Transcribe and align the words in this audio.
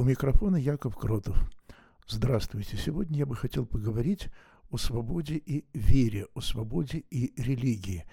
У 0.00 0.04
микрофона 0.04 0.56
Яков 0.56 0.96
Кротов. 0.96 1.36
Здравствуйте. 2.08 2.78
Сегодня 2.78 3.18
я 3.18 3.26
бы 3.26 3.36
хотел 3.36 3.66
поговорить 3.66 4.28
о 4.70 4.78
свободе 4.78 5.34
и 5.34 5.66
вере, 5.74 6.26
о 6.32 6.40
свободе 6.40 7.04
и 7.10 7.34
религии. 7.36 8.06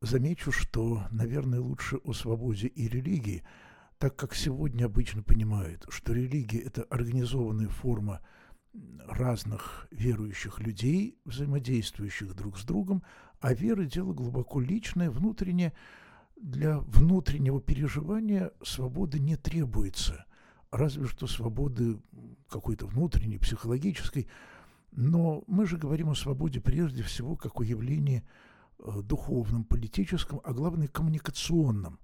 Замечу, 0.00 0.52
что, 0.52 1.02
наверное, 1.10 1.60
лучше 1.60 1.96
о 1.96 2.14
свободе 2.14 2.68
и 2.68 2.88
религии, 2.88 3.42
так 3.98 4.16
как 4.16 4.34
сегодня 4.34 4.86
обычно 4.86 5.22
понимают, 5.22 5.84
что 5.90 6.14
религия– 6.14 6.60
это 6.60 6.84
организованная 6.84 7.68
форма 7.68 8.22
разных 9.06 9.86
верующих 9.90 10.60
людей, 10.60 11.18
взаимодействующих 11.26 12.34
друг 12.34 12.56
с 12.56 12.64
другом, 12.64 13.02
а 13.40 13.52
вера– 13.52 13.84
дело 13.84 14.14
глубоко 14.14 14.60
личное, 14.60 15.10
внутреннее. 15.10 15.74
Для 16.36 16.78
внутреннего 16.78 17.60
переживания 17.60 18.50
свободы 18.62 19.18
не 19.18 19.36
требуется– 19.36 20.24
разве 20.76 21.06
что 21.06 21.26
свободы 21.26 21.98
какой-то 22.48 22.86
внутренней, 22.86 23.38
психологической. 23.38 24.28
Но 24.92 25.42
мы 25.46 25.66
же 25.66 25.76
говорим 25.76 26.10
о 26.10 26.14
свободе 26.14 26.60
прежде 26.60 27.02
всего 27.02 27.36
как 27.36 27.60
о 27.60 27.64
явлении 27.64 28.22
э, 28.78 29.00
духовном, 29.02 29.64
политическом, 29.64 30.40
а 30.44 30.52
главное 30.52 30.88
коммуникационном. 30.88 31.98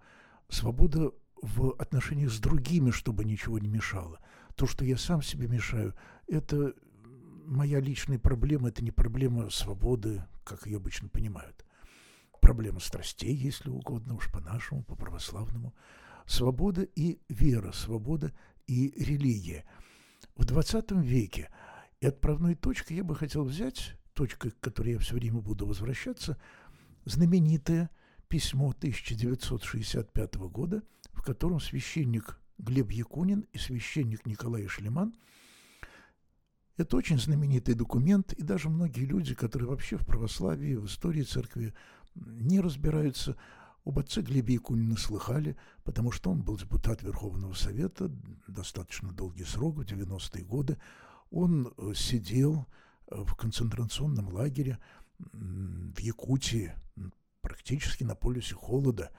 Свобода 0.49 1.13
в 1.41 1.73
отношениях 1.79 2.33
с 2.33 2.39
другими, 2.39 2.91
чтобы 2.91 3.25
ничего 3.25 3.59
не 3.59 3.69
мешало. 3.69 4.19
То, 4.57 4.67
что 4.67 4.85
я 4.85 4.97
сам 4.97 5.23
себе 5.23 5.47
мешаю, 5.47 5.95
это 6.27 6.75
моя 7.47 7.81
личная 7.81 8.19
проблема, 8.19 8.69
это 8.69 8.85
не 8.85 8.91
проблема 8.91 9.51
свободы, 9.51 10.25
как 10.45 10.67
ее 10.67 10.77
обычно 10.77 11.09
понимают. 11.09 11.65
Проблема 12.41 12.81
страстей, 12.81 13.35
если 13.35 13.71
угодно, 13.71 14.15
уж 14.15 14.31
по-нашему, 14.31 14.83
по-православному. 14.83 15.75
Свобода 16.27 16.83
и 16.83 17.21
вера, 17.29 17.73
свобода 17.73 18.33
и 18.71 19.05
религия. 19.05 19.65
В 20.37 20.45
20 20.45 20.93
веке 20.93 21.51
и 22.01 22.07
отправной 22.07 22.55
точкой 22.55 22.99
я 22.99 23.05
бы 23.05 23.17
хотел 23.17 23.45
взять, 23.45 23.97
точкой, 24.15 24.53
к 24.53 24.61
которой 24.61 24.93
я 24.93 24.99
все 24.99 25.17
время 25.17 25.41
буду 25.41 25.67
возвращаться, 25.67 26.39
знаменитое 27.05 27.91
письмо 28.29 28.71
1965 28.71 30.35
года, 30.37 30.83
в 31.13 31.23
котором 31.23 31.59
священник 31.59 32.39
Глеб 32.59 32.93
Якунин 32.93 33.47
и 33.53 33.59
священник 33.59 34.25
Николай 34.25 34.67
Шлеман 34.67 35.15
это 36.81 36.97
очень 36.97 37.19
знаменитый 37.19 37.75
документ, 37.75 38.33
и 38.33 38.43
даже 38.43 38.71
многие 38.71 39.05
люди, 39.05 39.35
которые 39.35 39.69
вообще 39.69 39.99
в 39.99 40.07
православии, 40.07 40.77
в 40.77 40.87
истории 40.87 41.23
церкви 41.23 41.75
не 42.15 42.61
разбираются, 42.61 43.37
об 43.85 43.99
отце 43.99 44.21
Глебе 44.21 44.55
Якунина 44.55 44.97
слыхали, 44.97 45.57
потому 45.85 46.13
что 46.13 46.31
он 46.31 46.43
был 46.43 46.59
депутат 46.59 47.03
Верховного 47.03 47.55
Совета 47.55 48.11
достаточно 48.47 49.13
долгий 49.13 49.45
срок, 49.45 49.77
в 49.77 49.81
90-е 49.81 50.45
годы. 50.45 50.79
Он 51.31 51.73
э, 51.77 51.93
сидел 51.95 52.67
э, 53.07 53.23
в 53.23 53.35
концентрационном 53.35 54.29
лагере 54.29 54.79
в 55.19 55.99
Якутии, 55.99 56.73
практически 57.43 58.05
на 58.05 58.15
полюсе 58.15 58.55
холода. 58.55 59.11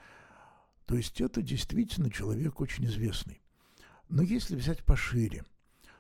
То 0.86 0.96
есть 0.96 1.22
это 1.22 1.44
действительно 1.44 2.10
человек 2.10 2.60
очень 2.60 2.86
известный. 2.86 3.40
Но 4.10 4.24
если 4.24 4.56
взять 4.56 4.84
пошире, 4.84 5.44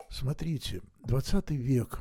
смотрите, 0.09 0.81
20 1.05 1.51
век 1.51 1.99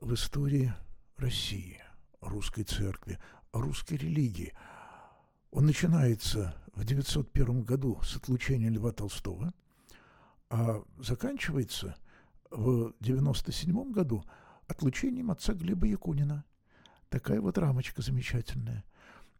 в 0.00 0.12
истории 0.12 0.74
России, 1.16 1.80
русской 2.20 2.64
церкви, 2.64 3.18
русской 3.52 3.94
религии– 3.94 4.54
он 5.50 5.66
начинается 5.66 6.54
в 6.74 6.84
901 6.84 7.62
году 7.62 8.00
с 8.02 8.16
отлучения 8.16 8.70
Льва 8.70 8.92
Толстого, 8.92 9.52
а 10.50 10.82
заканчивается 10.98 11.96
в 12.50 12.94
97 13.00 13.92
году 13.92 14.24
отлучением 14.66 15.30
отца 15.30 15.54
Глеба 15.54 15.86
Якунина. 15.86 16.44
Такая 17.08 17.40
вот 17.40 17.56
рамочка 17.58 18.02
замечательная. 18.02 18.84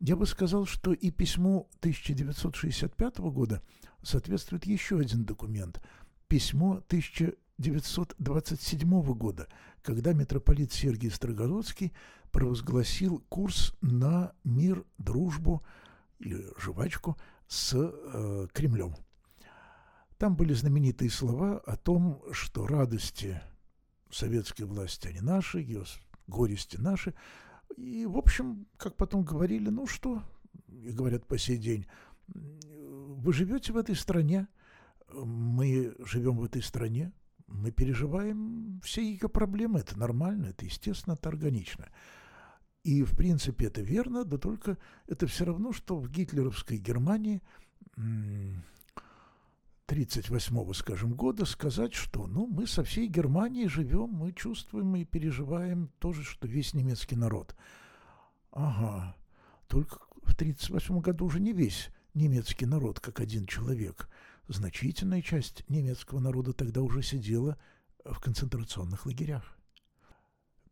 Я 0.00 0.16
бы 0.16 0.26
сказал, 0.26 0.64
что 0.64 0.92
и 0.92 1.10
письму 1.10 1.68
1965 1.80 3.18
года 3.18 3.62
соответствует 4.02 4.64
еще 4.64 4.98
один 4.98 5.24
документ. 5.24 5.82
Письмо 6.28 6.82
1927 6.86 9.02
года, 9.14 9.48
когда 9.82 10.12
митрополит 10.12 10.72
Сергий 10.72 11.10
Строгородский 11.10 11.92
провозгласил 12.30 13.24
курс 13.28 13.74
на 13.80 14.32
мир, 14.44 14.84
дружбу, 14.98 15.64
и 16.18 16.34
жвачку 16.58 17.16
с 17.46 17.74
э, 17.74 18.46
Кремлем. 18.52 18.94
Там 20.18 20.36
были 20.36 20.52
знаменитые 20.52 21.10
слова 21.10 21.58
о 21.58 21.76
том, 21.76 22.22
что 22.32 22.66
радости 22.66 23.40
советской 24.10 24.62
власти, 24.62 25.08
они 25.08 25.20
наши, 25.20 25.60
ее 25.60 25.84
горести 26.26 26.76
наши. 26.76 27.14
И, 27.76 28.06
в 28.06 28.16
общем, 28.16 28.66
как 28.76 28.96
потом 28.96 29.24
говорили, 29.24 29.68
ну 29.68 29.86
что, 29.86 30.22
и 30.68 30.90
говорят 30.90 31.26
по 31.26 31.38
сей 31.38 31.58
день, 31.58 31.86
вы 32.26 33.32
живете 33.32 33.72
в 33.72 33.76
этой 33.76 33.94
стране, 33.94 34.48
мы 35.12 35.94
живем 35.98 36.36
в 36.36 36.44
этой 36.44 36.62
стране, 36.62 37.12
мы 37.46 37.70
переживаем 37.70 38.80
все 38.82 39.02
ее 39.02 39.28
проблемы, 39.28 39.80
это 39.80 39.98
нормально, 39.98 40.46
это 40.46 40.64
естественно, 40.64 41.14
это 41.14 41.28
органично. 41.28 41.88
И, 42.84 43.02
в 43.02 43.16
принципе, 43.16 43.66
это 43.66 43.82
верно, 43.82 44.24
да 44.24 44.38
только 44.38 44.78
это 45.06 45.26
все 45.26 45.44
равно, 45.44 45.72
что 45.72 45.96
в 45.96 46.08
гитлеровской 46.10 46.78
Германии 46.78 47.42
1938 49.88 50.72
скажем, 50.74 51.14
года 51.14 51.44
сказать, 51.44 51.94
что 51.94 52.26
ну, 52.26 52.46
мы 52.46 52.66
со 52.66 52.84
всей 52.84 53.08
Германией 53.08 53.68
живем, 53.68 54.10
мы 54.10 54.32
чувствуем 54.32 54.94
и 54.96 55.04
переживаем 55.04 55.90
то 55.98 56.12
же, 56.12 56.22
что 56.22 56.46
весь 56.46 56.74
немецкий 56.74 57.16
народ. 57.16 57.56
Ага, 58.52 59.16
только 59.66 59.98
в 60.22 60.34
1938 60.34 61.00
году 61.00 61.26
уже 61.26 61.40
не 61.40 61.52
весь 61.52 61.90
немецкий 62.14 62.66
народ, 62.66 63.00
как 63.00 63.20
один 63.20 63.46
человек. 63.46 64.08
Значительная 64.48 65.22
часть 65.22 65.68
немецкого 65.68 66.20
народа 66.20 66.52
тогда 66.52 66.82
уже 66.82 67.02
сидела 67.02 67.58
в 68.04 68.20
концентрационных 68.20 69.06
лагерях. 69.06 69.56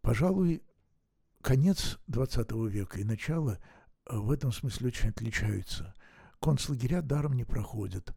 Пожалуй, 0.00 0.62
Конец 1.46 2.00
XX 2.08 2.68
века 2.68 2.98
и 2.98 3.04
начало 3.04 3.60
э, 4.10 4.16
в 4.16 4.32
этом 4.32 4.50
смысле 4.50 4.88
очень 4.88 5.10
отличаются. 5.10 5.94
Концлагеря 6.40 7.02
даром 7.02 7.34
не 7.34 7.44
проходят. 7.44 8.12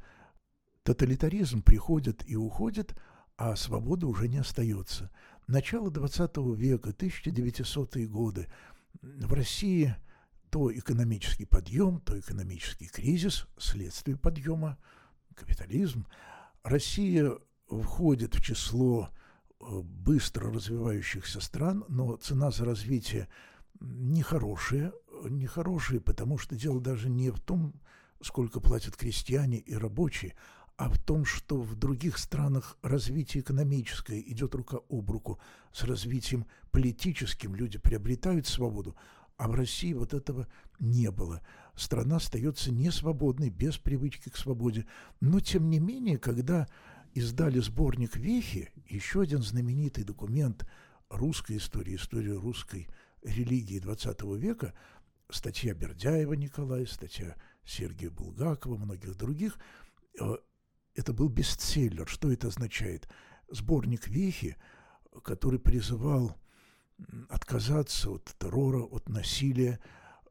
Тоталитаризм 0.81 1.62
приходит 1.62 2.28
и 2.28 2.35
уходит, 2.35 3.00
а 3.38 3.56
свобода 3.56 4.07
уже 4.07 4.28
не 4.28 4.39
остается. 4.39 5.12
Начало 5.45 5.91
XX 5.91 6.56
века, 6.56 6.89
1900-е 6.89 8.07
годы, 8.07 8.47
в 9.03 9.31
России 9.31 9.95
то 10.50 10.75
экономический 10.75 11.45
подъем, 11.45 12.01
то 12.01 12.19
экономический 12.19 12.88
кризис, 12.88 13.45
следствие 13.59 14.18
подъема, 14.18 14.79
капитализм. 15.35 16.07
Россия 16.63 17.38
входит 17.68 18.34
в 18.34 18.41
число 18.41 19.12
быстро 19.59 20.51
развивающихся 20.51 21.41
стран, 21.41 21.85
но 21.87 22.15
цена 22.15 22.51
за 22.51 22.65
развитие 22.65 23.27
нехорошая, 23.79 24.93
нехорошая, 25.29 25.99
потому 25.99 26.37
что 26.37 26.55
дело 26.55 26.79
даже 26.81 27.09
не 27.09 27.29
в 27.29 27.39
том, 27.39 27.73
сколько 28.21 28.59
платят 28.59 28.95
крестьяне 28.95 29.57
и 29.57 29.75
рабочие, 29.75 30.35
а 30.77 30.89
в 30.89 30.97
том, 30.97 31.25
что 31.25 31.59
в 31.61 31.75
других 31.75 32.17
странах 32.17 32.77
развитие 32.81 33.41
экономическое 33.41 34.19
идет 34.21 34.55
рука 34.55 34.79
об 34.89 35.11
руку 35.11 35.39
с 35.73 35.83
развитием 35.83 36.45
политическим, 36.71 37.53
люди 37.53 37.77
приобретают 37.77 38.47
свободу, 38.47 38.95
а 39.35 39.49
в 39.49 39.55
России 39.55 39.93
вот 39.93 40.13
этого 40.13 40.47
не 40.79 41.11
было. 41.11 41.41
Страна 41.75 42.17
остается 42.17 42.71
несвободной, 42.71 43.49
без 43.49 43.77
привычки 43.77 44.29
к 44.29 44.37
свободе. 44.37 44.85
Но, 45.21 45.39
тем 45.39 45.69
не 45.69 45.79
менее, 45.79 46.17
когда 46.17 46.67
издали 47.13 47.59
сборник 47.59 48.15
«Вехи», 48.15 48.71
еще 48.87 49.21
один 49.21 49.41
знаменитый 49.41 50.03
документ 50.03 50.67
русской 51.09 51.57
истории, 51.57 51.95
истории 51.95 52.31
русской 52.31 52.88
религии 53.23 53.81
XX 53.81 54.38
века, 54.38 54.73
статья 55.29 55.73
Бердяева 55.73 56.33
Николая, 56.33 56.85
статья 56.85 57.35
Сергея 57.65 58.11
Булгакова, 58.11 58.77
многих 58.77 59.15
других. 59.15 59.57
Э, 60.19 60.38
это 60.95 61.13
был 61.13 61.29
бестселлер. 61.29 62.07
Что 62.07 62.31
это 62.31 62.47
означает? 62.47 63.07
Сборник 63.50 64.07
«Вехи», 64.07 64.57
который 65.23 65.59
призывал 65.59 66.35
отказаться 67.29 68.12
от 68.12 68.25
террора, 68.38 68.83
от 68.83 69.09
насилия 69.09 69.79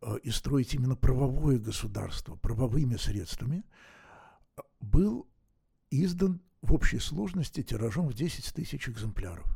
э, 0.01 0.19
и 0.23 0.31
строить 0.31 0.75
именно 0.75 0.97
правовое 0.97 1.59
государство 1.59 2.37
правовыми 2.37 2.97
средствами, 2.97 3.65
был 4.81 5.29
издан 5.91 6.41
в 6.63 6.73
общей 6.73 6.99
сложности 6.99 7.63
тиражом 7.63 8.09
в 8.09 8.15
10 8.15 8.53
тысяч 8.55 8.89
экземпляров. 8.89 9.47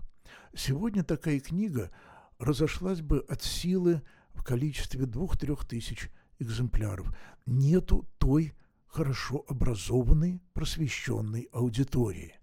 Сегодня 0.55 1.03
такая 1.03 1.41
книга 1.41 1.91
разошлась 2.39 3.01
бы 3.01 3.21
от 3.29 3.43
силы 3.43 4.03
в 4.35 4.43
количестве 4.43 5.05
2-3 5.05 5.67
тысяч 5.67 6.11
экземпляров. 6.39 7.15
Нету 7.47 8.09
той 8.19 8.55
хорошо 8.87 9.45
образованной, 9.49 10.41
просвещенной 10.53 11.49
аудитории. 11.53 12.35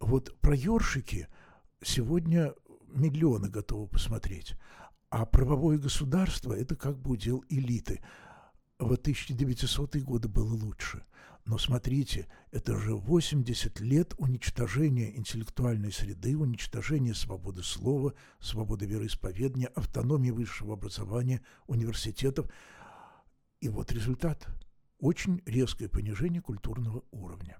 Вот 0.00 0.38
про 0.40 0.54
ёршики 0.54 1.28
сегодня 1.82 2.52
миллионы 2.88 3.48
готовы 3.48 3.88
посмотреть. 3.88 4.54
А 5.10 5.24
правовое 5.24 5.78
государство– 5.78 6.52
это 6.54 6.76
как 6.76 6.98
бы 6.98 7.12
удел 7.12 7.44
элиты. 7.48 8.00
В 8.78 8.92
1900-е 8.92 10.02
годы 10.02 10.28
было 10.28 10.54
лучше. 10.54 11.04
Но 11.44 11.58
смотрите, 11.58 12.28
это 12.52 12.76
же 12.76 12.94
80 12.94 13.80
лет 13.80 14.14
уничтожения 14.18 15.16
интеллектуальной 15.16 15.90
среды, 15.90 16.36
уничтожения 16.36 17.14
свободы 17.14 17.62
слова, 17.62 18.14
свободы 18.38 18.86
вероисповедания, 18.86 19.68
автономии 19.68 20.30
высшего 20.30 20.74
образования, 20.74 21.42
университетов. 21.66 22.50
И 23.60 23.68
вот 23.68 23.90
результат– 23.92 24.46
очень 25.00 25.42
резкое 25.46 25.88
понижение 25.88 26.42
культурного 26.42 27.04
уровня. 27.10 27.58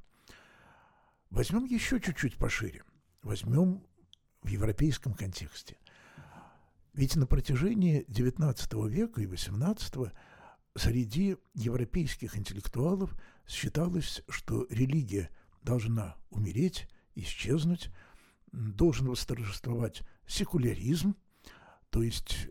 Возьмем 1.30 1.64
еще 1.64 2.00
чуть-чуть 2.00 2.36
пошире. 2.36 2.82
Возьмем 3.22 3.84
в 4.42 4.48
европейском 4.48 5.14
контексте. 5.14 5.76
Ведь 6.94 7.16
на 7.16 7.26
протяжении 7.26 8.04
XIX 8.06 8.88
века 8.88 9.20
и 9.20 9.26
XVIII 9.26 10.12
среди 10.78 11.36
европейских 11.54 12.36
интеллектуалов 12.36 13.14
считалось, 13.46 14.22
что 14.28 14.66
религия 14.70 15.30
должна 15.62 16.16
умереть, 16.30 16.88
исчезнуть, 17.14 17.90
должен 18.52 19.08
восторжествовать 19.08 20.02
секуляризм, 20.26 21.16
то 21.90 22.02
есть 22.02 22.48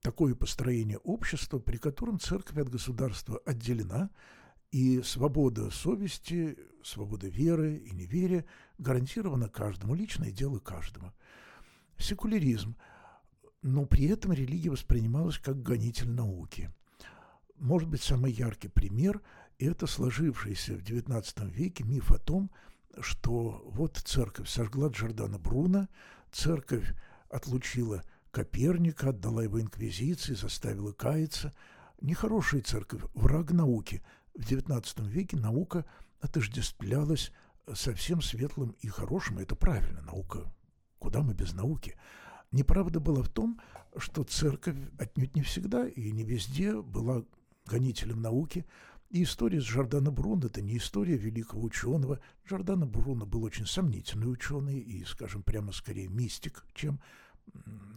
такое 0.00 0.34
построение 0.34 0.98
общества, 0.98 1.58
при 1.58 1.78
котором 1.78 2.18
церковь 2.18 2.58
от 2.58 2.68
государства 2.68 3.40
отделена, 3.44 4.10
и 4.70 5.00
свобода 5.02 5.70
совести, 5.70 6.58
свобода 6.82 7.28
веры 7.28 7.76
и 7.76 7.90
неверия 7.92 8.44
гарантирована 8.78 9.48
каждому, 9.48 9.94
личное 9.94 10.30
дело 10.30 10.58
каждого. 10.58 11.14
Секуляризм, 11.98 12.76
но 13.62 13.86
при 13.86 14.06
этом 14.06 14.32
религия 14.32 14.70
воспринималась 14.70 15.38
как 15.38 15.62
гонитель 15.62 16.10
науки. 16.10 16.70
Может 17.58 17.88
быть, 17.88 18.02
самый 18.02 18.32
яркий 18.32 18.68
пример– 18.68 19.20
это 19.58 19.86
сложившийся 19.86 20.74
в 20.74 20.82
XIX 20.82 21.50
веке 21.50 21.84
миф 21.84 22.10
о 22.10 22.18
том, 22.18 22.50
что 23.00 23.62
вот 23.66 23.96
церковь 23.96 24.48
сожгла 24.48 24.88
Джордана 24.88 25.38
Бруно, 25.38 25.88
церковь 26.32 26.94
отлучила 27.30 28.02
Коперника, 28.30 29.10
отдала 29.10 29.42
его 29.42 29.60
инквизиции, 29.60 30.34
заставила 30.34 30.92
каяться. 30.92 31.54
Нехорошая 32.00 32.60
церковь, 32.62 33.02
враг 33.14 33.52
науки– 33.52 34.02
в 34.36 34.40
XIX 34.40 35.08
веке 35.08 35.36
наука 35.36 35.84
отождествлялась 36.20 37.32
совсем 37.72 38.20
светлым 38.20 38.76
и 38.80 38.88
хорошим. 38.88 39.38
Это 39.38 39.56
правильно, 39.56 40.02
наука. 40.02 40.44
Куда 40.98 41.22
мы 41.22 41.34
без 41.34 41.52
науки? 41.54 41.96
Неправда 42.52 43.00
была 43.00 43.22
в 43.22 43.28
том, 43.28 43.60
что 43.96 44.24
церковь 44.24 44.76
отнюдь 44.98 45.34
не 45.34 45.42
всегда 45.42 45.88
и 45.88 46.12
не 46.12 46.22
везде 46.22 46.80
была 46.80 47.24
гонителем 47.66 48.20
науки. 48.20 48.66
И 49.10 49.22
история 49.22 49.60
с 49.60 49.64
Жордано 49.64 50.10
Бруно– 50.10 50.46
это 50.48 50.60
не 50.60 50.78
история 50.78 51.16
великого 51.16 51.62
ученого. 51.62 52.20
Жордано 52.44 52.86
Бруно 52.86 53.24
был 53.24 53.44
очень 53.44 53.66
сомнительный 53.66 54.30
ученый 54.30 54.78
и, 54.78 55.04
скажем 55.04 55.42
прямо, 55.42 55.72
скорее 55.72 56.08
мистик, 56.08 56.64
чем 56.74 57.00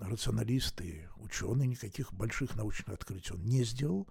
рационалист 0.01 0.81
и 0.81 1.07
ученый. 1.17 1.65
Никаких 1.65 2.13
больших 2.13 2.55
научных 2.55 2.89
открытий 2.89 3.33
он 3.33 3.43
не 3.43 3.63
сделал. 3.63 4.07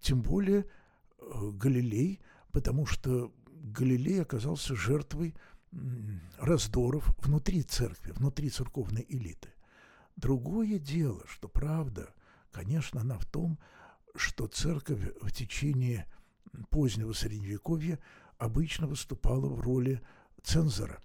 Тем 0.00 0.22
более– 0.22 0.66
Э, 1.20 1.50
Галилей, 1.52 2.20
потому 2.52 2.86
что 2.86 3.32
Галилей 3.46 4.22
оказался 4.22 4.74
жертвой 4.74 5.34
раздоров 6.38 7.14
внутри 7.18 7.62
церкви, 7.62 8.12
внутри 8.12 8.50
церковной 8.50 9.06
элиты. 9.08 9.50
Другое 10.16 10.78
дело, 10.78 11.22
что 11.28 11.48
правда, 11.48 12.12
конечно, 12.50 13.00
она 13.00 13.18
в 13.18 13.26
том, 13.26 13.52
что 13.54 13.64
церковь 14.52 15.00
в 15.20 15.30
течение 15.32 16.06
позднего 16.70 17.12
Средневековья 17.12 17.98
обычно 18.38 18.86
выступала 18.86 19.48
в 19.48 19.60
роли 19.60 20.02
цензора. 20.42 21.00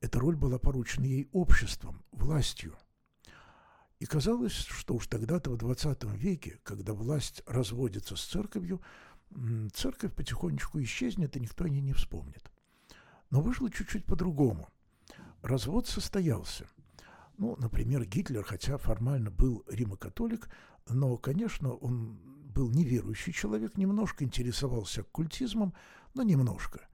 Эта 0.00 0.18
роль 0.18 0.36
была 0.36 0.58
поручена 0.58 1.04
ей 1.04 1.28
обществом, 1.32 2.02
властью. 2.12 2.76
И 3.98 4.04
казалось, 4.04 4.52
что 4.52 4.94
уж 4.94 5.06
тогда-то 5.06 5.50
в 5.50 5.54
XX 5.54 6.16
веке, 6.16 6.58
когда 6.64 6.92
власть 6.92 7.42
разводится 7.46 8.16
с 8.16 8.24
церковью, 8.24 8.82
церковь 9.72 10.12
потихонечку 10.14 10.82
исчезнет, 10.82 11.36
и 11.36 11.40
никто 11.40 11.64
о 11.64 11.68
ней 11.68 11.80
не 11.80 11.92
вспомнит. 11.92 12.50
Но 13.30 13.40
вышло 13.40 13.70
чуть-чуть 13.70 14.04
по-другому. 14.04 14.68
Развод 15.42 15.86
состоялся. 15.86 16.66
Ну, 17.38 17.56
например, 17.58 18.04
Гитлер, 18.04 18.44
хотя 18.44 18.76
формально 18.76 19.30
был 19.30 19.64
римокатолик, 19.68 20.48
но, 20.88 21.16
конечно, 21.16 21.72
он 21.72 22.18
был 22.54 22.70
неверующий 22.70 23.32
человек, 23.32 23.76
немножко 23.76 24.24
интересовался 24.24 25.02
оккультизмом, 25.02 25.74
но 26.14 26.22
немножко. 26.22 26.88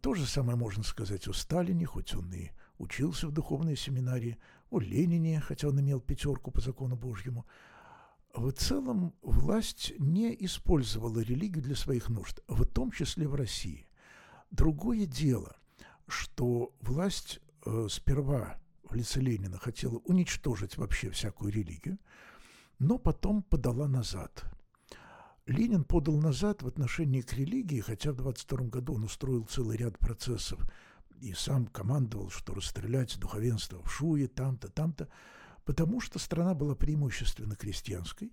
То 0.00 0.14
же 0.14 0.26
самое 0.26 0.56
можно 0.56 0.82
сказать 0.82 1.26
о 1.28 1.32
Сталине, 1.32 1.86
хоть 1.86 2.14
он 2.14 2.32
и 2.32 2.50
учился 2.78 3.26
в 3.26 3.32
духовной 3.32 3.76
семинарии, 3.76 4.38
о 4.70 4.80
Ленине, 4.80 5.40
хотя 5.40 5.68
он 5.68 5.80
имел 5.80 6.00
пятерку 6.00 6.50
по 6.50 6.60
закону 6.60 6.96
Божьему– 6.96 7.46
в 8.34 8.52
целом 8.52 9.14
власть 9.22 9.92
не 9.98 10.34
использовала 10.44 11.20
религию 11.20 11.62
для 11.62 11.74
своих 11.74 12.08
нужд, 12.08 12.40
в 12.46 12.64
том 12.66 12.90
числе 12.90 13.26
в 13.26 13.34
России. 13.34 13.88
Другое 14.50 15.06
дело, 15.06 15.56
что 16.06 16.72
власть 16.80 17.40
э, 17.64 17.86
сперва 17.90 18.60
в 18.84 18.94
лице 18.94 19.20
Ленина 19.20 19.58
хотела 19.58 19.98
уничтожить 20.04 20.76
вообще 20.76 21.10
всякую 21.10 21.52
религию, 21.52 21.98
но 22.78 22.98
потом 22.98 23.42
подала 23.42 23.88
назад. 23.88 24.44
Ленин 25.46 25.84
подал 25.84 26.18
назад 26.18 26.62
в 26.62 26.68
отношении 26.68 27.22
к 27.22 27.32
религии, 27.32 27.80
хотя 27.80 28.12
в 28.12 28.16
22 28.16 28.66
году 28.66 28.94
он 28.94 29.04
устроил 29.04 29.44
целый 29.44 29.76
ряд 29.76 29.98
процессов 29.98 30.60
и 31.20 31.32
сам 31.32 31.66
командовал, 31.66 32.30
что 32.30 32.54
расстрелять 32.54 33.18
духовенство 33.18 33.82
в 33.82 33.90
Шуе, 33.90 34.28
там-то, 34.28 34.68
там-то 34.68 35.08
потому 35.64 36.00
что 36.00 36.18
страна 36.18 36.54
была 36.54 36.74
преимущественно 36.74 37.54
крестьянской, 37.54 38.32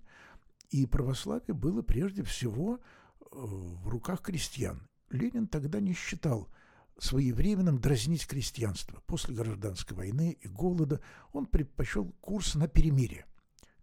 и 0.70 0.86
православие 0.86 1.54
было 1.54 1.82
прежде 1.82 2.24
всего 2.24 2.78
э, 2.78 3.26
в 3.32 3.90
руках 3.90 4.22
крестьян. 4.22 4.88
Ленин 5.10 5.48
тогда 5.48 5.82
не 5.82 5.94
считал 5.94 6.50
своевременным 6.98 7.80
дразнить 7.80 8.26
крестьянство. 8.26 9.02
После 9.06 9.36
гражданской 9.36 9.98
войны 9.98 10.38
и 10.40 10.48
голода 10.48 11.02
он 11.34 11.46
предпочел 11.46 12.06
курс 12.22 12.56
на 12.56 12.70
перемирие. 12.70 13.26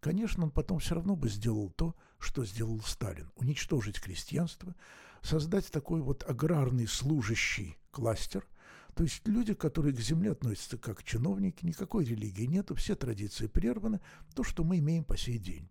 Конечно, 0.03 0.43
он 0.43 0.51
потом 0.51 0.81
все 0.81 0.97
равно 0.97 1.15
бы 1.15 1.29
сделал 1.29 1.71
то, 1.71 1.95
что 2.19 2.45
сделал 2.45 2.81
Сталин. 2.81 3.31
Уничтожить 3.37 4.01
крестьянство, 4.01 4.75
создать 5.23 5.71
такой 5.71 6.01
вот 6.01 6.29
аграрный 6.29 6.89
служащий 6.89 7.79
кластер, 7.93 8.45
то 8.97 9.05
есть 9.05 9.27
люди, 9.29 9.55
которые 9.55 9.95
к 9.95 10.01
земле 10.01 10.33
относятся 10.33 10.77
как 10.77 11.05
чиновники, 11.05 11.65
никакой 11.65 12.05
религии 12.05 12.47
нету, 12.47 12.75
все 12.75 12.97
традиции 12.97 13.47
прерваны, 13.47 14.01
то, 14.35 14.43
что 14.43 14.65
мы 14.65 14.81
имеем 14.81 15.05
по 15.05 15.17
сей 15.17 15.39
день. 15.39 15.71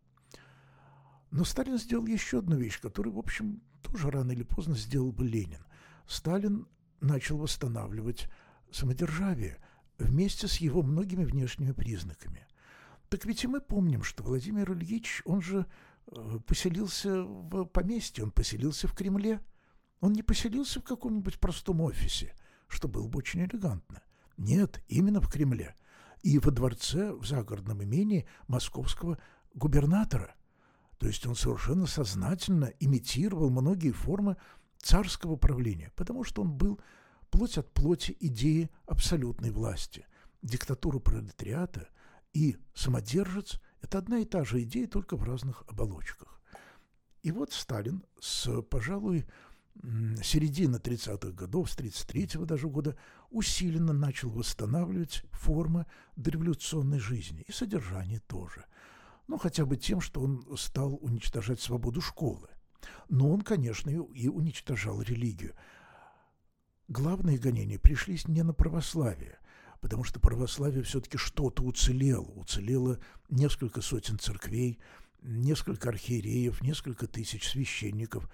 Но 1.29 1.43
Сталин 1.43 1.77
сделал 1.77 2.05
еще 2.05 2.39
одну 2.39 2.55
вещь, 2.55 2.79
которую, 2.79 3.15
в 3.15 3.19
общем, 3.19 3.61
тоже 3.81 4.09
рано 4.11 4.31
или 4.31 4.43
поздно 4.43 4.75
сделал 4.75 5.11
бы 5.11 5.25
Ленин. 5.25 5.65
Сталин 6.07 6.69
начал 7.01 7.37
восстанавливать 7.37 8.29
самодержавие 8.71 9.57
вместе 9.97 10.47
с 10.47 10.55
его 10.57 10.83
многими 10.83 11.25
внешними 11.25 11.73
признаками. 11.73 12.47
Так 13.11 13.25
ведь 13.25 13.43
и 13.43 13.47
мы 13.47 13.61
помним, 13.61 14.01
что 14.01 14.23
Владимир 14.23 14.71
Ильич, 14.71 15.21
он 15.25 15.41
же 15.41 15.67
э, 16.07 16.39
поселился 16.47 17.23
в 17.23 17.65
поместье, 17.65 18.23
он 18.23 18.31
поселился 18.31 18.87
в 18.87 18.95
Кремле. 18.95 19.39
Он 19.99 20.13
не 20.13 20.23
поселился 20.23 20.79
в 20.79 20.83
каком-нибудь 20.83 21.39
простом 21.39 21.81
офисе 21.81 22.33
что 22.71 22.87
было 22.87 23.07
бы 23.07 23.19
очень 23.19 23.41
элегантно. 23.41 24.01
Нет, 24.37 24.83
именно 24.87 25.21
в 25.21 25.29
Кремле. 25.29 25.75
И 26.23 26.39
во 26.39 26.51
дворце, 26.51 27.13
в 27.13 27.25
загородном 27.25 27.83
имении 27.83 28.25
московского 28.47 29.17
губернатора. 29.53 30.35
То 30.97 31.07
есть 31.07 31.25
он 31.25 31.35
совершенно 31.35 31.87
сознательно 31.87 32.71
имитировал 32.79 33.49
многие 33.49 33.91
формы 33.91 34.37
царского 34.77 35.35
правления, 35.35 35.91
потому 35.95 36.23
что 36.23 36.41
он 36.43 36.53
был 36.53 36.79
плоть 37.29 37.57
от 37.57 37.71
плоти 37.73 38.15
идеи 38.19 38.69
абсолютной 38.85 39.51
власти. 39.51 40.05
Диктатура 40.41 40.99
пролетариата 40.99 41.89
и 42.33 42.57
самодержец– 42.73 43.59
это 43.81 43.97
одна 43.97 44.19
и 44.19 44.25
та 44.25 44.43
же 44.43 44.61
идея, 44.63 44.87
только 44.87 45.17
в 45.17 45.23
разных 45.23 45.63
оболочках. 45.67 46.41
И 47.23 47.31
вот 47.31 47.51
Сталин 47.51 48.03
с, 48.19 48.61
пожалуй, 48.63 49.25
середины 50.23 50.77
30-х 50.77 51.31
годов, 51.31 51.69
с 51.69 51.77
33-го 51.77 52.45
даже 52.45 52.67
года, 52.67 52.97
усиленно 53.29 53.93
начал 53.93 54.29
восстанавливать 54.29 55.23
формы 55.31 55.85
дореволюционной 56.15 56.99
жизни 56.99 57.43
и 57.47 57.51
содержание 57.51 58.19
тоже. 58.19 58.65
Ну, 59.27 59.37
хотя 59.37 59.65
бы 59.65 59.77
тем, 59.77 60.01
что 60.01 60.21
он 60.21 60.57
стал 60.57 60.95
уничтожать 61.01 61.61
свободу 61.61 62.01
школы. 62.01 62.49
Но 63.07 63.31
он, 63.31 63.41
конечно, 63.41 63.89
и 63.89 64.27
уничтожал 64.27 65.01
религию. 65.01 65.55
главные 66.87 67.37
гонения 67.37 67.79
пришлись 67.79 68.27
не 68.27 68.43
на 68.43 68.53
православие, 68.53 69.39
потому 69.81 70.03
что 70.03 70.19
православие 70.19 70.83
все-таки 70.83 71.17
что-то 71.17 71.63
уцелело. 71.63 72.29
Уцелело 72.35 72.99
несколько 73.29 73.81
сотен 73.81 74.19
церквей, 74.19 74.79
несколько 75.21 75.89
архиереев, 75.89 76.61
несколько 76.61 77.07
тысяч 77.07 77.49
священников. 77.49 78.29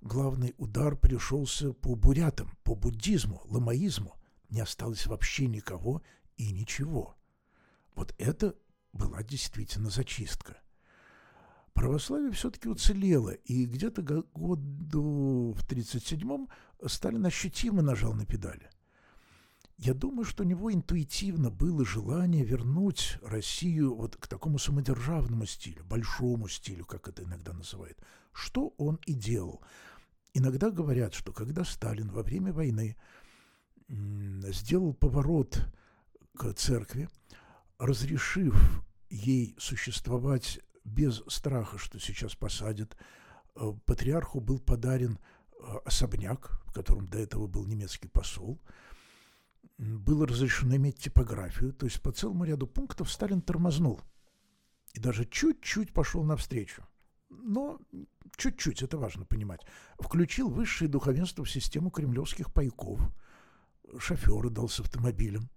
Главный 0.00 0.54
удар 0.58 0.96
пришелся 0.96 1.72
по 1.72 1.94
бурятам, 1.96 2.56
по 2.62 2.74
буддизму, 2.74 3.42
ламаизму. 3.44 4.16
Не 4.48 4.60
осталось 4.60 5.06
вообще 5.06 5.46
никого 5.46 6.02
и 6.36 6.52
ничего. 6.52 7.16
Вот 7.94 8.14
это 8.18 8.54
была 8.92 9.22
действительно 9.22 9.90
зачистка. 9.90 10.58
Православие 11.74 12.32
все-таки 12.32 12.68
уцелело, 12.68 13.30
и 13.30 13.64
где-то 13.64 14.02
году 14.02 15.54
в 15.56 15.64
1937-м 15.64 16.48
Сталин 16.86 17.24
ощутимо 17.24 17.80
нажал 17.82 18.12
на 18.12 18.26
педали. 18.26 18.70
Я 19.84 19.94
думаю, 19.94 20.24
что 20.24 20.44
у 20.44 20.46
него 20.46 20.72
интуитивно 20.72 21.50
было 21.50 21.84
желание 21.84 22.44
вернуть 22.44 23.18
Россию 23.20 23.96
вот 23.96 24.16
к 24.16 24.28
такому 24.28 24.60
самодержавному 24.60 25.44
стилю, 25.44 25.82
большому 25.82 26.46
стилю, 26.46 26.84
как 26.84 27.08
это 27.08 27.24
иногда 27.24 27.52
называют. 27.52 27.98
Что 28.32 28.74
он 28.78 29.00
и 29.06 29.12
делал. 29.12 29.60
Иногда 30.34 30.70
говорят, 30.70 31.14
что 31.14 31.32
когда 31.32 31.64
Сталин 31.64 32.12
во 32.12 32.22
время 32.22 32.52
войны 32.52 32.96
сделал 33.88 34.94
поворот 34.94 35.66
к 36.36 36.52
церкви, 36.52 37.08
разрешив 37.76 38.54
ей 39.10 39.56
существовать 39.58 40.60
без 40.84 41.24
страха, 41.26 41.76
что 41.78 41.98
сейчас 41.98 42.36
посадят, 42.36 42.96
э, 43.56 43.72
патриарху 43.84 44.38
был 44.38 44.60
подарен 44.60 45.18
э, 45.18 45.76
особняк, 45.84 46.62
в 46.66 46.72
котором 46.72 47.08
до 47.08 47.18
этого 47.18 47.48
был 47.48 47.66
немецкий 47.66 48.06
посол. 48.06 48.60
Было 49.82 50.26
разрешено 50.26 50.76
иметь 50.76 50.98
типографию, 50.98 51.72
то 51.72 51.86
есть 51.86 52.00
по 52.00 52.12
целому 52.12 52.44
ряду 52.44 52.66
пунктов 52.66 53.10
Сталин 53.10 53.40
тормознул 53.42 54.00
и 54.92 55.00
даже 55.00 55.24
чуть-чуть 55.24 55.92
пошел 55.92 56.22
навстречу. 56.22 56.86
Но 57.30 57.80
чуть-чуть, 58.36 58.82
это 58.82 58.98
важно 58.98 59.24
понимать. 59.24 59.60
Включил 59.98 60.50
высшее 60.50 60.88
духовенство 60.90 61.44
в 61.44 61.50
систему 61.50 61.90
кремлевских 61.90 62.52
пайков. 62.52 63.00
Шоферы 63.98 64.50
дал 64.50 64.68
с 64.68 64.80
автомобилем. 64.80 65.50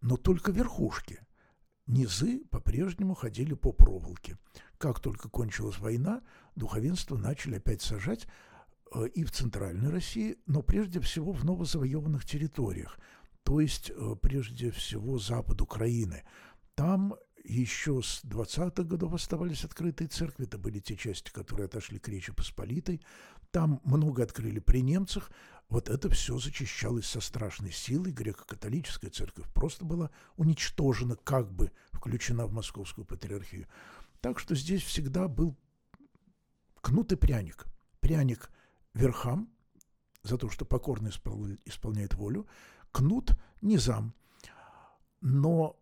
Но 0.00 0.16
только 0.16 0.52
верхушки– 0.52 1.20
Низы 1.86 2.40
по-прежнему 2.50 3.14
ходили 3.14 3.52
по 3.52 3.72
проволоке. 3.72 4.38
Как 4.78 5.00
только 5.00 5.28
кончилась 5.28 5.78
война, 5.78 6.22
духовенство 6.56 7.18
начали 7.18 7.56
опять 7.56 7.82
сажать 7.82 8.26
э, 8.94 9.06
и 9.08 9.22
в 9.22 9.32
Центральной 9.32 9.90
России, 9.90 10.38
но 10.46 10.62
прежде 10.62 11.00
всего 11.00 11.32
в 11.32 11.44
новозавоеванных 11.44 12.24
территориях, 12.24 12.98
то 13.44 13.60
есть 13.60 13.90
э, 13.90 14.16
прежде 14.20 14.70
всего 14.70 15.18
запад 15.18 15.60
Украины. 15.60 16.24
Там 16.74 17.14
еще 17.44 18.00
с 18.02 18.24
20-х 18.24 18.82
годов 18.84 19.12
оставались 19.12 19.64
открытые 19.64 20.08
церкви, 20.08 20.46
это 20.46 20.58
были 20.58 20.80
те 20.80 20.96
части, 20.96 21.30
которые 21.30 21.66
отошли 21.66 21.98
к 21.98 22.08
Речи 22.08 22.32
Посполитой. 22.32 23.02
Там 23.50 23.80
много 23.84 24.22
открыли 24.22 24.58
при 24.58 24.80
немцах, 24.80 25.30
вот 25.68 25.88
это 25.88 26.08
все 26.10 26.38
зачищалось 26.38 27.06
со 27.06 27.20
страшной 27.20 27.70
силой. 27.70 28.12
Греко-католическая 28.12 29.10
церковь 29.10 29.46
просто 29.52 29.84
была 29.84 30.10
уничтожена, 30.36 31.16
как 31.16 31.52
бы 31.52 31.70
включена 31.92 32.46
в 32.46 32.52
московскую 32.52 33.04
патриархию. 33.04 33.66
Так 34.20 34.38
что 34.38 34.54
здесь 34.54 34.82
всегда 34.82 35.28
был 35.28 35.56
кнут 36.80 37.12
и 37.12 37.16
пряник. 37.16 37.66
Пряник 38.00 38.50
верхам 38.94 39.50
за 40.22 40.38
то, 40.38 40.48
что 40.48 40.64
покорно 40.64 41.10
исполняет 41.64 42.14
волю, 42.14 42.46
кнут 42.94 43.32
низам. 43.60 44.14
Но 45.20 45.76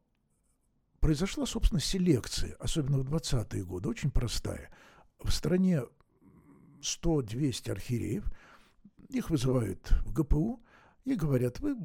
произошла, 1.00 1.46
собственно, 1.46 1.80
селекция, 1.80 2.56
особенно 2.58 2.98
в 2.98 3.12
20-е 3.12 3.64
годы, 3.64 3.88
очень 3.88 4.10
простая. 4.10 4.70
В 5.22 5.30
стране 5.30 5.82
100-200 6.80 7.70
архиереев– 7.70 8.24
их 9.12 9.30
вызывают 9.30 9.90
в 10.04 10.12
ГПУ 10.12 10.62
и 11.04 11.14
говорят, 11.14 11.60
вы 11.60 11.76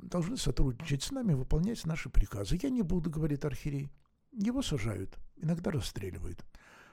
должны 0.00 0.36
сотрудничать 0.36 1.02
с 1.02 1.10
нами, 1.10 1.34
выполнять 1.34 1.84
наши 1.84 2.08
приказы. 2.08 2.58
Я 2.60 2.70
не 2.70 2.82
буду, 2.82 3.10
говорит 3.10 3.44
архиерей. 3.44 3.90
Его 4.32 4.62
сажают, 4.62 5.18
иногда 5.36 5.70
расстреливают. 5.70 6.44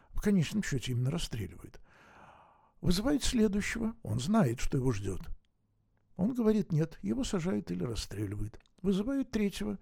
В 0.09 0.21
конечном 0.21 0.63
счете 0.63 0.91
именно 0.91 1.11
расстреливают. 1.11 1.79
Вызывает 2.81 3.23
следующего, 3.23 3.95
он 4.03 4.19
знает, 4.19 4.59
что 4.59 4.77
его 4.77 4.91
ждет. 4.91 5.21
Он 6.17 6.33
говорит 6.33 6.71
нет, 6.71 6.99
его 7.01 7.23
сажают 7.23 7.71
или 7.71 7.83
расстреливают. 7.83 8.59
Вызывают 8.81 9.31
третьего, 9.31 9.79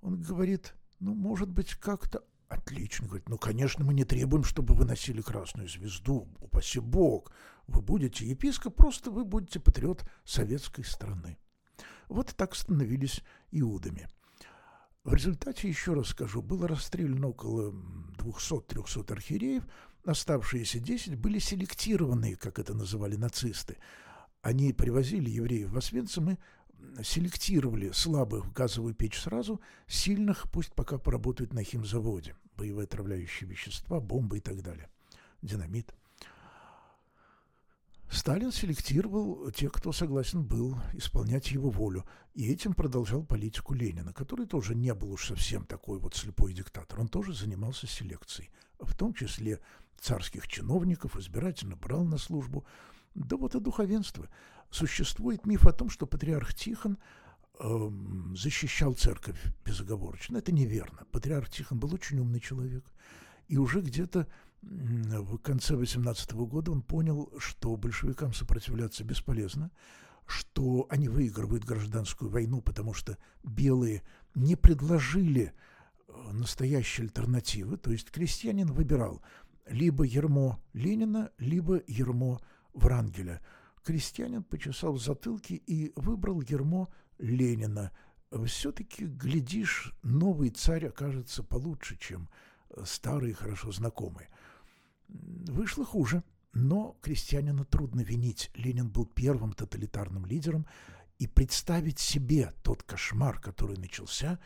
он 0.00 0.20
говорит, 0.20 0.74
ну, 1.00 1.14
может 1.14 1.48
быть, 1.48 1.74
как-то 1.74 2.22
Отлично. 2.48 3.06
Говорит, 3.06 3.28
ну, 3.28 3.36
конечно, 3.36 3.84
мы 3.84 3.92
не 3.92 4.04
требуем, 4.04 4.42
чтобы 4.42 4.74
вы 4.74 4.86
носили 4.86 5.20
красную 5.20 5.68
звезду. 5.68 6.28
Упаси 6.40 6.80
Бог. 6.80 7.30
Вы 7.66 7.82
будете 7.82 8.26
епископ, 8.26 8.74
просто 8.74 9.10
вы 9.10 9.24
будете 9.24 9.60
патриот 9.60 10.02
советской 10.24 10.84
страны. 10.84 11.36
Вот 12.08 12.34
так 12.34 12.54
становились 12.54 13.22
иудами. 13.50 14.08
В 15.04 15.12
результате, 15.12 15.68
еще 15.68 15.92
раз 15.92 16.08
скажу, 16.08 16.40
было 16.40 16.66
расстреляно 16.66 17.28
около 17.28 17.74
200-300 18.16 19.12
архиереев, 19.12 19.64
оставшиеся 20.04 20.80
10 20.80 21.16
были 21.16 21.38
селектированные, 21.38 22.36
как 22.36 22.58
это 22.58 22.72
называли 22.72 23.16
нацисты. 23.16 23.76
Они 24.42 24.72
привозили 24.72 25.30
евреев 25.30 25.70
в 25.70 25.76
Освенцим 25.76 26.30
и 26.30 26.36
селектировали 27.02 27.90
слабых 27.90 28.46
в 28.46 28.52
газовую 28.52 28.94
печь 28.94 29.18
сразу, 29.18 29.60
сильных 29.86 30.50
пусть 30.50 30.74
пока 30.74 30.98
поработают 30.98 31.52
на 31.52 31.64
химзаводе. 31.64 32.36
Боевые 32.56 32.84
отравляющие 32.84 33.48
вещества, 33.48 34.00
бомбы 34.00 34.38
и 34.38 34.40
так 34.40 34.62
далее. 34.62 34.88
Динамит. 35.42 35.94
Сталин 38.10 38.52
селектировал 38.52 39.50
тех, 39.50 39.70
кто 39.70 39.92
согласен 39.92 40.42
был 40.42 40.78
исполнять 40.94 41.50
его 41.50 41.68
волю, 41.68 42.06
и 42.34 42.50
этим 42.50 42.72
продолжал 42.72 43.22
политику 43.22 43.74
Ленина, 43.74 44.14
который 44.14 44.46
тоже 44.46 44.74
не 44.74 44.94
был 44.94 45.12
уж 45.12 45.26
совсем 45.28 45.66
такой 45.66 45.98
вот 45.98 46.14
слепой 46.14 46.54
диктатор. 46.54 47.00
Он 47.00 47.08
тоже 47.08 47.34
занимался 47.34 47.86
селекцией, 47.86 48.50
в 48.80 48.96
том 48.96 49.12
числе 49.12 49.60
царских 50.00 50.48
чиновников, 50.48 51.16
избирательно 51.16 51.76
брал 51.76 52.04
на 52.04 52.16
службу, 52.16 52.64
да 53.14 53.36
вот 53.36 53.54
и 53.54 53.60
духовенство– 53.60 54.28
Существует 54.70 55.46
миф 55.46 55.66
о 55.66 55.72
том, 55.72 55.88
что 55.88 56.06
патриарх 56.06 56.52
Тихон 56.52 56.98
э, 57.58 57.90
защищал 58.34 58.92
церковь 58.92 59.40
безоговорочно. 59.64 60.36
Это 60.36 60.52
неверно. 60.52 61.06
Патриарх 61.10 61.48
Тихон 61.48 61.78
был 61.78 61.94
очень 61.94 62.18
умный 62.18 62.40
человек. 62.40 62.84
И 63.48 63.56
уже 63.56 63.80
где-то 63.80 64.26
в 64.60 65.38
конце 65.38 65.74
18 65.74 66.32
года 66.32 66.70
он 66.72 66.82
понял, 66.82 67.32
что 67.38 67.76
большевикам 67.76 68.34
сопротивляться 68.34 69.04
бесполезно, 69.04 69.70
что 70.26 70.86
они 70.90 71.08
выигрывают 71.08 71.64
гражданскую 71.64 72.30
войну, 72.30 72.60
потому 72.60 72.92
что 72.92 73.16
белые 73.42 74.02
не 74.34 74.54
предложили 74.54 75.54
э, 76.08 76.32
настоящей 76.32 77.04
альтернативы. 77.04 77.78
То 77.78 77.90
есть 77.90 78.10
крестьянин 78.10 78.70
выбирал 78.70 79.22
либо 79.66 80.04
ермо 80.04 80.62
Ленина, 80.74 81.30
либо 81.38 81.80
ермо 81.86 82.38
Врангеля– 82.78 83.40
Крестьянин 83.88 84.42
почесал 84.42 84.92
в 84.92 85.02
затылке 85.02 85.54
и 85.54 85.92
выбрал 85.96 86.42
ермо 86.42 86.90
Ленина. 87.18 87.90
Все-таки, 88.44 89.06
глядишь, 89.06 89.94
новый 90.02 90.50
царь 90.50 90.88
окажется 90.88 91.42
получше, 91.42 91.96
чем 91.96 92.28
старый, 92.84 93.32
хорошо 93.32 93.72
знакомый. 93.72 94.26
Вышло 95.08 95.86
хуже, 95.86 96.22
но 96.52 96.98
крестьянина 97.00 97.64
трудно 97.64 98.02
винить. 98.02 98.50
Ленин 98.54 98.90
был 98.90 99.06
первым 99.06 99.54
тоталитарным 99.54 100.26
лидером, 100.26 100.66
и 101.18 101.26
представить 101.26 101.98
себе 101.98 102.52
тот 102.62 102.82
кошмар, 102.82 103.40
который 103.40 103.78
начался, 103.78 104.38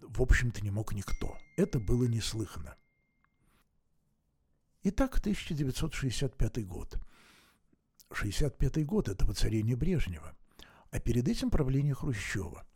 в 0.00 0.20
общем-то, 0.20 0.60
не 0.60 0.72
мог 0.72 0.92
никто. 0.92 1.38
Это 1.56 1.78
было 1.78 2.04
неслыханно. 2.04 2.74
Итак, 4.82 5.18
1965 5.20 6.66
год– 6.66 6.98
65 8.14 8.84
год– 8.86 9.08
это 9.10 9.24
воцарение 9.24 9.76
Брежнева, 9.76 10.34
а 10.90 11.00
перед 11.00 11.28
этим 11.28 11.50
правление 11.50 11.94
Хрущева. 11.94 12.66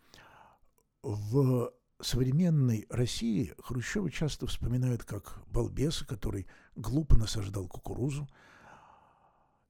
В 1.02 1.72
современной 2.00 2.86
России 2.90 3.54
Хрущева 3.58 4.10
часто 4.10 4.46
вспоминают 4.46 5.04
как 5.04 5.42
балбеса, 5.48 6.06
который 6.06 6.46
глупо 6.74 7.16
насаждал 7.16 7.68
кукурузу. 7.68 8.28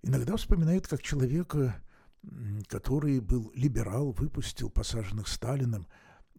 Иногда 0.03 0.37
вспоминают 0.37 0.87
как 0.87 1.03
человека, 1.03 1.83
который 2.69 3.21
был 3.21 3.53
либерал, 3.55 4.13
выпустил 4.13 4.71
посаженных 4.71 5.29
Сталиным 5.29 5.87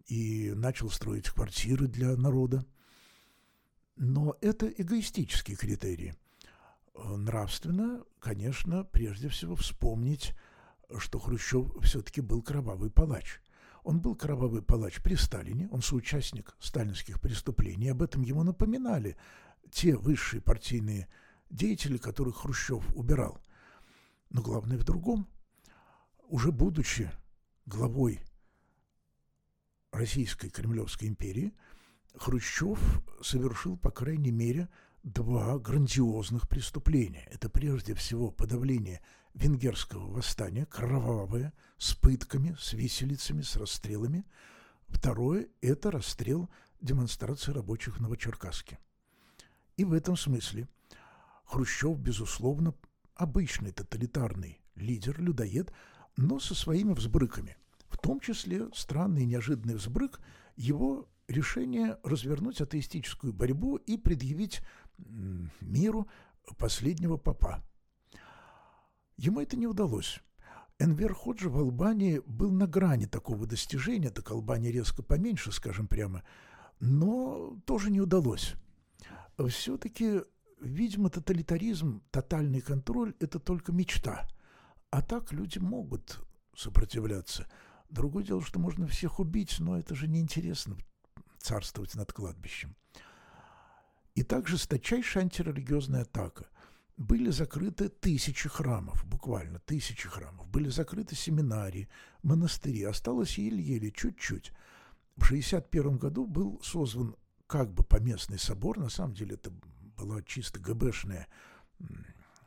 и 0.06 0.52
начал 0.54 0.90
строить 0.90 1.30
квартиры 1.30 1.86
для 1.86 2.16
народа. 2.16 2.64
Но 3.96 4.36
это 4.40 4.66
эгоистические 4.66 5.56
критерии– 5.56 6.14
нравственно, 7.16 8.04
конечно, 8.20 8.84
прежде 8.84 9.28
всего 9.28 9.54
вспомнить 9.54 10.34
что 10.96 11.18
Хрущев 11.18 11.66
все-таки 11.82 12.20
был 12.20 12.42
кровавый 12.42 12.90
палач. 12.90 13.40
Он 13.84 14.00
был 14.00 14.16
кровавый 14.16 14.62
палач 14.62 15.00
при 15.02 15.14
Сталине, 15.14 15.68
он 15.70 15.82
соучастник 15.82 16.56
сталинских 16.58 17.20
преступлений. 17.20 17.88
Об 17.88 18.02
этом 18.02 18.22
ему 18.22 18.42
напоминали 18.42 19.16
те 19.70 19.96
высшие 19.96 20.40
партийные 20.40 21.08
деятели, 21.50 21.96
которых 21.98 22.38
Хрущев 22.38 22.84
убирал. 22.94 23.40
Но 24.30 24.42
главное 24.42 24.78
в 24.78 24.84
другом. 24.84 25.28
Уже 26.28 26.52
будучи 26.52 27.10
главой 27.64 28.20
Российской 29.90 30.50
Кремлевской 30.50 31.08
империи, 31.08 31.54
Хрущев 32.14 32.78
совершил, 33.22 33.78
по 33.78 33.90
крайней 33.90 34.32
мере, 34.32 34.68
два 35.12 35.58
грандиозных 35.58 36.48
преступления. 36.48 37.26
Это 37.30 37.48
прежде 37.48 37.94
всего 37.94 38.30
подавление 38.30 39.00
венгерского 39.34 40.06
восстания, 40.10 40.66
кровавое, 40.66 41.52
с 41.78 41.94
пытками, 41.94 42.56
с 42.58 42.72
виселицами, 42.74 43.42
с 43.42 43.56
расстрелами. 43.56 44.24
Второе– 44.88 45.48
это 45.60 45.90
расстрел 45.90 46.50
демонстрации 46.80 47.52
рабочих 47.52 47.98
в 47.98 48.00
Новочеркасске. 48.00 48.78
И 49.76 49.84
в 49.84 49.92
этом 49.92 50.16
смысле 50.16 50.68
Хрущев, 51.44 51.98
безусловно, 51.98 52.74
обычный 53.14 53.72
тоталитарный 53.72 54.60
лидер, 54.74 55.20
людоед, 55.20 55.72
но 56.16 56.38
со 56.38 56.54
своими 56.54 56.92
взбрыками. 56.92 57.56
В 57.88 57.96
том 57.96 58.20
числе 58.20 58.68
странный 58.74 59.24
неожиданный 59.24 59.76
взбрык 59.76 60.20
его 60.56 61.08
решение 61.28 61.98
развернуть 62.02 62.60
атеистическую 62.60 63.32
борьбу 63.32 63.76
и 63.76 63.96
предъявить 63.96 64.60
миру 65.60 66.08
последнего 66.56 67.16
папа. 67.16 67.62
Ему 69.16 69.40
это 69.40 69.56
не 69.56 69.66
удалось. 69.66 70.20
Энвер 70.78 71.12
Ходжи 71.12 71.48
в 71.48 71.58
Албании 71.58 72.22
был 72.24 72.52
на 72.52 72.66
грани 72.68 73.06
такого 73.06 73.46
достижения, 73.46 74.10
так 74.10 74.30
Албания 74.30 74.70
резко 74.70 75.02
поменьше, 75.02 75.50
скажем 75.50 75.88
прямо, 75.88 76.22
но 76.78 77.58
тоже 77.66 77.90
не 77.90 78.00
удалось. 78.00 78.54
Все-таки, 79.48 80.22
видимо, 80.60 81.10
тоталитаризм, 81.10 82.02
тотальный 82.10 82.60
контроль– 82.60 83.14
это 83.20 83.40
только 83.40 83.72
мечта. 83.72 84.28
А 84.90 85.02
так 85.02 85.32
люди 85.32 85.58
могут 85.58 86.20
сопротивляться. 86.54 87.48
Другое 87.90 88.24
дело, 88.24 88.42
что 88.42 88.60
можно 88.60 88.86
всех 88.86 89.18
убить, 89.18 89.56
но 89.58 89.78
это 89.78 89.94
же 89.94 90.06
неинтересно 90.06 90.76
царствовать 91.38 91.94
над 91.94 92.12
кладбищем. 92.12 92.76
И 94.18 94.24
также 94.24 94.56
жесточайшая 94.56 95.22
антирелигиозная 95.22 96.02
атака. 96.02 96.48
Были 96.96 97.30
закрыты 97.30 97.88
тысячи 97.88 98.48
храмов, 98.48 99.06
буквально 99.06 99.60
тысячи 99.60 100.08
храмов. 100.08 100.48
Были 100.48 100.70
закрыты 100.70 101.14
семинарии, 101.14 101.88
монастыри. 102.24 102.82
Осталось 102.82 103.38
еле-еле, 103.38 103.92
чуть-чуть. 103.92 104.50
В 105.14 105.22
1961 105.26 105.98
году 105.98 106.26
был 106.26 106.60
созван 106.64 107.14
как 107.46 107.72
бы 107.72 107.84
поместный 107.84 108.40
собор. 108.40 108.80
На 108.80 108.88
самом 108.88 109.14
деле 109.14 109.36
это 109.36 109.52
была 109.96 110.20
чисто 110.22 110.58
ГБшная 110.58 111.28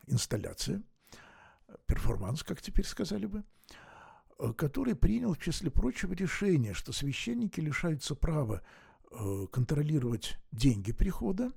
инсталляция, 0.07 0.83
перформанс, 1.85 2.43
как 2.43 2.61
теперь 2.61 2.85
сказали 2.85 3.27
бы, 3.27 3.45
который 4.57 4.95
принял, 4.95 5.35
в 5.35 5.39
числе 5.39 5.71
прочего, 5.71 6.11
решение, 6.11 6.73
что 6.73 6.91
священники 6.91 7.61
лишаются 7.61 8.13
права 8.13 8.61
э, 9.09 9.47
контролировать 9.53 10.37
деньги 10.51 10.91
прихода, 10.91 11.53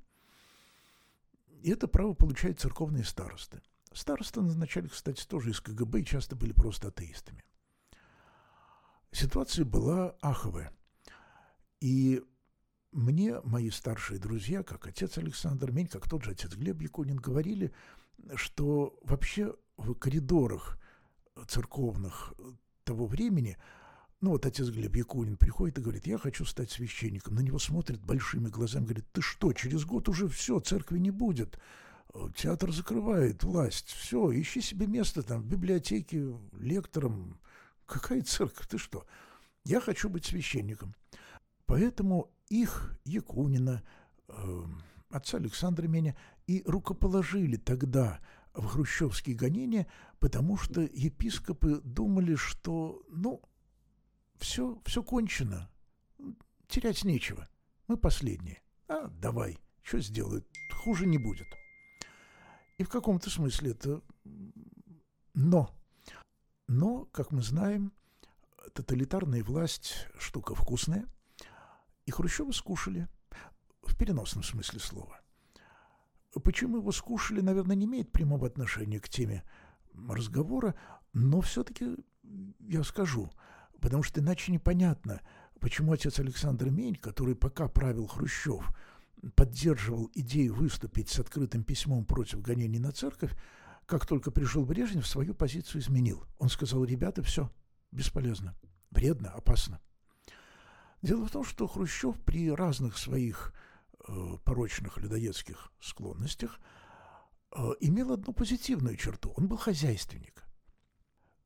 и 1.64 1.70
это 1.70 1.88
право 1.88 2.12
получают 2.12 2.60
церковные 2.60 3.04
старосты. 3.04 3.62
Старосты 3.90 4.42
назначали, 4.42 4.86
кстати, 4.86 5.26
тоже 5.26 5.50
из 5.50 5.62
КГБ 5.62 6.02
и 6.02 6.04
часто 6.04 6.36
были 6.36 6.52
просто 6.52 6.88
атеистами. 6.88 7.42
Ситуация 9.12 9.64
была 9.64 10.14
аховая. 10.20 10.74
И 11.80 12.22
мне 12.92 13.40
мои 13.44 13.70
старшие 13.70 14.20
друзья, 14.20 14.62
как 14.62 14.86
отец 14.86 15.16
Александр 15.16 15.70
Мень, 15.70 15.86
как 15.86 16.06
тот 16.06 16.22
же 16.24 16.32
отец 16.32 16.52
Глеб 16.54 16.82
Якунин, 16.82 17.16
говорили, 17.16 17.72
что 18.34 18.98
вообще 19.02 19.54
в 19.78 19.94
коридорах 19.94 20.78
церковных 21.48 22.34
того 22.84 23.06
времени– 23.06 23.56
ну 24.24 24.30
вот 24.30 24.46
отец 24.46 24.70
Глеб 24.70 24.96
Якунин 24.96 25.36
приходит 25.36 25.78
и 25.78 25.82
говорит, 25.82 26.06
я 26.06 26.16
хочу 26.16 26.46
стать 26.46 26.70
священником. 26.70 27.34
На 27.34 27.40
него 27.40 27.58
смотрит 27.58 28.00
большими 28.00 28.48
глазами, 28.48 28.84
говорит, 28.84 29.04
ты 29.12 29.20
что, 29.20 29.52
через 29.52 29.84
год 29.84 30.08
уже 30.08 30.28
все, 30.28 30.60
церкви 30.60 30.98
не 30.98 31.10
будет. 31.10 31.58
Театр 32.34 32.72
закрывает 32.72 33.44
власть, 33.44 33.90
все, 33.90 34.30
ищи 34.32 34.62
себе 34.62 34.86
место 34.86 35.22
там 35.22 35.42
в 35.42 35.46
библиотеке, 35.46 36.38
лектором. 36.58 37.38
Какая 37.84 38.22
церковь, 38.22 38.66
ты 38.66 38.78
что? 38.78 39.04
Я 39.62 39.78
хочу 39.78 40.08
быть 40.08 40.24
священником. 40.24 40.94
Поэтому 41.66 42.30
их, 42.48 42.98
Якунина, 43.04 43.82
э, 44.28 44.64
отца 45.10 45.36
Александра 45.36 45.86
меня, 45.86 46.16
и 46.46 46.62
рукоположили 46.64 47.56
тогда 47.56 48.20
в 48.54 48.64
хрущевские 48.64 49.36
гонения, 49.36 49.86
потому 50.18 50.56
что 50.56 50.80
епископы 50.80 51.82
думали, 51.84 52.36
что, 52.36 53.02
ну, 53.10 53.42
все, 54.44 54.78
все 54.84 55.02
кончено. 55.02 55.70
Терять 56.68 57.02
нечего. 57.02 57.48
Мы 57.88 57.96
последние. 57.96 58.62
А, 58.88 59.08
давай, 59.08 59.58
что 59.82 60.00
сделают? 60.00 60.46
Хуже 60.70 61.06
не 61.06 61.16
будет. 61.16 61.46
И 62.76 62.84
в 62.84 62.90
каком-то 62.90 63.30
смысле 63.30 63.70
это... 63.70 64.02
Но. 65.32 65.74
Но, 66.68 67.06
как 67.06 67.32
мы 67.32 67.42
знаем, 67.42 67.92
тоталитарная 68.74 69.42
власть– 69.42 70.06
штука 70.18 70.54
вкусная. 70.54 71.06
И 72.04 72.10
Хрущева 72.10 72.52
скушали. 72.52 73.08
В 73.82 73.96
переносном 73.96 74.44
смысле 74.44 74.78
слова. 74.78 75.20
Почему 76.44 76.78
его 76.78 76.92
скушали, 76.92 77.40
наверное, 77.40 77.76
не 77.76 77.86
имеет 77.86 78.12
прямого 78.12 78.46
отношения 78.46 79.00
к 79.00 79.08
теме 79.08 79.42
разговора, 79.94 80.74
но 81.14 81.40
все-таки 81.40 81.96
я 82.58 82.84
скажу– 82.84 83.30
потому 83.84 84.02
что 84.02 84.22
иначе 84.22 84.50
непонятно, 84.50 85.20
почему 85.60 85.92
отец 85.92 86.18
Александр 86.18 86.70
Мень, 86.70 86.96
который 86.96 87.36
пока 87.36 87.68
правил 87.68 88.06
Хрущев, 88.06 88.74
поддерживал 89.36 90.10
идею 90.14 90.54
выступить 90.54 91.10
с 91.10 91.18
открытым 91.18 91.64
письмом 91.64 92.06
против 92.06 92.40
гонений 92.40 92.78
на 92.78 92.92
церковь, 92.92 93.36
как 93.84 94.06
только 94.06 94.30
пришел 94.30 94.64
Брежнев, 94.64 95.06
свою 95.06 95.34
позицию 95.34 95.82
изменил. 95.82 96.24
Он 96.38 96.48
сказал, 96.48 96.82
ребята, 96.86 97.22
все, 97.22 97.52
бесполезно, 97.92 98.56
вредно, 98.90 99.32
опасно. 99.32 99.82
Дело 101.02 101.26
в 101.26 101.30
том, 101.30 101.44
что 101.44 101.66
Хрущев 101.66 102.18
при 102.24 102.50
разных 102.50 102.96
своих 102.96 103.52
э, 104.08 104.38
порочных 104.46 104.96
людоедских 104.96 105.70
склонностях 105.78 106.58
э, 107.54 107.72
имел 107.80 108.14
одну 108.14 108.32
позитивную 108.32 108.96
черту. 108.96 109.34
Он 109.36 109.46
был 109.46 109.58
хозяйственник. 109.58 110.42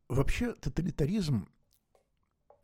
Вообще 0.06 0.52
тоталитаризм 0.52 1.48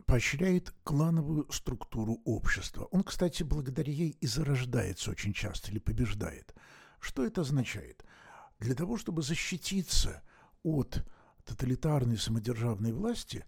поощряет 0.06 0.74
клановую 0.84 1.50
структуру 1.50 2.20
общества. 2.24 2.84
Он, 2.90 3.02
кстати, 3.02 3.42
благодаря 3.42 3.92
ей 3.92 4.16
и 4.20 4.26
зарождается 4.26 5.10
очень 5.10 5.32
часто 5.32 5.70
или 5.70 5.78
побеждает. 5.78 6.54
Что 7.00 7.24
это 7.24 7.42
означает? 7.42 8.04
Для 8.58 8.74
того, 8.74 8.96
чтобы 8.96 9.22
защититься 9.22 10.22
от 10.62 11.04
тоталитарной 11.44 12.18
самодержавной 12.18 12.92
власти, 12.92 13.44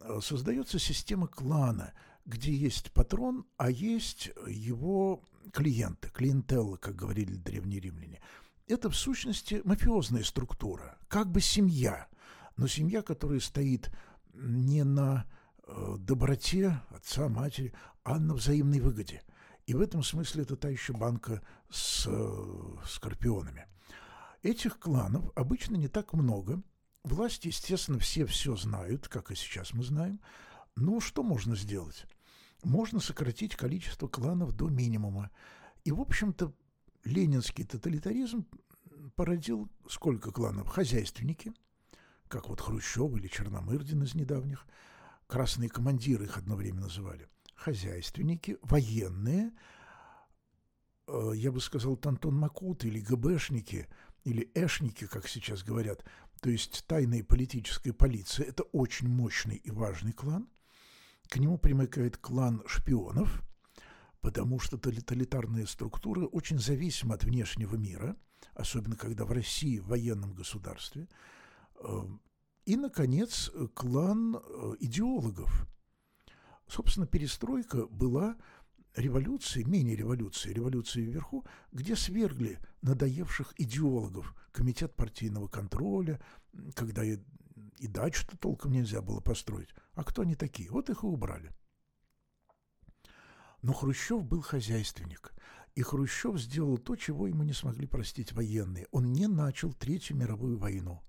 э, 0.00 0.20
создается 0.22 0.78
система 0.78 1.26
клана, 1.26 1.92
где 2.24 2.52
есть 2.52 2.92
патрон, 2.92 3.46
а 3.56 3.70
есть 3.70 4.30
его 4.46 5.22
клиенты, 5.52 6.08
клиентелла, 6.10 6.76
как 6.76 6.96
говорили 6.96 7.34
древние 7.36 7.80
римляне. 7.80 8.20
Это, 8.66 8.88
в 8.88 8.96
сущности, 8.96 9.60
мафиозная 9.64 10.22
структура, 10.22 10.96
как 11.08 11.30
бы 11.30 11.40
семья, 11.40 12.08
но 12.56 12.66
семья, 12.66 13.02
которая 13.02 13.40
стоит 13.40 13.90
не 14.32 14.84
на 14.84 15.26
доброте 15.98 16.80
отца, 16.90 17.28
матери, 17.28 17.72
а 18.02 18.18
на 18.18 18.34
взаимной 18.34 18.80
выгоде. 18.80 19.22
И 19.66 19.74
в 19.74 19.80
этом 19.80 20.02
смысле 20.02 20.42
это 20.42 20.56
та 20.56 20.68
еще 20.68 20.92
банка 20.92 21.40
с 21.70 22.06
э, 22.06 22.86
скорпионами. 22.86 23.66
Этих 24.42 24.78
кланов 24.78 25.30
обычно 25.34 25.76
не 25.76 25.88
так 25.88 26.12
много. 26.12 26.62
Власти, 27.02 27.48
естественно, 27.48 27.98
все 27.98 28.26
все 28.26 28.56
знают, 28.56 29.08
как 29.08 29.30
и 29.30 29.34
сейчас 29.34 29.72
мы 29.72 29.82
знаем. 29.82 30.20
Но 30.76 31.00
что 31.00 31.22
можно 31.22 31.56
сделать? 31.56 32.04
Можно 32.62 33.00
сократить 33.00 33.56
количество 33.56 34.06
кланов 34.06 34.52
до 34.52 34.68
минимума. 34.68 35.30
И, 35.84 35.92
в 35.92 36.00
общем-то, 36.00 36.52
ленинский 37.04 37.64
тоталитаризм 37.64 38.46
породил 39.16 39.70
сколько 39.88 40.30
кланов? 40.30 40.68
Хозяйственники, 40.68 41.54
как 42.28 42.48
вот 42.48 42.60
Хрущев 42.60 43.14
или 43.16 43.28
Черномырдин 43.28 44.02
из 44.02 44.14
недавних– 44.14 44.66
красные 45.26 45.68
командиры 45.68 46.24
их 46.24 46.36
одновременно 46.36 46.82
называли, 46.82 47.28
хозяйственники, 47.54 48.58
военные, 48.62 49.52
э, 51.06 51.32
я 51.34 51.52
бы 51.52 51.60
сказал, 51.60 51.96
Тантон 51.96 52.36
Макут 52.36 52.84
или 52.84 53.00
ГБшники, 53.00 53.88
или 54.24 54.50
эшники, 54.54 55.06
как 55.06 55.28
сейчас 55.28 55.62
говорят, 55.62 56.04
то 56.40 56.50
есть 56.50 56.84
тайная 56.86 57.24
политическая 57.24 57.92
полиция, 57.92 58.46
это 58.46 58.64
очень 58.64 59.08
мощный 59.08 59.56
и 59.56 59.70
важный 59.70 60.12
клан. 60.12 60.48
К 61.28 61.36
нему 61.36 61.56
примыкает 61.58 62.18
клан 62.18 62.62
шпионов, 62.66 63.42
потому 64.20 64.58
что 64.58 64.76
тоталитарная 64.76 65.66
структура 65.66 66.26
очень 66.26 66.58
зависима 66.58 67.14
от 67.14 67.24
внешнего 67.24 67.76
мира, 67.76 68.16
особенно 68.54 68.96
когда 68.96 69.24
в 69.24 69.32
России, 69.32 69.78
в 69.78 69.86
военном 69.86 70.34
государстве. 70.34 71.08
И, 72.64 72.76
наконец, 72.76 73.50
клан 73.74 74.36
э, 74.36 74.72
идеологов. 74.80 75.68
Собственно, 76.66 77.06
перестройка 77.06 77.86
была 77.86 78.36
революции, 78.96 79.62
мини-революции, 79.64 80.52
революции 80.52 81.02
вверху, 81.02 81.44
где 81.72 81.94
свергли 81.94 82.58
надоевших 82.82 83.52
идеологов, 83.58 84.34
комитет 84.52 84.94
партийного 84.94 85.48
контроля, 85.48 86.20
когда 86.74 87.04
и, 87.04 87.18
и 87.78 87.86
дачу-то 87.86 88.38
толком 88.38 88.72
нельзя 88.72 89.02
было 89.02 89.20
построить. 89.20 89.74
А 89.92 90.04
кто 90.04 90.22
они 90.22 90.34
такие? 90.34 90.70
Вот 90.70 90.88
их 90.88 91.02
и 91.02 91.06
убрали. 91.06 91.52
Но 93.62 93.72
Хрущев 93.72 94.24
был 94.24 94.42
хозяйственник, 94.42 95.34
и 95.74 95.82
Хрущев 95.82 96.38
сделал 96.38 96.78
то, 96.78 96.96
чего 96.96 97.26
ему 97.26 97.42
не 97.42 97.52
смогли 97.52 97.86
простить 97.86 98.32
военные. 98.32 98.86
Он 98.90 99.12
не 99.12 99.26
начал 99.26 99.72
Третью 99.72 100.16
мировую 100.16 100.58
войну. 100.58 101.02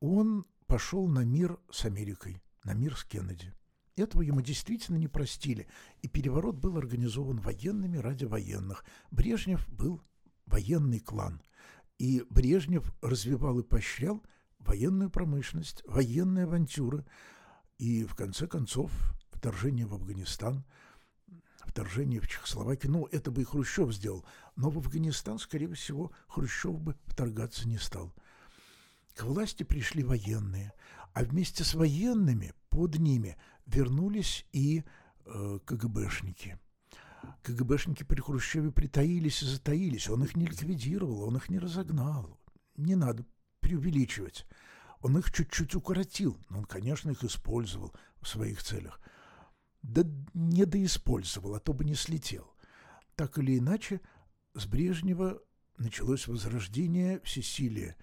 Он 0.00 0.46
пошел 0.68 1.08
на 1.08 1.24
мир 1.24 1.58
с 1.70 1.86
Америкой, 1.86 2.40
на 2.62 2.74
мир 2.74 2.96
с 2.96 3.02
Кеннеди. 3.02 3.52
Этого 3.96 4.22
ему 4.22 4.42
действительно 4.42 4.96
не 4.96 5.08
простили, 5.08 5.66
и 6.02 6.08
переворот 6.08 6.54
был 6.56 6.76
организован 6.76 7.38
военными 7.38 7.96
ради 7.96 8.26
военных. 8.26 8.84
Брежнев 9.10 9.68
был 9.68 10.02
военный 10.46 11.00
клан, 11.00 11.42
и 11.98 12.24
Брежнев 12.30 12.94
развивал 13.02 13.58
и 13.58 13.64
поощрял 13.64 14.22
военную 14.60 15.10
промышленность, 15.10 15.82
военные 15.86 16.44
авантюры, 16.44 17.04
и 17.78 18.04
в 18.04 18.14
конце 18.14 18.46
концов 18.46 18.92
вторжение 19.30 19.86
в 19.86 19.94
Афганистан, 19.94 20.64
вторжение 21.64 22.20
в 22.20 22.28
Чехословакию, 22.28 22.92
ну, 22.92 23.08
это 23.10 23.30
бы 23.30 23.40
и 23.40 23.44
Хрущев 23.44 23.92
сделал, 23.92 24.24
но 24.54 24.70
в 24.70 24.78
Афганистан, 24.78 25.38
скорее 25.38 25.72
всего, 25.74 26.12
Хрущев 26.28 26.78
бы 26.78 26.94
вторгаться 27.06 27.66
не 27.66 27.78
стал. 27.78 28.14
К 29.18 29.24
власти 29.24 29.64
пришли 29.64 30.04
военные, 30.04 30.72
а 31.12 31.24
вместе 31.24 31.64
с 31.64 31.74
военными 31.74 32.54
под 32.70 33.00
ними 33.00 33.36
вернулись 33.66 34.46
и 34.52 34.84
э, 35.24 35.58
КГБшники. 35.64 36.56
КГБшники 37.42 38.04
при 38.04 38.20
Хрущеве 38.20 38.70
притаились 38.70 39.42
и 39.42 39.46
затаились. 39.46 40.08
Он 40.08 40.22
их 40.22 40.36
не 40.36 40.46
ликвидировал, 40.46 41.24
он 41.24 41.36
их 41.36 41.48
не 41.48 41.58
разогнал. 41.58 42.38
Не 42.76 42.94
надо 42.94 43.26
преувеличивать. 43.58 44.46
Он 45.00 45.18
их 45.18 45.32
чуть-чуть 45.32 45.74
укоротил, 45.74 46.38
но 46.48 46.58
он, 46.58 46.64
конечно, 46.64 47.10
их 47.10 47.24
использовал 47.24 47.92
в 48.20 48.28
своих 48.28 48.62
целях. 48.62 49.00
Да 49.82 50.04
не 50.32 50.64
доиспользовал, 50.64 51.56
а 51.56 51.58
то 51.58 51.72
бы 51.72 51.84
не 51.84 51.96
слетел. 51.96 52.54
Так 53.16 53.36
или 53.38 53.58
иначе, 53.58 54.00
с 54.54 54.64
Брежнева 54.66 55.42
началось 55.76 56.28
возрождение 56.28 57.20
всесилия 57.24 57.96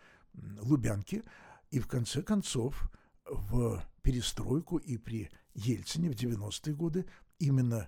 Лубянки, 0.59 1.23
и 1.71 1.79
в 1.79 1.87
конце 1.87 2.21
концов 2.21 2.91
в 3.25 3.83
перестройку 4.01 4.77
и 4.77 4.97
при 4.97 5.29
Ельцине 5.53 6.09
в 6.09 6.15
90-е 6.15 6.75
годы 6.75 7.05
именно 7.39 7.87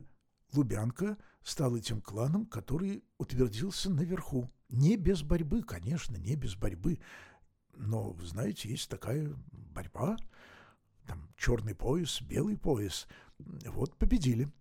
Лубянка 0.53 1.17
стал 1.43 1.75
этим 1.75 2.01
кланом, 2.01 2.45
который 2.45 3.03
утвердился 3.17 3.89
наверху. 3.89 4.51
Не 4.69 4.97
без 4.97 5.21
борьбы, 5.23 5.63
конечно, 5.63 6.17
не 6.17 6.35
без 6.35 6.55
борьбы. 6.55 6.99
Но, 7.75 8.17
знаете, 8.21 8.69
есть 8.69 8.89
такая 8.89 9.33
борьба. 9.51 10.17
Там 11.05 11.29
черный 11.37 11.75
пояс, 11.75 12.21
белый 12.21 12.57
пояс. 12.57 13.07
Вот 13.37 13.95
победили. 13.97 14.51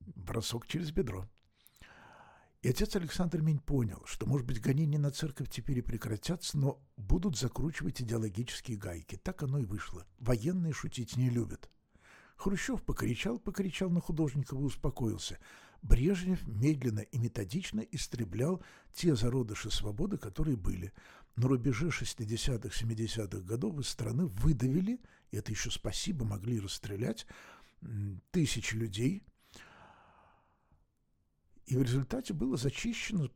Бросок 0.00 0.66
через 0.66 0.90
бедро. 0.90 1.28
И 2.62 2.68
отец 2.68 2.94
Александр 2.94 3.40
Мень 3.40 3.58
понял, 3.58 4.02
что, 4.04 4.26
может 4.26 4.46
быть, 4.46 4.60
гонения 4.60 4.98
на 4.98 5.10
церковь 5.10 5.48
теперь 5.48 5.78
и 5.78 5.82
прекратятся, 5.82 6.58
но 6.58 6.78
будут 6.98 7.38
закручивать 7.38 8.02
идеологические 8.02 8.76
гайки. 8.76 9.16
Так 9.16 9.42
оно 9.42 9.60
и 9.60 9.64
вышло. 9.64 10.06
Военные 10.18 10.74
шутить 10.74 11.16
не 11.16 11.30
любят. 11.30 11.70
Хрущев 12.36 12.82
покричал, 12.82 13.38
покричал 13.38 13.88
на 13.88 14.00
художников 14.00 14.58
и 14.58 14.62
успокоился. 14.62 15.38
Брежнев 15.80 16.46
медленно 16.46 17.00
и 17.00 17.18
методично 17.18 17.80
истреблял 17.80 18.62
те 18.92 19.16
зародыши 19.16 19.70
свободы, 19.70 20.18
которые 20.18 20.58
были. 20.58 20.92
На 21.36 21.48
рубеже 21.48 21.88
60-х, 21.88 22.68
70-х 22.68 23.40
годов 23.40 23.78
из 23.78 23.88
страны 23.88 24.26
выдавили, 24.26 25.00
и 25.30 25.38
это 25.38 25.50
еще 25.50 25.70
спасибо, 25.70 26.26
могли 26.26 26.60
расстрелять, 26.60 27.26
тысячи 28.32 28.74
людей– 28.74 29.22
и 31.70 31.76
в 31.76 31.82
результате 31.82 32.34
было 32.34 32.56
зачищено 32.56 33.30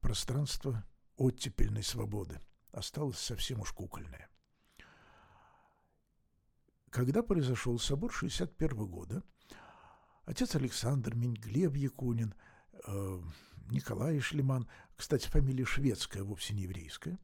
пространство 0.00 0.84
оттепельной 1.16 1.82
свободы. 1.82 2.40
Осталось 2.70 3.18
совсем 3.18 3.60
уж 3.60 3.72
кукольное. 3.72 4.28
Когда 6.90 7.24
произошел 7.24 7.80
собор 7.80 8.12
61 8.12 8.86
года, 8.86 9.24
отец 10.24 10.54
Александр 10.54 11.16
Мень, 11.16 11.34
Глеб 11.34 11.74
Якунин, 11.74 12.32
э, 12.86 13.20
Николай 13.70 14.20
Шлеман, 14.20 14.68
кстати, 14.94 15.26
фамилия 15.26 15.64
шведская, 15.64 16.22
вовсе 16.22 16.54
не 16.54 16.62
еврейская, 16.62 17.18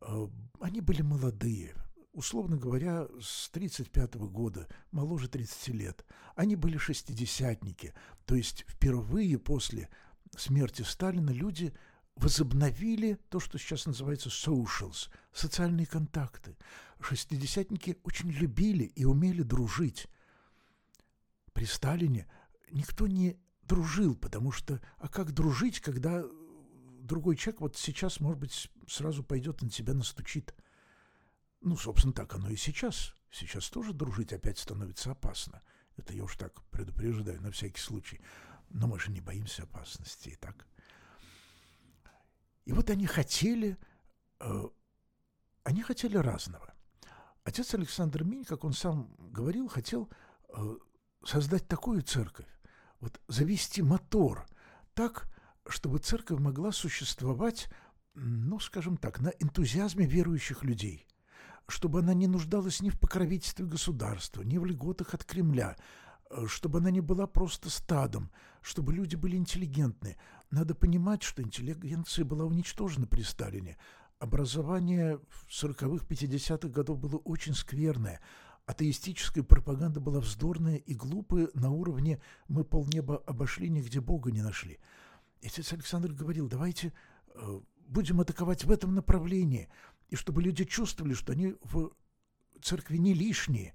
э, 0.00 0.26
они 0.60 0.80
были 0.80 1.02
молодые, 1.02 1.76
условно 2.12 2.56
говоря, 2.56 3.06
с 3.20 3.48
1935 3.48 4.14
года, 4.30 4.68
моложе 4.90 5.28
30 5.28 5.68
лет. 5.68 6.04
Они 6.34 6.56
были 6.56 6.76
шестидесятники, 6.76 7.94
то 8.24 8.34
есть 8.34 8.64
впервые 8.68 9.38
после 9.38 9.88
смерти 10.36 10.82
Сталина 10.82 11.30
люди 11.30 11.72
возобновили 12.16 13.18
то, 13.28 13.40
что 13.40 13.58
сейчас 13.58 13.86
называется 13.86 14.28
socials, 14.28 15.08
социальные 15.32 15.86
контакты. 15.86 16.56
Шестидесятники 17.00 17.98
очень 18.02 18.30
любили 18.30 18.84
и 18.84 19.04
умели 19.04 19.42
дружить. 19.42 20.06
При 21.52 21.64
Сталине 21.64 22.28
никто 22.70 23.06
не 23.06 23.38
дружил, 23.62 24.14
потому 24.16 24.52
что, 24.52 24.80
а 24.98 25.08
как 25.08 25.32
дружить, 25.32 25.80
когда 25.80 26.24
другой 27.00 27.36
человек 27.36 27.60
вот 27.60 27.76
сейчас, 27.76 28.20
может 28.20 28.38
быть, 28.38 28.70
сразу 28.86 29.22
пойдет 29.22 29.62
на 29.62 29.70
тебя 29.70 29.94
настучит– 29.94 30.54
ну, 31.60 31.76
собственно, 31.76 32.14
так 32.14 32.34
оно 32.34 32.48
и 32.48 32.56
сейчас. 32.56 33.14
Сейчас 33.30 33.68
тоже 33.70 33.92
дружить 33.92 34.32
опять 34.32 34.58
становится 34.58 35.12
опасно. 35.12 35.62
Это 35.96 36.14
я 36.14 36.24
уж 36.24 36.36
так 36.36 36.62
предупреждаю 36.70 37.40
на 37.40 37.50
всякий 37.50 37.80
случай. 37.80 38.20
Но 38.70 38.86
мы 38.86 38.98
же 38.98 39.10
не 39.10 39.20
боимся 39.20 39.64
опасности 39.64 40.30
и 40.30 40.36
так. 40.36 40.66
И 42.64 42.72
вот 42.72 42.88
они 42.88 43.06
хотели, 43.06 43.76
э, 44.40 44.68
они 45.64 45.82
хотели 45.82 46.16
разного. 46.16 46.74
Отец 47.44 47.74
Александр 47.74 48.24
Минь, 48.24 48.44
как 48.44 48.64
он 48.64 48.72
сам 48.72 49.14
говорил, 49.18 49.68
хотел 49.68 50.10
э, 50.48 50.76
создать 51.24 51.66
такую 51.68 52.02
церковь, 52.02 52.48
вот 53.00 53.20
завести 53.28 53.82
мотор 53.82 54.46
так, 54.94 55.28
чтобы 55.66 55.98
церковь 55.98 56.38
могла 56.38 56.72
существовать, 56.72 57.68
ну, 58.14 58.60
скажем 58.60 58.96
так, 58.96 59.20
на 59.20 59.28
энтузиазме 59.28 60.06
верующих 60.06 60.62
людей– 60.64 61.06
чтобы 61.70 62.00
она 62.00 62.14
не 62.14 62.26
нуждалась 62.26 62.80
ни 62.80 62.90
в 62.90 62.98
покровительстве 62.98 63.64
государства, 63.64 64.42
ни 64.42 64.58
в 64.58 64.64
льготах 64.64 65.14
от 65.14 65.24
Кремля, 65.24 65.76
э, 66.30 66.46
чтобы 66.46 66.78
она 66.78 66.90
не 66.90 67.00
была 67.00 67.26
просто 67.26 67.70
стадом, 67.70 68.30
чтобы 68.60 68.92
люди 68.92 69.16
были 69.16 69.36
интеллигентны. 69.36 70.16
Надо 70.50 70.74
понимать, 70.74 71.22
что 71.22 71.42
интеллигенция 71.42 72.24
была 72.24 72.44
уничтожена 72.44 73.06
при 73.06 73.22
Сталине. 73.22 73.78
Образование 74.18 75.18
в 75.28 75.46
40-х, 75.48 76.04
50-х 76.06 76.68
годов 76.68 76.98
было 76.98 77.16
очень 77.18 77.54
скверное. 77.54 78.20
Атеистическая 78.66 79.42
пропаганда 79.42 80.00
была 80.00 80.20
вздорная 80.20 80.76
и 80.76 80.94
глупая 80.94 81.48
на 81.54 81.70
уровне 81.70 82.20
«мы 82.48 82.64
полнеба 82.64 83.18
обошли, 83.26 83.70
нигде 83.70 84.00
Бога 84.00 84.30
не 84.30 84.42
нашли». 84.42 84.78
И 85.40 85.46
отец 85.46 85.72
Александр 85.72 86.12
говорил, 86.12 86.48
давайте 86.48 86.92
э, 87.34 87.60
будем 87.86 88.20
атаковать 88.20 88.64
в 88.64 88.70
этом 88.70 88.94
направлении– 88.94 89.68
и 90.10 90.16
чтобы 90.16 90.42
люди 90.42 90.64
чувствовали, 90.64 91.14
что 91.14 91.32
они 91.32 91.54
в 91.62 91.92
церкви 92.60 92.98
не 92.98 93.14
лишние. 93.14 93.74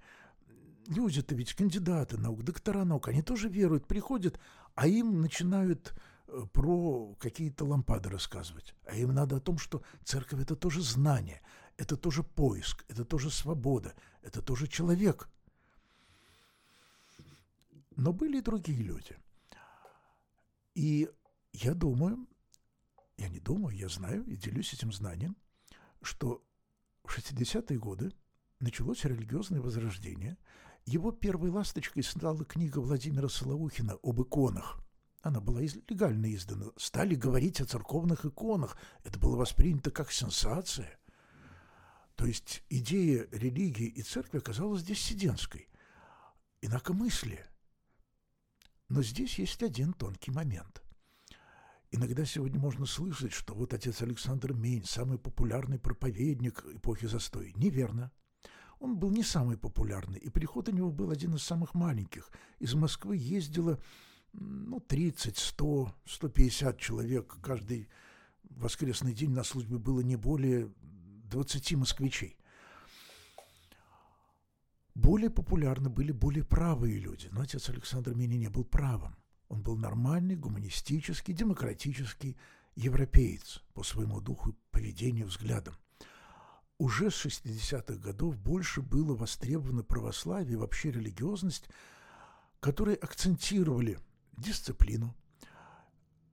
Люди-то 0.88 1.34
ведь 1.34 1.54
кандидаты 1.54 2.18
наук, 2.18 2.44
доктора 2.44 2.84
наук, 2.84 3.08
они 3.08 3.24
тоже 3.24 3.50
веруют, 3.50 3.88
приходят, 3.88 4.40
а 4.76 4.88
им 4.88 5.22
начинают 5.22 5.96
э, 6.28 6.46
про 6.54 7.16
какие-то 7.16 7.66
лампады 7.66 8.10
рассказывать. 8.10 8.76
А 8.86 8.96
им 8.96 9.14
надо 9.14 9.38
о 9.38 9.40
том, 9.40 9.58
что 9.58 9.82
церковь– 10.04 10.42
это 10.42 10.56
тоже 10.56 10.82
знание, 10.82 11.42
это 11.78 11.98
тоже 11.98 12.22
поиск, 12.22 12.86
это 12.88 13.04
тоже 13.04 13.32
свобода, 13.32 13.96
это 14.22 14.42
тоже 14.42 14.68
человек. 14.68 15.30
Но 17.96 18.14
были 18.14 18.38
и 18.38 18.42
другие 18.42 18.84
люди. 18.84 19.18
И 20.76 21.10
я 21.54 21.74
думаю, 21.74 22.28
я 23.18 23.30
не 23.30 23.40
думаю, 23.40 23.76
я 23.76 23.88
знаю 23.88 24.26
и 24.26 24.36
делюсь 24.36 24.74
этим 24.74 24.92
знанием, 24.92 25.38
что 26.02 26.44
в 27.04 27.18
60-е 27.18 27.78
годы 27.80 28.12
началось 28.60 29.06
религиозное 29.06 29.62
возрождение. 29.62 30.38
Его 30.86 31.12
первой 31.12 31.50
ласточкой 31.50 32.04
стала 32.04 32.46
книга 32.46 32.80
Владимира 32.80 33.30
Солоухина 33.30 33.98
об 34.04 34.22
иконах. 34.22 34.80
Она 35.22 35.42
была 35.42 35.62
легально 35.62 36.34
издана. 36.36 36.68
Стали 36.78 37.16
говорить 37.16 37.60
о 37.60 37.66
церковных 37.66 38.26
иконах. 38.26 38.78
Это 39.04 39.18
было 39.20 39.36
воспринято 39.36 39.90
как 39.90 40.12
сенсация. 40.12 41.00
То 42.16 42.26
есть 42.26 42.64
идея 42.70 43.28
религии 43.32 43.88
и 43.88 44.04
церкви 44.04 44.38
оказалась 44.38 44.84
диссидентской, 44.84 45.68
инакомыслие. 46.62 47.46
Но 48.88 49.02
здесь 49.02 49.40
есть 49.40 49.64
один 49.64 49.94
тонкий 49.94 50.32
момент. 50.32 50.85
Иногда 51.96 52.26
сегодня 52.26 52.60
можно 52.60 52.86
слышать, 52.86 53.32
что 53.32 53.54
вот 53.54 53.74
отец 53.74 54.02
Александр 54.02 54.52
Мень, 54.52 54.84
самый 54.84 55.18
популярный 55.18 55.80
проповедник 55.80 56.66
эпохи 56.74 57.08
застоя. 57.08 57.54
Неверно. 57.56 58.12
Он 58.80 58.98
был 58.98 59.12
не 59.12 59.24
самый 59.24 59.58
популярный, 59.58 60.20
и 60.20 60.30
приход 60.30 60.68
у 60.68 60.74
него 60.74 60.92
был 60.92 61.10
один 61.10 61.36
из 61.36 61.44
самых 61.44 61.74
маленьких. 61.74 62.30
Из 62.60 62.74
Москвы 62.74 63.16
ездило 63.16 63.80
ну, 64.34 64.82
30, 64.82 65.38
100, 65.38 65.96
150 66.06 66.78
человек. 66.78 67.38
Каждый 67.42 67.88
воскресный 68.44 69.14
день 69.14 69.32
на 69.32 69.46
службе 69.46 69.78
было 69.78 70.02
не 70.02 70.18
более 70.18 70.74
20 71.30 71.76
москвичей. 71.76 72.38
Более 74.96 75.30
популярны 75.30 75.90
были 75.90 76.12
более 76.12 76.44
правые 76.44 77.00
люди, 77.00 77.30
но 77.32 77.40
отец 77.40 77.70
Александр 77.70 78.14
Мини 78.14 78.36
не 78.36 78.50
был 78.50 78.66
правым. 78.66 79.16
Он 79.56 79.62
был 79.62 79.78
нормальный, 79.78 80.36
гуманистический, 80.36 81.34
демократический 81.34 82.36
европеец 82.76 83.64
по 83.74 83.84
своему 83.84 84.20
духу, 84.20 84.54
поведению, 84.72 85.28
взглядам. 85.28 85.76
Уже 86.78 87.10
с 87.10 87.26
60-х 87.26 87.96
годов 87.96 88.38
больше 88.38 88.82
было 88.82 89.16
востребовано 89.16 89.82
православие 89.82 90.56
и 90.56 90.58
вообще 90.58 90.92
религиозность, 90.92 91.70
которые 92.60 92.98
акцентировали 92.98 93.98
дисциплину, 94.34 95.16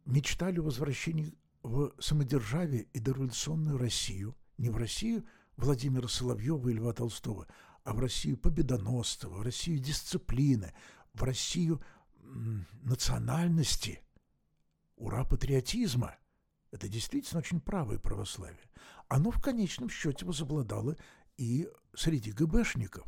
мечтали 0.04 0.58
о 0.58 0.62
возвращении 0.62 1.32
в 1.62 1.92
самодержавие 2.00 2.88
и 2.92 2.98
дореволюционную 2.98 3.78
Россию, 3.78 4.34
не 4.58 4.68
в 4.68 4.76
Россию 4.76 5.24
Владимира 5.56 6.08
Соловьева 6.08 6.70
и 6.70 6.72
Льва 6.72 6.92
Толстого, 6.92 7.46
а 7.84 7.92
в 7.92 8.00
Россию 8.00 8.36
победоносства, 8.36 9.28
в 9.28 9.42
Россию 9.42 9.78
дисциплины, 9.78 10.74
в 11.14 11.22
Россию 11.22 11.80
национальности, 12.22 14.02
ура 14.96 15.24
патриотизма. 15.24 16.16
Это 16.70 16.88
действительно 16.88 17.40
очень 17.40 17.60
правое 17.60 17.98
православие. 17.98 18.70
Оно 19.08 19.30
в 19.30 19.40
конечном 19.40 19.90
счете 19.90 20.24
возобладало 20.24 20.96
и 21.36 21.68
среди 21.94 22.32
ГБшников. 22.32 23.06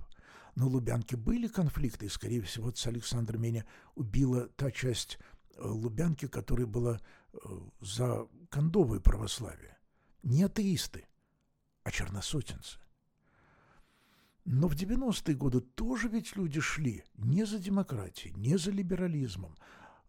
На 0.54 0.66
Лубянке 0.66 1.16
были 1.16 1.48
конфликты, 1.48 2.06
и, 2.06 2.10
скорее 2.10 2.42
всего, 2.42 2.72
с 2.72 2.86
Александром 2.86 3.42
меня 3.42 3.64
убила 3.94 4.48
та 4.48 4.70
часть 4.70 5.18
э, 5.56 5.66
Лубянки, 5.66 6.28
которая 6.28 6.66
была 6.66 7.00
э, 7.32 7.38
за 7.80 8.28
кондовое 8.50 9.00
православие. 9.00 9.76
Не 10.22 10.44
атеисты, 10.44 11.08
а 11.82 11.90
черносотенцы. 11.90 12.78
Но 14.44 14.68
в 14.68 14.74
90-е 14.74 15.34
годы 15.34 15.60
тоже 15.60 16.08
ведь 16.08 16.36
люди 16.36 16.60
шли 16.60 17.04
не 17.14 17.46
за 17.46 17.58
демократией, 17.58 18.34
не 18.34 18.58
за 18.58 18.70
либерализмом. 18.70 19.56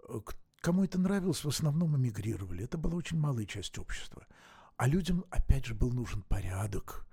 Э, 0.07 0.19
кому 0.59 0.83
это 0.83 0.99
нравилось, 0.99 1.43
в 1.43 1.47
основном 1.47 1.95
эмигрировали. 1.95 2.65
Это 2.65 2.77
была 2.77 2.95
очень 2.95 3.17
малая 3.17 3.45
часть 3.45 3.79
общества. 3.79 4.27
А 4.75 4.87
людям, 4.87 5.23
опять 5.29 5.65
же, 5.65 5.73
был 5.73 5.93
нужен 5.93 6.21
порядок. 6.23 7.07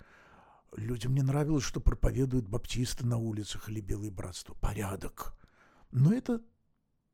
Людям 0.76 1.14
не 1.14 1.22
нравилось, 1.22 1.64
что 1.64 1.80
проповедуют 1.80 2.48
баптисты 2.48 3.06
на 3.06 3.18
улицах 3.18 3.68
или 3.68 3.80
Белое 3.80 4.10
Братство. 4.10 4.54
Порядок. 4.54 5.38
Но 5.92 6.12
это 6.12 6.42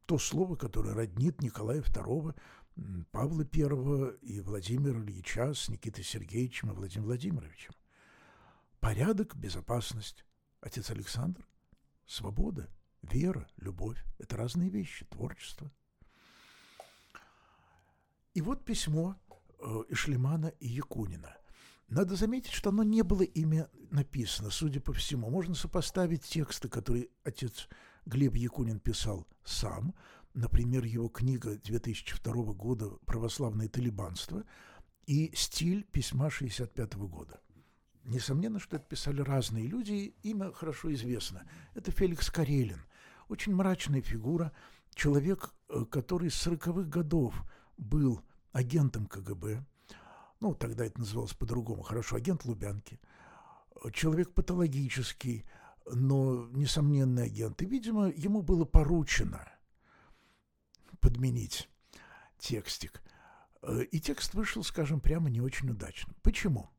то 0.06 0.16
слово, 0.16 0.56
которое 0.56 0.94
роднит 0.94 1.42
Николая 1.42 1.82
II, 1.82 2.34
Павла 3.10 3.42
I 3.42 4.16
и 4.22 4.40
Владимира 4.40 4.98
Ильича 4.98 5.52
с 5.52 5.68
Никитой 5.68 6.04
Сергеевичем 6.04 6.70
и 6.70 6.74
Владимиром 6.74 7.08
Владимировичем. 7.08 7.74
Порядок, 8.80 9.36
безопасность. 9.36 10.24
Отец 10.60 10.90
Александр– 10.90 11.46
свобода, 12.06 12.68
вера, 13.02 13.48
любовь. 13.56 14.04
Это 14.18 14.36
разные 14.36 14.70
вещи, 14.70 15.04
творчество. 15.06 15.70
И 18.34 18.40
вот 18.40 18.64
письмо 18.64 19.16
э, 19.60 19.82
Ишлемана 19.88 20.48
и 20.60 20.68
Якунина. 20.68 21.36
Надо 21.88 22.16
заметить, 22.16 22.52
что 22.52 22.70
оно 22.70 22.82
не 22.82 23.02
было 23.02 23.22
ими 23.22 23.66
написано, 23.90 24.50
судя 24.50 24.80
по 24.80 24.92
всему. 24.92 25.30
Можно 25.30 25.54
сопоставить 25.54 26.22
тексты, 26.22 26.68
которые 26.68 27.08
отец 27.24 27.68
Глеб 28.04 28.36
Якунин 28.36 28.78
писал 28.78 29.26
сам, 29.44 29.94
например, 30.34 30.84
его 30.84 31.08
книга 31.08 31.56
2002 31.56 32.52
года 32.52 32.90
«Православное 33.06 33.68
талибанство» 33.68 34.44
и 35.06 35.32
стиль 35.34 35.84
письма 35.84 36.30
65 36.30 36.94
года. 36.94 37.40
Несомненно, 38.08 38.58
что 38.58 38.76
это 38.76 38.86
писали 38.86 39.20
разные 39.20 39.66
люди, 39.66 40.14
имя 40.22 40.50
хорошо 40.50 40.90
известно. 40.94 41.46
Это 41.74 41.90
Феликс 41.90 42.30
Карелин, 42.30 42.80
очень 43.28 43.54
мрачная 43.54 44.00
фигура, 44.00 44.50
человек, 44.94 45.52
э, 45.68 45.84
который 45.90 46.30
с 46.30 46.46
40-х 46.46 46.88
годов 46.88 47.44
был 47.76 48.22
агентом 48.52 49.04
КГБ, 49.04 49.62
ну, 50.40 50.54
тогда 50.54 50.86
это 50.86 51.00
называлось 51.00 51.34
по-другому, 51.34 51.82
хорошо, 51.82 52.16
агент 52.16 52.46
Лубянки, 52.46 52.98
человек 53.92 54.32
патологический, 54.32 55.44
но 55.84 56.48
несомненный 56.52 57.24
агент. 57.24 57.60
И, 57.60 57.66
видимо, 57.66 58.08
ему 58.08 58.40
было 58.40 58.64
поручено 58.64 59.46
подменить 61.00 61.68
текстик. 62.38 63.02
Э, 63.60 63.82
и 63.82 64.00
текст 64.00 64.32
вышел, 64.32 64.64
скажем, 64.64 64.98
прямо 64.98 65.28
не 65.28 65.42
очень 65.42 65.68
удачно. 65.68 66.14
Почему? 66.22 66.70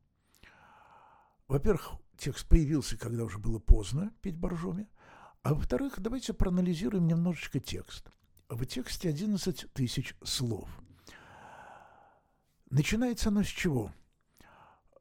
Во-первых, 1.50 1.94
текст 2.16 2.46
появился, 2.46 2.96
когда 2.96 3.24
уже 3.24 3.40
было 3.40 3.58
поздно 3.58 4.12
петь 4.22 4.36
боржоми. 4.36 4.88
А 5.42 5.52
во-вторых, 5.52 5.94
давайте 5.98 6.32
проанализируем 6.32 7.08
немножечко 7.08 7.58
текст. 7.58 8.08
В 8.48 8.64
тексте 8.66 9.08
11 9.08 9.66
тысяч 9.72 10.14
слов. 10.22 10.68
Начинается 12.70 13.30
оно 13.30 13.42
с 13.42 13.48
чего? 13.48 13.92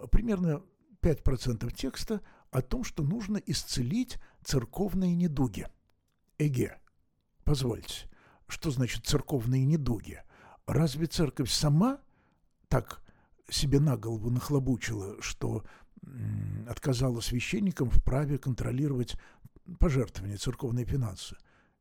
Примерно 0.09 0.63
5% 1.03 1.71
текста 1.71 2.19
о 2.49 2.63
том, 2.63 2.83
что 2.83 3.03
нужно 3.03 3.37
исцелить 3.37 4.17
церковные 4.43 5.13
недуги. 5.13 5.67
Эге, 6.39 6.79
позвольте, 7.43 8.09
что 8.47 8.71
значит 8.71 9.05
церковные 9.05 9.65
недуги? 9.65 10.23
Разве 10.65 11.05
церковь 11.05 11.51
сама 11.51 11.99
так 12.69 13.03
себе 13.51 13.79
на 13.79 13.97
голову 13.97 14.31
нахлобучила, 14.31 15.21
что 15.21 15.63
отказала 16.67 17.19
священникам 17.19 17.89
в 17.89 18.03
праве 18.03 18.37
контролировать 18.37 19.17
пожертвования, 19.79 20.37
церковные 20.37 20.85
финансы. 20.85 21.35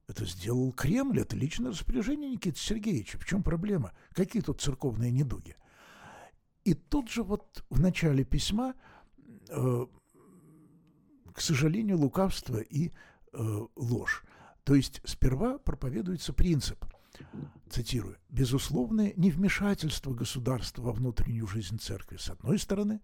Это 0.06 0.24
сделал 0.24 0.72
Кремль, 0.72 1.20
это 1.20 1.36
личное 1.36 1.70
распоряжение 1.70 2.30
Никиты 2.30 2.58
Сергеевича. 2.58 3.18
В 3.18 3.26
чем 3.26 3.42
проблема? 3.42 3.92
Какие 4.12 4.42
тут 4.42 4.60
церковные 4.60 5.10
недуги? 5.10 5.56
И 6.64 6.74
тут 6.74 7.10
же 7.10 7.22
вот 7.22 7.64
в 7.70 7.80
начале 7.80 8.24
письма, 8.24 8.74
э, 9.48 9.86
к 11.32 11.40
сожалению, 11.40 11.98
лукавство 11.98 12.58
и 12.58 12.90
э, 13.32 13.66
ложь. 13.76 14.24
То 14.64 14.74
есть 14.74 15.00
сперва 15.04 15.58
проповедуется 15.58 16.32
принцип, 16.32 16.84
цитирую, 17.70 18.16
«безусловное 18.28 19.12
невмешательство 19.16 20.14
государства 20.14 20.82
во 20.82 20.92
внутреннюю 20.92 21.46
жизнь 21.46 21.78
церкви 21.78 22.16
с 22.16 22.30
одной 22.30 22.58
стороны 22.58 23.00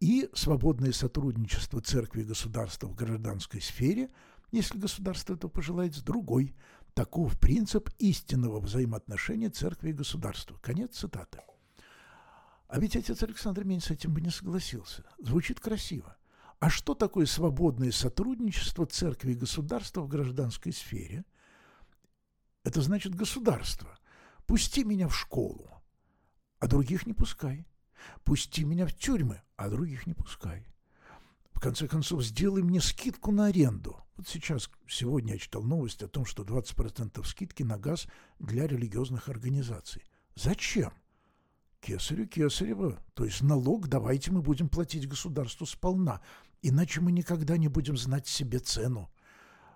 и 0.00 0.28
свободное 0.34 0.92
сотрудничество 0.92 1.80
церкви 1.80 2.22
и 2.22 2.26
государства 2.26 2.86
в 2.86 2.94
гражданской 2.94 3.60
сфере, 3.60 4.10
если 4.52 4.78
государство 4.78 5.34
это 5.34 5.48
пожелает, 5.48 5.94
с 5.94 6.02
другой. 6.02 6.54
Таков 6.94 7.38
принцип 7.38 7.90
истинного 7.98 8.58
взаимоотношения 8.58 9.50
церкви 9.50 9.90
и 9.90 9.94
государства. 9.94 10.56
Конец 10.62 10.96
цитаты. 10.96 11.40
А 12.68 12.80
ведь 12.80 12.96
отец 12.96 13.22
Александр 13.22 13.64
Мень 13.64 13.80
с 13.80 13.90
этим 13.90 14.12
бы 14.12 14.20
не 14.20 14.30
согласился. 14.30 15.04
Звучит 15.18 15.60
красиво. 15.60 16.16
А 16.58 16.70
что 16.70 16.94
такое 16.94 17.26
свободное 17.26 17.92
сотрудничество 17.92 18.86
церкви 18.86 19.32
и 19.32 19.36
государства 19.36 20.00
в 20.00 20.08
гражданской 20.08 20.72
сфере? 20.72 21.24
Это 22.64 22.80
значит 22.80 23.14
государство. 23.14 23.98
Пусти 24.46 24.82
меня 24.82 25.08
в 25.08 25.16
школу, 25.16 25.70
а 26.58 26.66
других 26.66 27.06
не 27.06 27.12
пускай. 27.12 27.66
Пусти 28.24 28.64
меня 28.64 28.86
в 28.86 28.94
тюрьмы, 28.94 29.42
а 29.56 29.68
других 29.68 30.06
не 30.06 30.14
пускай. 30.14 30.66
В 31.52 31.60
конце 31.60 31.88
концов, 31.88 32.22
сделай 32.22 32.62
мне 32.62 32.80
скидку 32.80 33.32
на 33.32 33.46
аренду. 33.46 33.96
Вот 34.16 34.28
сейчас, 34.28 34.70
сегодня 34.88 35.34
я 35.34 35.38
читал 35.38 35.62
новость 35.62 36.02
о 36.02 36.08
том, 36.08 36.24
что 36.24 36.42
20% 36.42 37.24
скидки 37.24 37.62
на 37.62 37.78
газ 37.78 38.06
для 38.38 38.66
религиозных 38.66 39.28
организаций. 39.28 40.04
Зачем? 40.34 40.92
кесарю 41.86 42.26
кесарева, 42.26 42.98
то 43.14 43.24
есть 43.24 43.42
налог 43.42 43.88
давайте 43.88 44.32
мы 44.32 44.42
будем 44.42 44.68
платить 44.68 45.08
государству 45.08 45.66
сполна, 45.66 46.20
иначе 46.60 47.00
мы 47.00 47.12
никогда 47.12 47.56
не 47.56 47.68
будем 47.68 47.96
знать 47.96 48.26
себе 48.26 48.58
цену. 48.58 49.10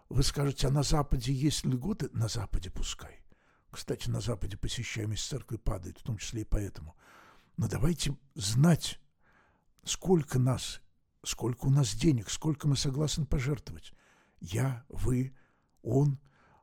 Вы 0.08 0.24
скажете, 0.24 0.66
а 0.66 0.70
на 0.70 0.82
Западе 0.82 1.32
есть 1.32 1.64
льготы? 1.64 2.10
На 2.12 2.26
Западе 2.26 2.68
пускай. 2.70 3.22
Кстати, 3.70 4.10
на 4.10 4.20
Западе 4.20 4.56
посещаемость 4.56 5.28
церкви 5.28 5.56
падает, 5.56 5.98
в 5.98 6.02
том 6.02 6.18
числе 6.18 6.42
и 6.42 6.44
поэтому. 6.44 6.96
Но 7.60 7.68
давайте 7.68 8.16
знать, 8.34 8.98
сколько 9.84 10.38
нас, 10.38 10.80
сколько 11.22 11.66
у 11.66 11.70
нас 11.70 11.94
денег, 11.94 12.30
сколько 12.30 12.66
мы 12.66 12.74
согласны 12.74 13.26
пожертвовать. 13.26 13.92
Я, 14.40 14.86
вы, 14.88 15.36
он, 15.82 16.18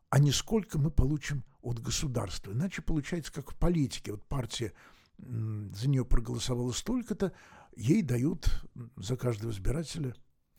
а 0.09 0.17
не 0.17 0.31
сколько 0.31 0.79
мы 0.79 0.89
получим 0.89 1.45
от 1.61 1.77
государства. 1.77 2.51
Иначе 2.51 2.81
получается, 2.81 3.31
как 3.31 3.51
в 3.51 3.55
политике. 3.59 4.09
Вот 4.09 4.25
партия 4.25 4.73
за 5.19 5.87
нее 5.87 6.03
проголосовала 6.03 6.71
столько-то, 6.71 7.31
ей 7.75 8.01
дают 8.01 8.65
за 8.95 9.17
каждого 9.17 9.51
избирателя, 9.51 10.15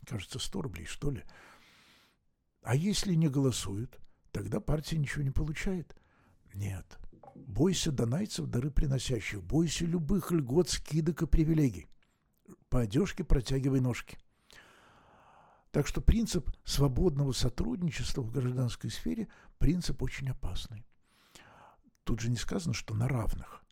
кажется, 0.06 0.38
100 0.38 0.62
рублей, 0.62 0.84
что 0.84 1.10
ли. 1.10 1.24
А 2.62 2.76
если 2.76 3.14
не 3.14 3.28
голосуют, 3.28 3.98
тогда 4.30 4.60
партия 4.60 4.98
ничего 4.98 5.24
не 5.24 5.32
получает. 5.32 5.96
Нет. 6.54 6.96
Бойся 7.46 7.92
донайцев, 7.92 8.46
дары 8.46 8.70
приносящих. 8.70 9.42
Бойся 9.42 9.84
любых 9.84 10.30
льгот, 10.30 10.68
скидок 10.70 11.22
и 11.22 11.26
привилегий. 11.26 11.86
По 12.68 12.80
одежке 12.80 13.24
протягивай 13.24 13.80
ножки. 13.80 14.18
Так 15.70 15.86
что 15.86 16.00
принцип 16.00 16.50
свободного 16.64 17.32
сотрудничества 17.32 18.22
в 18.22 18.30
гражданской 18.30 18.90
сфере– 18.90 19.28
принцип 19.58 20.02
очень 20.02 20.30
опасный. 20.30 20.86
Тут 22.04 22.20
же 22.20 22.30
не 22.30 22.36
сказано, 22.36 22.72
что 22.74 22.94
на 22.94 23.08
равных. 23.08 23.62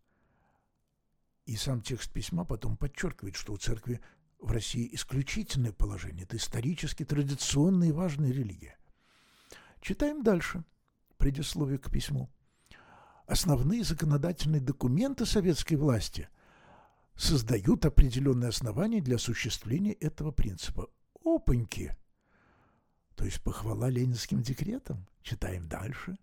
И 1.47 1.57
сам 1.57 1.81
текст 1.81 2.13
письма 2.13 2.45
потом 2.45 2.77
подчеркивает, 2.77 3.37
что 3.37 3.53
у 3.53 3.57
церкви 3.57 4.01
в 4.39 4.51
России 4.51 4.95
исключительное 4.95 5.73
положение. 5.73 6.25
Это 6.25 6.37
исторически 6.37 7.05
традиционная 7.05 7.89
и 7.89 7.93
важная 7.93 8.33
религия. 8.33 8.77
Читаем 9.81 10.23
дальше. 10.23 10.65
Предисловие 11.17 11.79
к 11.79 11.91
письму. 11.91 12.31
Основные 13.27 13.83
законодательные 13.83 14.61
документы 14.61 15.27
советской 15.27 15.75
власти 15.75 16.29
создают 17.17 17.85
определенные 17.85 18.49
основания 18.49 19.01
для 19.01 19.17
осуществления 19.17 19.93
этого 19.95 20.31
принципа. 20.31 20.89
Опаньки! 21.25 21.97
То 23.17 23.25
есть 23.25 23.43
похвала 23.43 23.89
ленинским 23.89 24.43
декретам. 24.43 25.07
Читаем 25.23 25.69
дальше. 25.69 26.19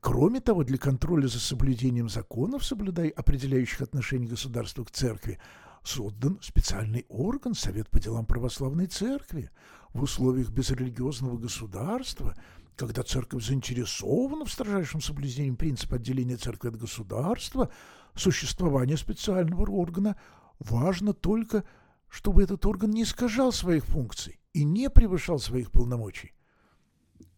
Кроме 0.00 0.40
того, 0.40 0.64
для 0.64 0.78
контроля 0.78 1.26
за 1.26 1.40
соблюдением 1.40 2.08
законов, 2.08 2.64
соблюдай 2.64 3.08
определяющих 3.08 3.82
отношения 3.82 4.26
государства 4.26 4.84
к 4.84 4.90
церкви, 4.90 5.38
создан 5.82 6.38
специальный 6.40 7.04
орган 7.08 7.54
Совет 7.54 7.90
по 7.90 8.00
делам 8.00 8.24
православной 8.24 8.86
церкви. 8.86 9.50
В 9.92 10.02
условиях 10.02 10.50
безрелигиозного 10.50 11.36
государства, 11.36 12.34
когда 12.78 13.02
церковь 13.02 13.44
заинтересована 13.44 14.44
в 14.44 14.52
строжайшем 14.52 15.00
соблюдении 15.00 15.50
принципа 15.50 15.96
отделения 15.96 16.36
церкви 16.36 16.68
от 16.68 16.76
государства, 16.76 17.70
существование 18.14 18.96
специального 18.96 19.68
органа 19.68 20.16
важно 20.60 21.12
только, 21.12 21.64
чтобы 22.08 22.44
этот 22.44 22.64
орган 22.66 22.90
не 22.90 23.02
искажал 23.02 23.50
своих 23.50 23.84
функций 23.84 24.38
и 24.52 24.62
не 24.62 24.88
превышал 24.90 25.40
своих 25.40 25.72
полномочий. 25.72 26.34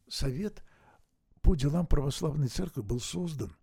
Совет 0.09 0.62
по 1.40 1.55
делам 1.55 1.87
православной 1.87 2.48
церкви 2.48 2.83
был 2.83 3.00
создан. 3.00 3.57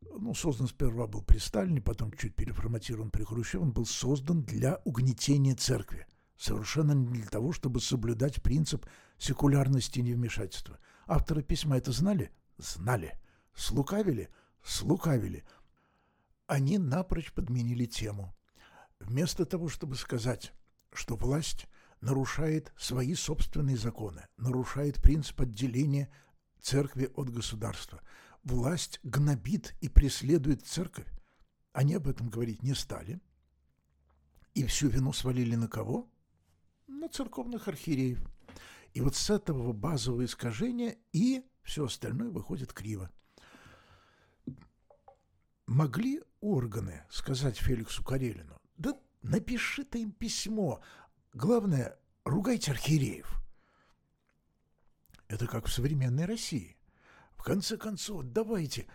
Ну, 0.00 0.34
создан 0.34 0.68
сперва 0.68 1.06
был 1.06 1.20
при 1.20 1.36
Сталине, 1.36 1.82
потом 1.82 2.12
чуть 2.12 2.34
переформатирован 2.34 3.10
при 3.10 3.24
Хрущеве. 3.24 3.62
Он 3.62 3.72
был 3.72 3.84
создан 3.84 4.42
для 4.42 4.80
угнетения 4.86 5.54
церкви. 5.54 6.06
Совершенно 6.38 6.92
не 6.92 7.08
для 7.08 7.26
того, 7.26 7.50
чтобы 7.50 7.80
соблюдать 7.80 8.40
принцип 8.40 8.86
секулярности 9.18 9.98
и 9.98 10.02
невмешательства. 10.02 10.78
Авторы 11.08 11.42
письма 11.42 11.76
это 11.76 11.90
знали? 11.90 12.30
Знали. 12.58 13.18
Слукавили? 13.54 14.30
Слукавили. 14.62 15.44
Они 16.46 16.78
напрочь 16.78 17.32
подменили 17.32 17.86
тему. 17.86 18.36
Вместо 19.00 19.46
того, 19.46 19.68
чтобы 19.68 19.96
сказать, 19.96 20.52
что 20.92 21.16
власть 21.16 21.66
нарушает 22.00 22.72
свои 22.78 23.14
собственные 23.14 23.76
законы, 23.76 24.28
нарушает 24.36 25.02
принцип 25.02 25.40
отделения 25.40 26.08
церкви 26.60 27.10
от 27.16 27.30
государства. 27.30 28.00
Власть 28.44 29.00
гнобит 29.02 29.74
и 29.80 29.88
преследует 29.88 30.64
церковь. 30.64 31.08
Они 31.72 31.94
об 31.94 32.06
этом 32.06 32.30
говорить 32.30 32.62
не 32.62 32.74
стали. 32.74 33.20
И 34.54 34.64
всю 34.66 34.88
вину 34.88 35.12
свалили 35.12 35.56
на 35.56 35.66
кого? 35.66 36.08
На 36.98 37.08
церковных 37.08 37.68
архиереев. 37.68 38.18
И 38.92 39.00
вот 39.00 39.14
с 39.14 39.30
этого 39.30 39.72
базового 39.72 40.24
искажения 40.24 40.96
и 41.12 41.44
все 41.62 41.84
остальное 41.84 42.28
выходит 42.28 42.72
криво. 42.72 43.08
Могли 45.68 46.20
органы 46.40 47.04
сказать 47.08 47.56
Феликсу 47.56 48.02
Карелину, 48.02 48.58
да 48.76 48.98
напиши 49.22 49.84
ты 49.84 50.02
им 50.02 50.10
письмо, 50.10 50.82
главное, 51.32 51.96
ругайте 52.24 52.72
архиереев. 52.72 53.32
Это 55.28 55.46
как 55.46 55.66
в 55.66 55.72
современной 55.72 56.24
России. 56.24 56.76
В 57.36 57.44
конце 57.44 57.76
концов, 57.76 58.24
давайте 58.24 58.88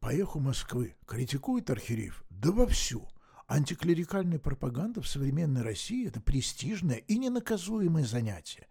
по 0.00 0.12
Москвы 0.38 0.96
критикует 1.06 1.70
архиереев, 1.70 2.24
да 2.28 2.52
вовсю. 2.52 3.08
Антиклерикальная 3.52 4.38
пропаганда 4.38 5.02
в 5.02 5.06
современной 5.06 5.60
России– 5.60 6.06
это 6.08 6.22
престижное 6.22 6.96
и 6.96 7.18
ненаказуемое 7.18 8.02
занятие. 8.02 8.66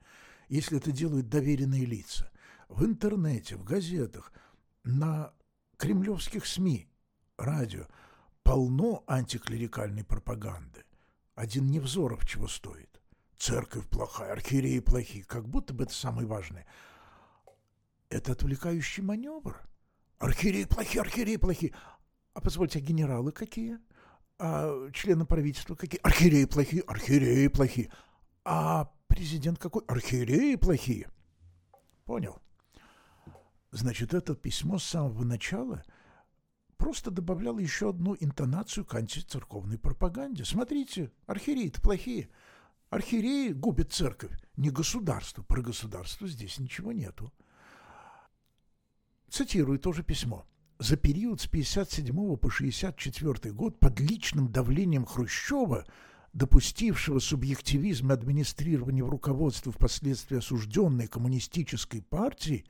Если 0.50 0.80
это 0.80 0.92
делают 0.92 1.30
доверенные 1.30 1.86
лица. 1.86 2.32
В 2.68 2.84
интернете, 2.84 3.58
в 3.58 3.64
газетах, 3.64 4.34
на 4.84 5.34
кремлевских 5.78 6.48
СМИ, 6.48 6.90
радио 7.38 7.86
полно 8.42 9.04
антиклерикальной 9.06 10.04
пропаганды. 10.04 10.84
Один 11.36 11.68
Невзоров 11.68 12.26
чего 12.28 12.48
стоит 12.48 13.00
церковь 13.38 13.88
плохая, 13.88 14.32
архиереи 14.32 14.80
плохие, 14.80 15.24
как 15.26 15.48
будто 15.48 15.76
бы 15.76 15.84
это 15.84 15.94
самое 15.94 16.26
важное. 16.28 16.66
Это 18.10 18.32
отвлекающий 18.32 19.04
маневр. 19.04 19.62
Архиереи 20.18 20.64
плохие, 20.64 21.02
архиереи 21.02 21.36
плохие. 21.36 21.76
А 22.34 22.42
позвольте, 22.42 22.80
а 22.80 22.82
генералы 22.82 23.32
какие? 23.32 23.78
А 24.44 24.90
члены 24.92 25.26
правительства 25.26 25.76
какие? 25.76 26.02
Архиереи 26.02 26.46
плохие, 26.46 26.82
архиереи 26.88 27.48
плохие. 27.48 27.92
А 28.44 28.92
президент 29.08 29.60
какой? 29.60 29.84
Архиереи 29.86 30.56
плохие. 30.56 31.10
Понял. 32.06 32.40
Значит, 33.70 34.16
это 34.16 34.36
письмо 34.36 34.80
с 34.80 34.84
самого 34.84 35.24
начала 35.24 35.84
просто 36.78 37.12
добавляло 37.12 37.60
еще 37.60 37.92
одну 37.92 38.18
интонацию 38.20 38.84
к 38.84 38.96
антицерковной 38.96 39.78
пропаганде. 39.78 40.44
Смотрите, 40.44 41.12
архиереи-то 41.28 41.80
плохие– 41.80 42.30
Архиереи 42.92 43.54
губят 43.54 43.94
церковь, 43.94 44.38
не 44.58 44.70
государство. 44.70 45.44
Про 45.44 45.62
государство 45.62 46.28
здесь 46.28 46.60
ничего 46.60 46.92
нету. 46.92 47.32
Цитирую 49.30 49.80
тоже 49.80 50.04
письмо. 50.04 50.46
За 50.82 50.98
период 50.98 51.40
с 51.40 51.46
57 51.46 52.38
по 52.38 52.50
64 52.50 53.54
год 53.54 53.80
под 53.80 54.00
личным 54.00 54.52
давлением 54.52 55.06
Хрущева, 55.06 55.86
допустившего 56.34 57.20
субъективизм 57.20 58.10
и 58.10 58.14
администрирование 58.16 59.04
в 59.04 59.10
руководстве 59.10 59.72
впоследствии 59.72 60.40
осужденной 60.40 61.06
коммунистической 61.06 62.02
партии, 62.02 62.66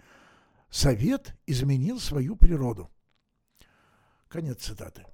Совет 0.70 1.38
изменил 1.48 2.02
свою 2.02 2.36
природу. 2.36 2.92
Конец 4.28 4.64
цитаты. 4.64 5.06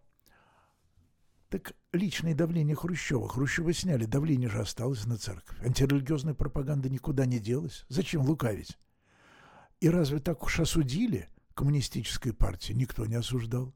Так 1.50 1.76
личное 1.94 2.34
давление 2.34 2.76
Хрущева. 2.76 3.30
Хрущева 3.30 3.74
сняли, 3.74 4.06
давление 4.06 4.50
же 4.50 4.60
осталось 4.60 5.06
на 5.06 5.20
церковь. 5.20 5.64
Антирелигиозная 5.64 6.34
пропаганда 6.34 6.90
никуда 6.90 7.28
не 7.28 7.38
делась. 7.38 7.86
Зачем 7.90 8.24
лукавить? 8.24 8.76
И 9.82 9.88
разве 9.88 10.18
так 10.18 10.44
уж 10.44 10.60
осудили 10.60 11.30
коммунистической 11.58 12.34
партии? 12.34 12.74
Никто 12.74 13.06
не 13.06 13.16
осуждал. 13.16 13.74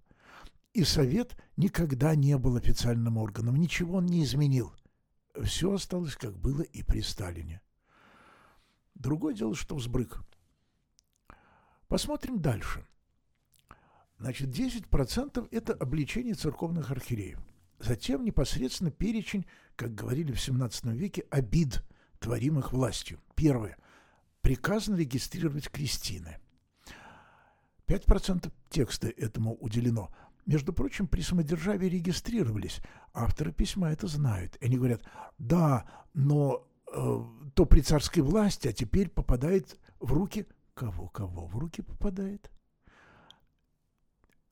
И 0.74 0.84
Совет 0.84 1.36
никогда 1.58 2.16
не 2.16 2.38
был 2.38 2.56
официальным 2.56 3.18
органом. 3.18 3.58
Ничего 3.58 3.98
он 3.98 4.06
не 4.06 4.24
изменил. 4.24 4.74
Все 5.44 5.74
осталось, 5.74 6.16
как 6.16 6.38
было 6.38 6.62
и 6.62 6.84
при 6.84 7.02
Сталине. 7.02 7.62
Другое 8.94 9.34
дело, 9.34 9.56
что 9.56 9.76
взбрык. 9.76 10.22
Посмотрим 11.88 12.40
дальше. 12.40 12.86
Значит, 14.20 14.50
10%– 14.50 15.48
это 15.52 15.74
обличение 15.74 16.36
церковных 16.36 16.92
архиереев. 16.92 17.40
Затем 17.80 18.24
непосредственно 18.24 18.92
перечень, 18.92 19.48
как 19.76 19.96
говорили 19.96 20.32
в 20.32 20.36
XVII 20.36 20.94
веке, 20.96 21.26
обид, 21.32 21.84
творимых 22.20 22.72
властью. 22.74 23.20
Первое. 23.36 23.78
Приказано 24.42 24.98
регистрировать 24.98 25.70
крестины. 25.70 26.38
5% 27.88 28.52
текста 28.70 29.10
этому 29.10 29.56
уделено. 29.56 30.10
Между 30.46 30.74
прочим, 30.74 31.08
при 31.08 31.22
самодержавии 31.22 31.88
регистрировались. 31.88 32.82
Авторы 33.14 33.52
письма 33.52 33.92
это 33.92 34.08
знают. 34.08 34.58
Они 34.62 34.78
говорят, 34.78 35.04
да, 35.38 35.86
но 36.14 36.68
э, 36.92 37.24
то 37.54 37.66
при 37.66 37.82
царской 37.82 38.24
власти, 38.24 38.68
а 38.68 38.74
теперь 38.74 39.10
попадает 39.10 39.80
в 40.00 40.14
руки 40.14 40.48
кого-кого 40.74 41.46
в 41.46 41.58
руки 41.58 41.82
попадает. 41.82 42.50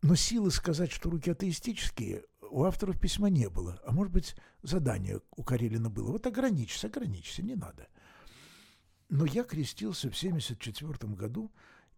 Но 0.02 0.16
силы 0.16 0.52
сказать, 0.52 0.92
что 0.92 1.10
руки 1.10 1.32
атеистические, 1.32 2.24
у 2.52 2.64
авторов 2.64 3.00
письма 3.00 3.30
не 3.30 3.50
было. 3.50 3.82
А 3.86 3.92
может 3.92 4.14
быть, 4.14 4.36
задание 4.62 5.22
у 5.36 5.44
Карелина 5.44 5.90
было. 5.90 6.12
Вот 6.12 6.26
ограничься, 6.26 6.88
ограничься, 6.88 7.42
не 7.44 7.56
надо. 7.56 7.88
Но 9.10 9.26
я 9.26 9.44
крестился 9.44 10.10
в 10.10 10.16
1974 10.16 11.14
году, 11.14 11.52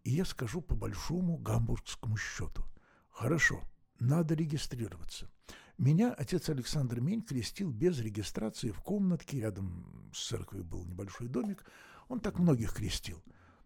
и 0.04 0.10
я 0.10 0.24
скажу 0.24 0.60
по 0.60 0.74
большому 0.74 1.36
гамбургскому 1.38 2.16
счету. 2.16 2.64
Хорошо, 3.10 3.62
надо 3.98 4.34
регистрироваться. 4.34 5.30
Меня 5.78 6.12
отец 6.12 6.48
Александр 6.48 7.00
Мень 7.00 7.22
крестил 7.22 7.70
без 7.70 7.98
регистрации 7.98 8.70
в 8.70 8.80
комнатке, 8.80 9.40
рядом 9.40 10.10
с 10.12 10.28
церковью 10.28 10.64
был 10.64 10.84
небольшой 10.84 11.28
домик. 11.28 11.64
Он 12.08 12.20
так 12.20 12.38
многих 12.38 12.74
крестил. 12.74 13.22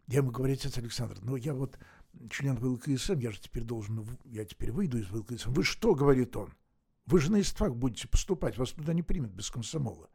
Я 0.06 0.18
ему 0.18 0.30
говорю, 0.30 0.54
отец 0.54 0.78
Александр, 0.78 1.18
ну 1.22 1.36
я 1.36 1.52
вот 1.52 1.78
член 2.30 2.56
ВЛКСМ, 2.56 3.18
я 3.18 3.32
же 3.32 3.40
теперь 3.40 3.64
должен, 3.64 4.06
я 4.24 4.44
теперь 4.44 4.70
выйду 4.70 4.98
из 4.98 5.10
ВЛКСМ. 5.10 5.52
Вы 5.52 5.64
что, 5.64 5.94
говорит 5.94 6.36
он, 6.36 6.52
вы 7.06 7.20
же 7.20 7.32
на 7.32 7.40
ИСТФАК 7.40 7.76
будете 7.76 8.08
поступать, 8.08 8.56
вас 8.56 8.70
туда 8.70 8.92
не 8.92 9.02
примут 9.02 9.32
без 9.32 9.50
комсомола. 9.50 10.08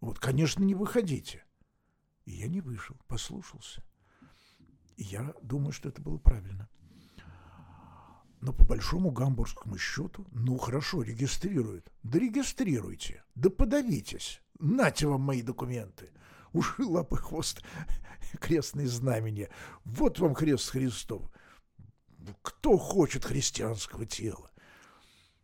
Вот, 0.00 0.18
конечно, 0.18 0.62
не 0.62 0.74
выходите. 0.74 1.44
И 2.24 2.32
я 2.32 2.48
не 2.48 2.60
вышел, 2.60 2.96
послушался. 3.08 3.82
И 4.96 5.04
я 5.04 5.34
думаю, 5.42 5.72
что 5.72 5.88
это 5.88 6.00
было 6.00 6.18
правильно. 6.18 6.68
Но 8.40 8.52
по 8.52 8.64
большому 8.64 9.10
гамбургскому 9.10 9.78
счету, 9.78 10.26
ну 10.30 10.56
хорошо, 10.58 11.02
регистрируют. 11.02 11.90
Да 12.02 12.18
регистрируйте, 12.18 13.24
да 13.34 13.50
подавитесь. 13.50 14.40
Нате 14.58 15.06
вам 15.06 15.22
мои 15.22 15.42
документы. 15.42 16.10
Уши, 16.52 16.84
лапы, 16.84 17.16
хвост, 17.16 17.62
крестные 18.40 18.88
знамения. 18.88 19.50
Вот 19.84 20.18
вам 20.18 20.34
крест 20.34 20.70
Христов. 20.70 21.30
Кто 22.42 22.76
хочет 22.76 23.24
христианского 23.24 24.06
тела? 24.06 24.50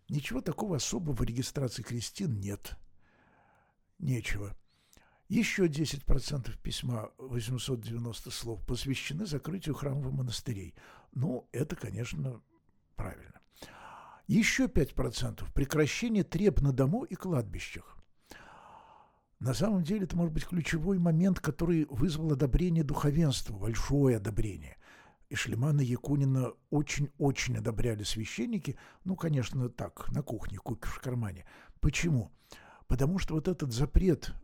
Ничего 0.09 0.41
такого 0.41 0.77
особого 0.77 1.15
в 1.15 1.23
регистрации 1.23 1.83
крестин 1.83 2.41
нет. 2.41 2.77
Нечего. 3.99 4.57
Еще 5.33 5.67
10% 5.67 6.59
письма, 6.63 7.11
890 7.17 8.31
слов, 8.31 8.61
посвящены 8.67 9.25
закрытию 9.25 9.75
храмов 9.75 10.13
и 10.13 10.15
монастырей. 10.15 10.75
Ну, 11.15 11.49
это, 11.53 11.75
конечно, 11.75 12.43
правильно. 12.97 13.41
Еще 14.27 14.67
5% 14.67 15.51
прекращение 15.55 16.23
треб 16.23 16.61
на 16.61 16.71
дому 16.71 17.05
и 17.05 17.15
кладбищах. 17.15 17.97
На 19.41 19.55
самом 19.55 19.85
деле 19.85 20.05
это 20.05 20.19
может 20.19 20.35
быть 20.35 20.45
ключевой 20.45 20.99
момент, 20.99 21.41
который 21.41 21.87
вызвал 21.89 22.33
одобрение 22.33 22.85
духовенства, 22.85 23.57
большое 23.57 24.19
одобрение. 24.19 24.77
И 25.31 25.35
Шлемана 25.35 25.81
Якунина 25.81 26.53
очень-очень 26.69 27.57
одобряли 27.57 28.03
священники, 28.03 28.77
ну, 29.05 29.17
конечно, 29.17 29.71
так, 29.71 30.13
на 30.13 30.23
кухне, 30.23 30.59
купишь 30.59 30.93
в 30.93 31.01
кармане. 31.01 31.47
Почему? 31.81 32.31
Потому 32.87 33.19
что 33.19 33.33
вот 33.33 33.49
этот 33.49 33.73
запрет 33.73 34.35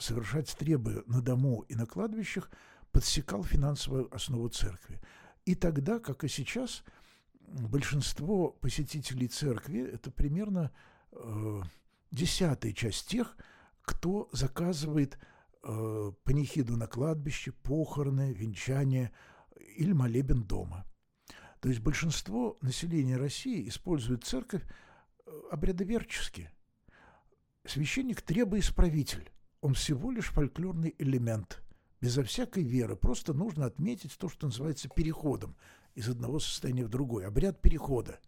совершать 0.00 0.48
стребы 0.48 1.04
на 1.06 1.20
дому 1.20 1.62
и 1.68 1.74
на 1.74 1.86
кладбищах 1.86 2.50
подсекал 2.92 3.42
финансовую 3.42 4.14
основу 4.14 4.48
церкви. 4.48 5.00
И 5.44 5.54
тогда, 5.54 5.98
как 5.98 6.24
и 6.24 6.28
сейчас, 6.28 6.84
большинство 7.40 8.50
посетителей 8.50 9.28
церкви– 9.28 9.80
это 9.92 10.10
примерно 10.10 10.70
э, 11.12 11.62
десятая 12.10 12.72
часть 12.72 13.08
тех, 13.08 13.36
кто 13.82 14.28
заказывает 14.32 15.18
э, 15.62 16.12
панихиду 16.24 16.76
на 16.76 16.86
кладбище, 16.86 17.52
похороны, 17.52 18.32
венчание 18.32 19.12
или 19.76 19.92
молебен 19.92 20.42
дома. 20.42 20.84
То 21.60 21.68
есть 21.68 21.80
большинство 21.80 22.56
населения 22.60 23.16
России 23.16 23.68
использует 23.68 24.24
церковь 24.24 24.62
э, 24.64 25.30
обрядоверчески. 25.50 26.50
Священник 27.64 28.22
требоисправитель. 28.22 29.30
Он 29.60 29.74
всего 29.74 30.10
лишь 30.10 30.30
фольклорный 30.30 30.94
элемент. 30.98 31.62
Безо 32.00 32.22
всякой 32.22 32.62
веры. 32.62 32.96
Просто 32.96 33.32
нужно 33.34 33.66
отметить 33.66 34.16
то, 34.18 34.28
что 34.28 34.46
называется 34.46 34.88
переходом 34.88 35.56
из 35.94 36.08
одного 36.08 36.38
состояния 36.38 36.84
в 36.84 36.90
другое. 36.90 37.26
Обряд 37.26 37.60
перехода. 37.60 38.20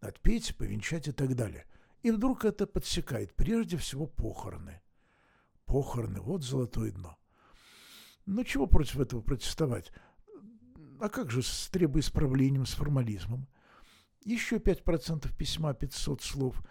Отпеть, 0.00 0.56
повенчать 0.56 1.08
и 1.08 1.12
так 1.12 1.36
далее. 1.36 1.66
И 2.02 2.10
вдруг 2.10 2.44
это 2.44 2.66
подсекает 2.66 3.34
прежде 3.34 3.76
всего 3.76 4.06
похороны– 4.06 4.80
похороны, 5.72 6.20
вот 6.20 6.44
золотое 6.44 6.92
дно. 6.92 7.16
Ну, 8.26 8.44
чего 8.44 8.66
против 8.66 9.00
этого 9.00 9.22
протестовать? 9.22 9.90
А 11.00 11.08
как 11.08 11.30
же 11.30 11.42
с 11.42 11.68
требоисправлением, 11.68 12.66
с 12.66 12.74
формализмом? 12.74 13.48
Еще 14.22 14.56
5% 14.56 15.34
письма, 15.34 15.72
500 15.72 16.22
слов. 16.22 16.62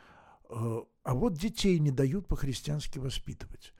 Э, 0.49 0.81
а 1.03 1.13
вот 1.15 1.33
детей 1.33 1.79
не 1.79 1.89
дают 1.89 2.27
по-христиански 2.27 2.99
воспитывать. 2.99 3.73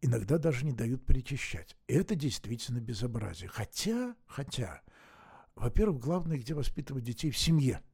Иногда 0.00 0.38
даже 0.38 0.64
не 0.64 0.72
дают 0.72 1.04
причащать. 1.04 1.76
Это 1.86 2.14
действительно 2.14 2.80
безобразие. 2.80 3.48
Хотя, 3.48 4.16
хотя, 4.26 4.82
во-первых, 5.54 6.00
главное, 6.00 6.38
где 6.38 6.54
воспитывать 6.54 7.04
детей 7.04 7.30
в 7.30 7.38
семье– 7.38 7.82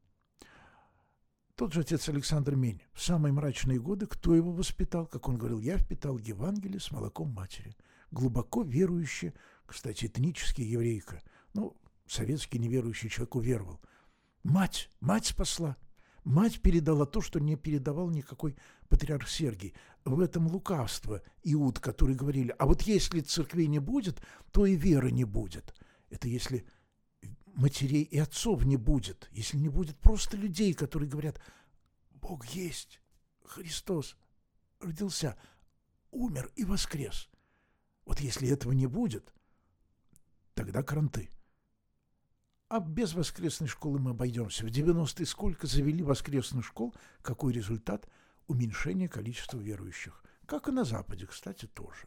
тот 1.56 1.72
же 1.72 1.80
отец 1.80 2.06
Александр 2.10 2.54
Мень. 2.54 2.82
В 2.92 3.02
самые 3.02 3.32
мрачные 3.32 3.80
годы 3.80 4.06
кто 4.06 4.34
его 4.34 4.52
воспитал? 4.52 5.06
Как 5.06 5.26
он 5.26 5.38
говорил, 5.38 5.58
я 5.58 5.78
впитал 5.78 6.18
Евангелие 6.18 6.78
с 6.78 6.90
молоком 6.90 7.30
матери. 7.30 7.74
Глубоко 8.10 8.62
верующая, 8.62 9.32
кстати, 9.64 10.04
этнически 10.04 10.60
еврейка. 10.60 11.22
Ну, 11.54 11.74
советский 12.06 12.58
неверующий 12.58 13.08
человек 13.08 13.36
уверовал. 13.36 13.80
Мать, 14.42 14.90
мать 15.00 15.24
спасла. 15.24 15.78
Мать 16.24 16.60
передала 16.60 17.06
то, 17.06 17.22
что 17.22 17.40
не 17.40 17.56
передавал 17.56 18.10
никакой 18.10 18.54
патриарх 18.90 19.26
Сергий. 19.26 19.74
В 20.06 20.20
этом 20.20 20.46
лукавство 20.46 21.20
Иуд, 21.42 21.80
которые 21.80 22.16
говорили, 22.16 22.54
а 22.60 22.66
вот 22.66 22.82
если 22.82 23.20
церкви 23.22 23.64
не 23.64 23.80
будет, 23.80 24.22
то 24.52 24.64
и 24.64 24.76
веры 24.76 25.10
не 25.10 25.24
будет. 25.24 25.74
Это 26.10 26.28
если 26.28 26.64
матерей 27.56 28.04
и 28.04 28.16
отцов 28.16 28.64
не 28.64 28.76
будет, 28.76 29.28
если 29.32 29.56
не 29.58 29.68
будет 29.68 29.98
просто 29.98 30.36
людей, 30.36 30.74
которые 30.74 31.10
говорят, 31.10 31.40
Бог 32.10 32.46
есть, 32.46 33.00
Христос 33.44 34.16
родился, 34.78 35.36
умер 36.12 36.52
и 36.54 36.64
воскрес. 36.64 37.28
Вот 38.04 38.20
если 38.20 38.48
этого 38.48 38.70
не 38.70 38.86
будет, 38.86 39.34
тогда 40.54 40.84
кранты. 40.84 41.30
А 42.68 42.78
без 42.78 43.12
воскресной 43.12 43.66
школы 43.66 43.98
мы 43.98 44.12
обойдемся. 44.12 44.64
В 44.64 44.68
90-е 44.68 45.26
сколько 45.26 45.66
завели 45.66 46.04
воскресных 46.04 46.64
школ, 46.64 46.94
какой 47.22 47.52
результат? 47.52 48.08
Уменьшение 48.46 49.08
количества 49.08 49.58
верующих. 49.58 50.22
Как 50.46 50.68
и 50.68 50.72
на 50.72 50.84
Западе, 50.84 51.26
кстати, 51.26 51.66
тоже. 51.66 52.06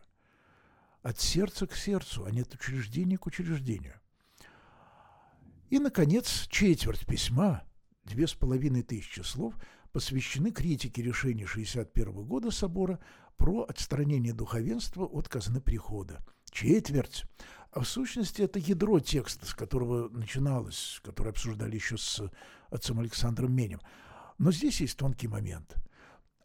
От 1.02 1.20
сердца 1.20 1.68
к 1.68 1.76
сердцу, 1.76 2.26
а 2.26 2.32
не 2.32 2.42
от 2.42 2.54
учреждения 2.54 3.18
к 3.18 3.26
учреждению. 3.26 4.00
И, 5.70 5.80
наконец, 5.80 6.48
четверть 6.50 7.06
письма, 7.06 7.64
две 8.04 8.28
с 8.28 8.34
половиной 8.34 8.84
тысячи 8.84 9.22
слов, 9.22 9.56
посвящены 9.92 10.52
критике 10.52 11.02
решения 11.02 11.46
61 11.46 12.26
года 12.26 12.52
собора 12.52 13.00
про 13.38 13.64
отстранение 13.64 14.34
духовенства 14.34 15.06
от 15.06 15.30
казны 15.30 15.62
прихода. 15.62 16.26
Четверть. 16.52 17.26
А 17.72 17.82
в 17.82 17.88
сущности 17.88 18.42
это 18.42 18.60
ядро 18.60 19.00
текста, 19.00 19.46
с 19.46 19.54
которого 19.54 20.10
начиналось, 20.10 21.00
который 21.04 21.30
обсуждали 21.30 21.76
еще 21.76 21.98
с 21.98 22.22
отцом 22.70 23.00
Александром 23.00 23.54
Менем. 23.54 23.80
Но 24.40 24.52
здесь 24.52 24.82
есть 24.82 24.98
тонкий 24.98 25.28
момент. 25.28 25.76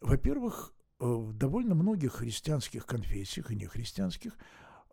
Во-первых, 0.01 0.73
э, 0.99 1.05
в 1.05 1.33
довольно 1.33 1.75
многих 1.75 2.13
христианских 2.13 2.85
конфессиях 2.85 3.51
и 3.51 3.55
нехристианских 3.55 4.37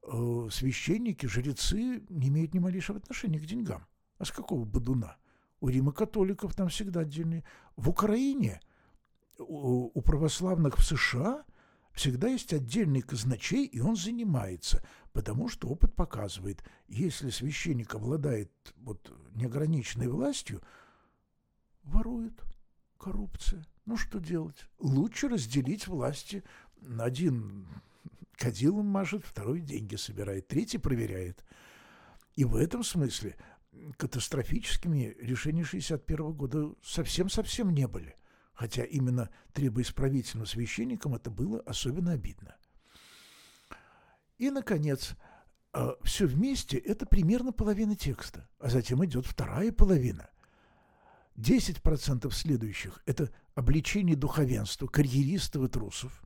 э, 0.03 0.49
священники, 0.51 1.27
жрецы 1.27 2.05
не 2.09 2.29
имеют 2.29 2.55
ни 2.55 2.59
малейшего 2.59 2.99
отношения 2.99 3.39
к 3.39 3.47
деньгам. 3.47 3.87
А 4.19 4.25
с 4.25 4.31
какого 4.31 4.65
бодуна? 4.65 5.17
У 5.61 5.69
Рима 5.69 5.93
католиков 5.93 6.55
там 6.55 6.69
всегда 6.69 7.01
отдельные. 7.01 7.45
В 7.77 7.89
Украине, 7.89 8.61
у, 9.39 10.01
православных 10.01 10.79
в 10.79 10.85
США 10.85 11.45
всегда 11.93 12.29
есть 12.29 12.53
отдельный 12.53 13.03
казначей, 13.03 13.67
и 13.67 13.81
он 13.81 13.97
занимается, 13.97 14.85
потому 15.13 15.49
что 15.49 15.69
опыт 15.69 15.95
показывает, 15.95 16.65
если 16.89 17.31
священник 17.31 17.95
обладает 17.95 18.53
вот 18.77 19.13
неограниченной 19.35 20.09
властью, 20.09 20.63
ворует, 21.85 22.43
коррупция. 22.99 23.65
Ну 23.85 23.97
что 23.97 24.19
делать? 24.19 24.67
Лучше 24.79 25.29
разделить 25.29 25.87
власти. 25.87 26.45
Один 26.99 27.67
кадилом 28.33 28.87
мажет, 28.87 29.25
второй 29.25 29.61
деньги 29.61 29.97
собирает, 29.97 30.49
третий 30.49 30.79
проверяет. 30.79 31.45
И 32.35 32.45
в 32.45 32.57
этом 32.57 32.83
смысле– 32.83 33.37
катастрофическими 33.97 35.17
решения 35.21 35.65
61 35.65 36.33
года 36.33 36.75
совсем-совсем 36.83 37.71
не 37.71 37.87
были. 37.87 38.17
Хотя 38.53 38.85
именно 38.85 39.31
требоисправительным 39.55 40.47
священникам 40.47 41.15
это 41.15 41.31
было 41.31 41.61
особенно 41.61 42.13
обидно. 42.13 42.57
И, 44.39 44.51
наконец, 44.51 45.15
а, 45.73 45.97
все 46.03 46.27
вместе– 46.27 46.77
это 46.79 47.07
примерно 47.07 47.53
половина 47.53 47.97
текста, 47.97 48.49
а 48.59 48.69
затем 48.69 49.05
идет 49.05 49.27
вторая 49.27 49.73
половина. 49.73 50.29
10% 51.37 52.31
следующих– 52.31 53.03
это 53.07 53.31
обличение 53.55 54.17
духовенства, 54.17 54.87
карьеристов 54.87 55.65
и 55.65 55.69
трусов. 55.69 56.23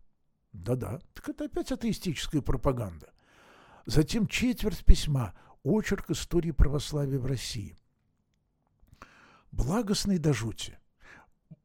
Да-да, 0.52 1.00
так 1.12 1.28
это 1.28 1.44
опять 1.44 1.72
атеистическая 1.72 2.40
пропаганда. 2.40 3.12
Затем 3.84 4.26
четверть 4.26 4.84
письма– 4.84 5.34
очерк 5.62 6.10
истории 6.10 6.52
православия 6.52 7.18
в 7.18 7.26
России. 7.26 7.76
Благостный 9.52 10.18
до 10.18 10.32
жути. 10.32 10.78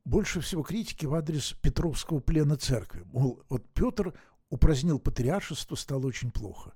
Больше 0.05 0.41
всего 0.41 0.63
критики 0.63 1.05
в 1.05 1.13
адрес 1.13 1.53
Петровского 1.61 2.19
плена 2.19 2.57
церкви. 2.57 3.03
Мол, 3.05 3.43
вот 3.49 3.67
Петр 3.73 4.13
упразднил 4.49 4.99
патриаршество, 4.99 5.75
стало 5.75 6.07
очень 6.07 6.31
плохо. 6.31 6.73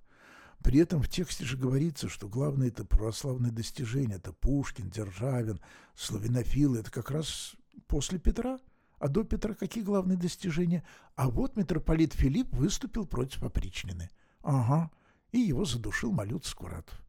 При 0.63 0.79
этом 0.79 1.01
в 1.01 1.09
тексте 1.09 1.45
же 1.45 1.57
говорится, 1.57 2.09
что 2.09 2.27
главное 2.27 2.69
это 2.69 2.85
православное 2.85 3.51
достижение, 3.51 4.17
это 4.17 4.33
Пушкин, 4.33 4.89
Державин, 4.89 5.59
славянофилы, 5.95 6.79
это 6.79 6.91
как 6.91 7.11
раз 7.11 7.55
после 7.87 8.19
Петра. 8.19 8.59
А 8.99 9.07
до 9.07 9.23
Петра 9.23 9.53
какие 9.53 9.83
главные 9.83 10.17
достижения? 10.17 10.83
А 11.15 11.29
вот 11.29 11.55
митрополит 11.55 12.13
Филипп 12.13 12.53
выступил 12.53 13.05
против 13.05 13.43
опричнины. 13.43 14.09
Ага, 14.41 14.91
и 15.31 15.39
его 15.39 15.65
задушил 15.65 16.11
Малют 16.11 16.45
Скуратов. 16.45 17.01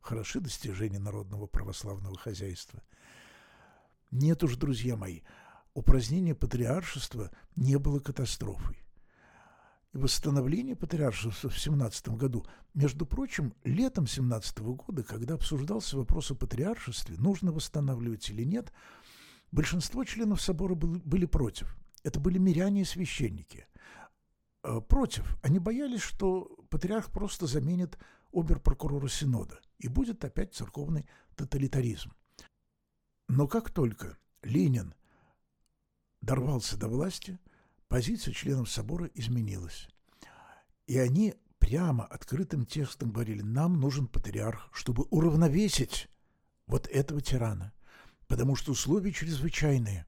Хороши 0.00 0.40
достижения 0.40 0.98
народного 0.98 1.46
православного 1.46 2.16
хозяйства. 2.16 2.82
Нет 4.10 4.42
уж, 4.42 4.56
друзья 4.56 4.96
мои, 4.96 5.20
упразднение 5.74 6.34
патриаршества 6.34 7.30
не 7.56 7.78
было 7.78 8.00
катастрофой 8.00 8.78
восстановление 9.92 10.76
патриаршества 10.76 11.50
в 11.50 11.58
17 11.58 12.10
году. 12.10 12.46
Между 12.74 13.06
прочим, 13.06 13.54
летом 13.64 14.06
17 14.06 14.58
года, 14.60 15.02
когда 15.02 15.34
обсуждался 15.34 15.96
вопрос 15.96 16.30
о 16.30 16.34
патриаршестве, 16.34 17.16
нужно 17.18 17.52
восстанавливать 17.52 18.28
или 18.30 18.44
нет, 18.44 18.72
большинство 19.50 20.04
членов 20.04 20.40
собора 20.40 20.74
были, 20.74 21.26
против. 21.26 21.76
Это 22.02 22.20
были 22.20 22.38
миряне 22.38 22.82
и 22.82 22.84
священники. 22.84 23.66
Э, 24.62 24.80
против. 24.80 25.38
Они 25.42 25.58
боялись, 25.58 26.02
что 26.02 26.56
патриарх 26.70 27.10
просто 27.10 27.46
заменит 27.46 27.98
оберпрокурора 28.32 29.08
Синода, 29.08 29.60
и 29.78 29.88
будет 29.88 30.24
опять 30.24 30.54
церковный 30.54 31.06
тоталитаризм. 31.36 32.12
Но 33.28 33.46
как 33.46 33.70
только 33.70 34.18
Ленин 34.42 34.94
дорвался 36.20 36.76
до 36.76 36.88
власти, 36.88 37.38
позиция 37.88 38.32
членов 38.32 38.70
собора 38.70 39.06
изменилась. 39.14 39.88
И 40.86 40.98
они 40.98 41.34
прямо 41.58 42.04
открытым 42.04 42.64
текстом 42.64 43.12
говорили, 43.12 43.42
нам 43.42 43.80
нужен 43.80 44.06
патриарх, 44.06 44.68
чтобы 44.72 45.04
уравновесить 45.10 46.08
вот 46.66 46.86
этого 46.88 47.20
тирана, 47.20 47.72
потому 48.28 48.54
что 48.54 48.72
условия 48.72 49.10
чрезвычайные. 49.12 50.06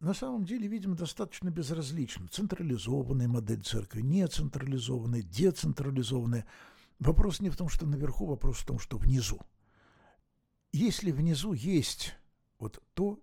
На 0.00 0.12
самом 0.12 0.44
деле, 0.44 0.68
видимо, 0.68 0.94
достаточно 0.94 1.48
безразлично. 1.48 2.28
Централизованная 2.28 3.28
модель 3.28 3.62
церкви, 3.62 4.02
нецентрализованная, 4.02 5.22
децентрализованная. 5.22 6.44
Вопрос 6.98 7.40
не 7.40 7.48
в 7.48 7.56
том, 7.56 7.68
что 7.68 7.86
наверху, 7.86 8.26
вопрос 8.26 8.58
в 8.58 8.66
том, 8.66 8.78
что 8.78 8.98
внизу. 8.98 9.40
Если 10.72 11.12
внизу 11.12 11.54
есть 11.54 12.14
вот 12.58 12.82
то, 12.92 13.18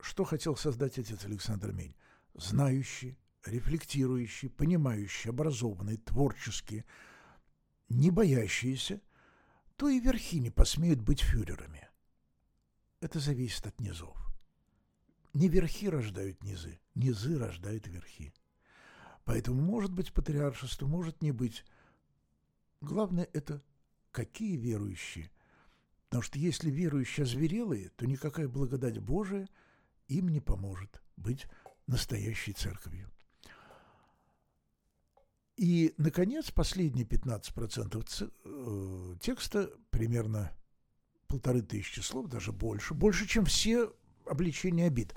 что 0.00 0.24
хотел 0.24 0.56
создать 0.56 0.98
отец 0.98 1.24
Александр 1.24 1.72
Мень? 1.72 1.96
Знающий, 2.34 3.16
рефлектирующий, 3.44 4.50
понимающий, 4.50 5.30
образованный, 5.30 5.96
творческий, 5.96 6.84
не 7.88 8.10
боящийся, 8.10 9.00
то 9.76 9.88
и 9.88 9.98
верхи 9.98 10.40
не 10.40 10.50
посмеют 10.50 11.00
быть 11.00 11.20
фюрерами. 11.20 11.87
Это 13.00 13.20
зависит 13.20 13.66
от 13.66 13.80
низов. 13.80 14.16
Не 15.34 15.48
верхи 15.48 15.88
рождают 15.88 16.42
низы, 16.42 16.80
низы 16.94 17.38
рождают 17.38 17.86
верхи. 17.86 18.32
Поэтому 19.24 19.60
может 19.60 19.92
быть 19.92 20.12
патриаршество, 20.12 20.86
может 20.86 21.22
не 21.22 21.32
быть. 21.32 21.64
Главное– 22.80 23.28
это 23.32 23.62
какие 24.10 24.56
верующие. 24.56 25.30
Потому 26.08 26.22
что 26.22 26.38
если 26.38 26.70
верующие 26.70 27.24
озверелые, 27.24 27.90
то 27.90 28.06
никакая 28.06 28.48
благодать 28.48 28.98
Божия– 28.98 29.48
им 30.08 30.28
не 30.28 30.40
поможет 30.40 31.02
быть 31.16 31.46
настоящей 31.86 32.52
церковью. 32.52 33.10
И, 35.56 35.94
наконец, 35.96 36.50
последние 36.50 37.04
15% 37.04 38.32
э, 38.44 39.16
текста, 39.20 39.70
примерно 39.90 40.52
полторы 41.28 41.62
тысячи 41.62 42.00
слов, 42.00 42.26
даже 42.26 42.52
больше, 42.52 42.94
больше, 42.94 43.26
чем 43.26 43.44
все 43.44 43.92
обличения 44.26 44.86
обид. 44.86 45.14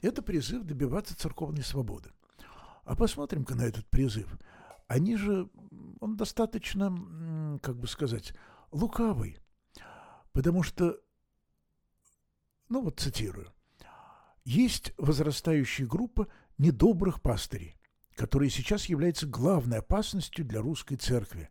Это 0.00 0.22
призыв 0.22 0.64
добиваться 0.64 1.16
церковной 1.16 1.62
свободы. 1.62 2.10
А 2.84 2.96
посмотрим-ка 2.96 3.54
на 3.54 3.62
этот 3.62 3.86
призыв. 3.88 4.36
Они 4.88 5.16
же, 5.16 5.48
он 6.00 6.16
достаточно, 6.16 7.58
как 7.62 7.76
бы 7.76 7.86
сказать, 7.86 8.34
лукавый. 8.72 9.38
Потому 10.32 10.62
что, 10.62 10.98
ну 12.68 12.82
вот 12.82 12.98
цитирую, 12.98 13.52
есть 14.44 14.92
возрастающая 14.96 15.86
группа 15.86 16.26
недобрых 16.58 17.22
пастырей, 17.22 17.76
которые 18.16 18.50
сейчас 18.50 18.86
являются 18.86 19.26
главной 19.26 19.78
опасностью 19.78 20.44
для 20.44 20.60
русской 20.60 20.96
церкви. 20.96 21.50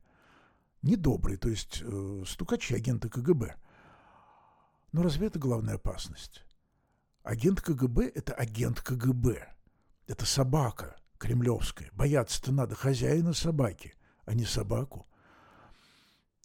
Недобрые, 0.82 1.38
то 1.38 1.48
есть 1.48 1.82
э, 1.84 2.24
стукачи, 2.26 2.74
агенты 2.74 3.08
КГБ. 3.08 3.56
Но 4.92 5.04
разве 5.04 5.28
это 5.28 5.40
главная 5.40 5.76
опасность? 5.76 6.44
Агент 7.24 7.62
КГБ– 7.62 8.12
это 8.16 8.34
агент 8.34 8.82
КГБ. 8.82 9.48
Это 10.08 10.26
собака 10.26 10.96
кремлевская. 11.18 11.90
Бояться-то 11.94 12.52
надо 12.52 12.76
хозяина 12.76 13.34
собаки, 13.34 13.94
а 14.26 14.34
не 14.34 14.46
собаку. 14.46 15.08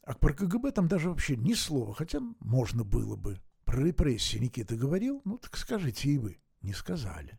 А 0.03 0.13
про 0.13 0.33
КГБ 0.33 0.71
там 0.71 0.87
даже 0.87 1.09
вообще 1.09 1.35
ни 1.35 1.53
слова, 1.53 1.93
хотя 1.93 2.19
можно 2.39 2.83
было 2.83 3.15
бы. 3.15 3.41
Про 3.65 3.83
репрессии 3.83 4.37
Никита 4.37 4.77
говорил? 4.77 5.21
Ну, 5.25 5.37
так 5.37 5.57
скажите 5.57 6.09
и 6.09 6.17
вы. 6.17 6.39
Не 6.61 6.73
сказали. 6.73 7.37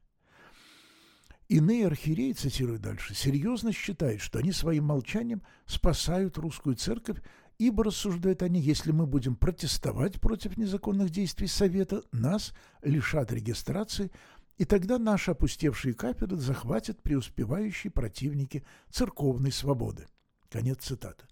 Иные 1.49 1.87
архиереи, 1.87 2.33
цитирую 2.33 2.79
дальше, 2.79 3.15
серьезно 3.15 3.73
считают, 3.73 4.21
что 4.21 4.39
они 4.39 4.53
своим 4.53 4.85
молчанием 4.85 5.43
спасают 5.65 6.37
русскую 6.37 6.77
церковь, 6.77 7.23
ибо, 7.59 7.85
рассуждают 7.85 8.43
они, 8.43 8.61
если 8.61 8.93
мы 8.93 9.07
будем 9.07 9.37
протестовать 9.37 10.21
против 10.21 10.57
незаконных 10.57 11.11
действий 11.11 11.47
Совета, 11.47 12.03
нас 12.13 12.55
лишат 12.83 13.33
регистрации, 13.33 14.11
и 14.57 14.65
тогда 14.65 14.99
наши 14.99 15.31
опустевшие 15.31 15.95
кафедры 15.95 16.39
захватят 16.39 17.03
преуспевающие 17.03 17.91
противники 17.91 18.65
церковной 18.91 19.53
свободы. 19.53 20.07
Конец 20.51 20.85
цитаты. 20.85 21.27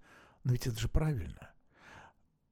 Но 0.44 0.52
ведь 0.52 0.66
это 0.66 0.78
же 0.78 0.88
правильно 0.88 1.50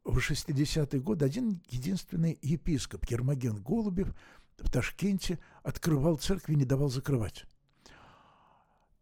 в 0.05 0.19
60-е 0.19 1.01
годы 1.01 1.25
один 1.25 1.61
единственный 1.71 2.39
епископ 2.43 3.05
Ермоген 3.07 3.63
Голубев 3.63 4.15
в 4.59 4.71
Ташкенте 4.71 5.39
открывал 5.63 6.17
церкви 6.17 6.53
и 6.53 6.57
не 6.57 6.65
давал 6.65 6.91
закрывать. 6.91 7.45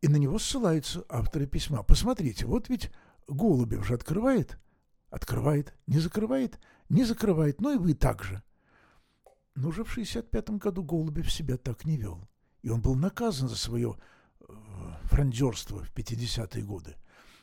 И 0.01 0.09
на 0.09 0.17
него 0.17 0.39
ссылаются 0.39 1.05
авторы 1.09 1.47
письма. 1.47 1.83
Посмотрите, 1.83 2.47
вот 2.47 2.69
ведь 2.69 2.91
Голубев 3.29 3.87
же 3.87 3.95
открывает, 3.95 4.59
открывает, 5.13 5.73
не 5.87 6.01
закрывает, 6.01 6.59
не 6.89 7.05
закрывает, 7.05 7.61
ну 7.61 7.75
и 7.75 7.79
вы 7.79 7.95
также. 7.95 8.43
Но 9.55 9.69
уже 9.69 9.85
в 9.85 9.97
65-м 9.97 10.59
году 10.59 10.83
Голубев 10.83 11.31
себя 11.31 11.57
так 11.57 11.85
не 11.85 11.97
вел. 11.97 12.29
И 12.63 12.71
он 12.71 12.81
был 12.81 12.97
наказан 12.97 13.49
за 13.49 13.57
свое 13.57 13.97
э, 14.41 14.45
франдерство 15.05 15.85
в 15.85 15.93
50-е 15.95 16.65
годы. 16.65 16.97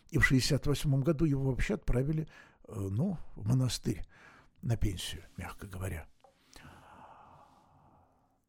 И 0.09 0.17
в 0.17 0.25
68 0.25 1.01
году 1.01 1.23
его 1.23 1.45
вообще 1.45 1.75
отправили 1.75 2.27
Э, 2.69 2.87
ну, 2.91 3.17
в 3.35 3.47
монастырь 3.47 4.05
на 4.61 4.77
пенсию, 4.77 5.23
мягко 5.37 5.67
говоря. 5.67 6.07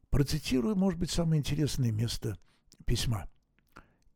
Процитирую, 0.09 0.75
может 0.75 0.99
быть, 0.99 1.09
самое 1.09 1.39
интересное 1.39 1.91
место 1.91 2.37
письма. 2.85 3.27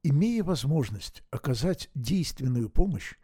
Имея 0.03 0.43
возможность 0.43 1.24
оказать 1.32 1.89
действенную 1.95 2.70
помощь, 2.70 3.16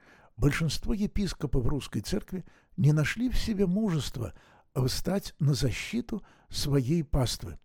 большинство 0.41 0.95
епископов 0.95 1.67
русской 1.67 2.01
церкви 2.01 2.43
не 2.75 2.93
нашли 2.93 3.29
в 3.29 3.37
себе 3.37 3.67
мужества 3.67 4.33
встать 4.73 5.35
на 5.37 5.53
защиту 5.53 6.23
своей 6.49 7.03
паствы. 7.03 7.59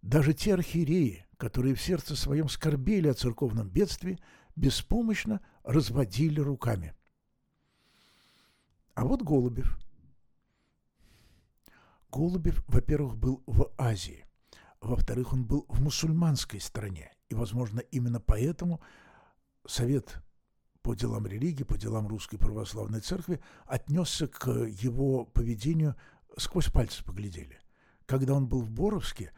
Даже 0.00 0.32
те 0.32 0.54
архиереи, 0.54 1.26
которые 1.36 1.74
в 1.74 1.82
сердце 1.82 2.16
своем 2.16 2.48
скорбели 2.48 3.08
о 3.08 3.14
церковном 3.14 3.68
бедствии, 3.68 4.18
беспомощно 4.56 5.40
разводили 5.62 6.40
руками– 6.40 6.94
А 8.94 9.04
вот 9.04 9.22
Голубев. 9.22 9.78
Голубев, 12.10 12.62
во-первых, 12.68 13.16
был 13.16 13.42
в 13.46 13.72
Азии. 13.78 14.26
Во-вторых, 14.80 15.32
он 15.32 15.44
был 15.46 15.64
в 15.68 15.82
мусульманской 15.82 16.60
стране. 16.60 17.10
И, 17.30 17.34
возможно, 17.34 17.80
именно 17.80 18.20
поэтому 18.20 18.82
Совет 19.66 20.22
по 20.82 20.94
делам 20.94 21.26
религии, 21.26 21.62
по 21.62 21.78
делам 21.78 22.08
Русской 22.08 22.38
Православной 22.38 23.00
Церкви 23.00 23.40
отнесся 23.66 24.26
к 24.26 24.48
его 24.48 25.24
поведению 25.24 25.96
сквозь 26.36 26.70
пальцы 26.70 27.04
поглядели. 27.04 27.60
Когда 28.06 28.34
он 28.34 28.46
был 28.46 28.60
в 28.62 28.70
Боровске, 28.70 29.32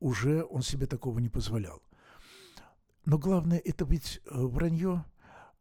уже 0.00 0.44
он 0.44 0.62
себе 0.62 0.86
такого 0.86 1.18
не 1.18 1.28
позволял. 1.28 1.82
Но 3.04 3.18
главное, 3.18 3.58
это 3.58 3.84
ведь 3.84 4.20
э, 4.24 4.30
вранье, 4.34 5.04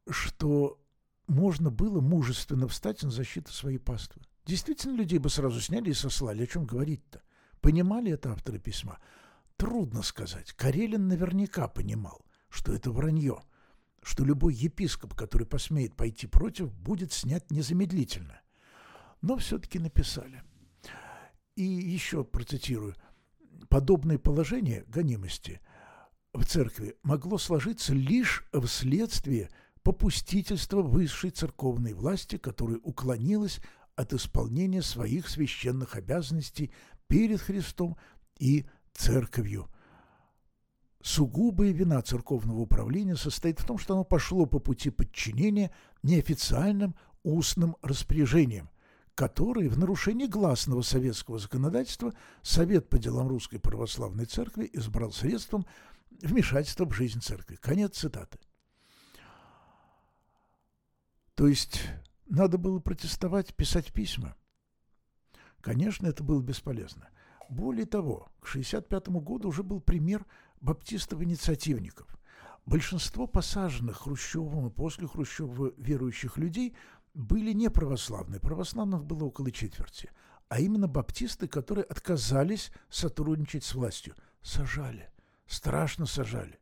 что 0.09 0.79
можно 1.27 1.69
было 1.69 2.01
мужественно 2.01 2.67
встать 2.67 3.03
на 3.03 3.11
защиту 3.11 3.51
своей 3.51 3.77
паствы. 3.77 4.21
Действительно, 4.45 4.95
людей 4.95 5.19
бы 5.19 5.29
сразу 5.29 5.59
сняли 5.59 5.89
и 5.89 5.93
сослали. 5.93 6.43
О 6.43 6.47
чем 6.47 6.65
говорить-то? 6.65 7.21
Понимали 7.61 8.11
это 8.11 8.31
авторы 8.31 8.59
письма? 8.59 8.99
Трудно 9.57 10.01
сказать. 10.01 10.53
Карелин 10.53 11.07
наверняка 11.07 11.67
понимал, 11.67 12.25
что 12.49 12.73
это 12.73 12.91
вранье, 12.91 13.41
что 14.05 14.23
любой 14.23 14.53
епископ, 14.53 15.15
который 15.15 15.47
посмеет 15.47 15.95
пойти 15.95 16.27
против, 16.27 16.71
будет 16.71 17.11
снят 17.11 17.49
незамедлительно. 17.49 18.39
Но 19.23 19.35
все-таки 19.37 19.79
написали. 19.79 20.43
И 21.55 21.63
еще 21.63 22.23
процитирую. 22.23 22.95
Подобное 23.67 24.19
положение 24.19 24.83
гонимости 24.87 25.59
в 26.33 26.45
церкви 26.45 26.95
могло 27.01 27.39
сложиться 27.39 27.95
лишь 27.95 28.45
вследствие 28.53 29.49
попустительства 29.81 30.83
высшей 30.83 31.31
церковной 31.31 31.93
власти, 31.93 32.37
которая 32.37 32.77
уклонилась 32.77 33.59
от 33.95 34.13
исполнения 34.13 34.83
своих 34.83 35.27
священных 35.27 35.95
обязанностей 35.95 36.71
перед 37.07 37.41
Христом 37.41 37.97
и 38.37 38.67
Церковью. 38.93 39.67
Сугубая 41.05 41.71
вина 41.71 42.01
церковного 42.01 42.61
управления 42.61 43.15
состоит 43.15 43.59
в 43.59 43.63
том, 43.63 43.77
что 43.77 43.93
оно 43.93 44.03
пошло 44.03 44.47
по 44.47 44.57
пути 44.57 44.89
подчинения 44.89 45.71
неофициальным 46.01 46.95
устным 47.21 47.75
распоряжениям, 47.83 48.71
которые 49.13 49.69
в 49.69 49.77
нарушении 49.77 50.25
гласного 50.25 50.81
советского 50.81 51.37
законодательства 51.37 52.11
Совет 52.41 52.89
по 52.89 52.97
делам 52.97 53.27
Русской 53.27 53.59
Православной 53.59 54.25
Церкви 54.25 54.67
избрал 54.73 55.11
средством 55.11 55.67
вмешательства 56.23 56.85
в 56.85 56.93
жизнь 56.93 57.21
церкви. 57.21 57.55
Конец 57.57 57.99
цитаты. 57.99 58.39
То 61.35 61.47
есть 61.47 61.83
надо 62.25 62.57
было 62.57 62.79
протестовать, 62.79 63.53
писать 63.53 63.93
письма. 63.93 64.35
Конечно, 65.61 66.07
это 66.07 66.23
было 66.23 66.41
бесполезно. 66.41 67.09
Более 67.47 67.85
того, 67.85 68.31
к 68.39 68.49
1965 68.49 69.09
году 69.23 69.49
уже 69.49 69.61
был 69.61 69.79
пример 69.79 70.25
баптистов-инициативников. 70.65 72.07
Большинство 72.65 73.27
посаженных 73.27 73.99
Хрущевым 73.99 74.67
и 74.67 74.71
после 74.71 75.07
Хрущева 75.07 75.73
верующих 75.77 76.37
людей 76.37 76.75
были 77.13 77.53
не 77.53 77.69
православные. 77.69 78.39
Православных 78.39 79.05
было 79.05 79.25
около 79.25 79.51
четверти. 79.51 80.09
А 80.49 80.59
именно 80.59 80.87
баптисты, 80.87 81.47
которые 81.47 81.85
отказались 81.85 82.71
сотрудничать 82.89 83.63
с 83.63 83.75
властью. 83.75 84.15
Сажали. 84.41 85.11
Страшно 85.45 86.07
сажали. 86.07 86.59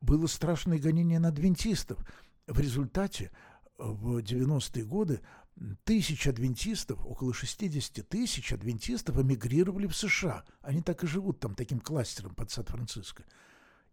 Было 0.00 0.26
страшное 0.26 0.78
гонение 0.78 1.18
на 1.18 1.28
адвентистов. 1.28 1.98
В 2.46 2.60
результате 2.60 3.30
в 3.78 4.18
90-е 4.18 4.84
годы 4.84 5.20
тысяч 5.84 6.26
адвентистов, 6.26 7.04
около 7.04 7.32
60 7.32 8.08
тысяч 8.08 8.52
адвентистов 8.52 9.18
эмигрировали 9.18 9.86
в 9.86 9.96
США. 9.96 10.44
Они 10.60 10.82
так 10.82 11.02
и 11.04 11.06
живут 11.06 11.40
там 11.40 11.54
таким 11.54 11.80
кластером 11.80 12.34
под 12.34 12.50
Сан-Франциско. 12.50 13.24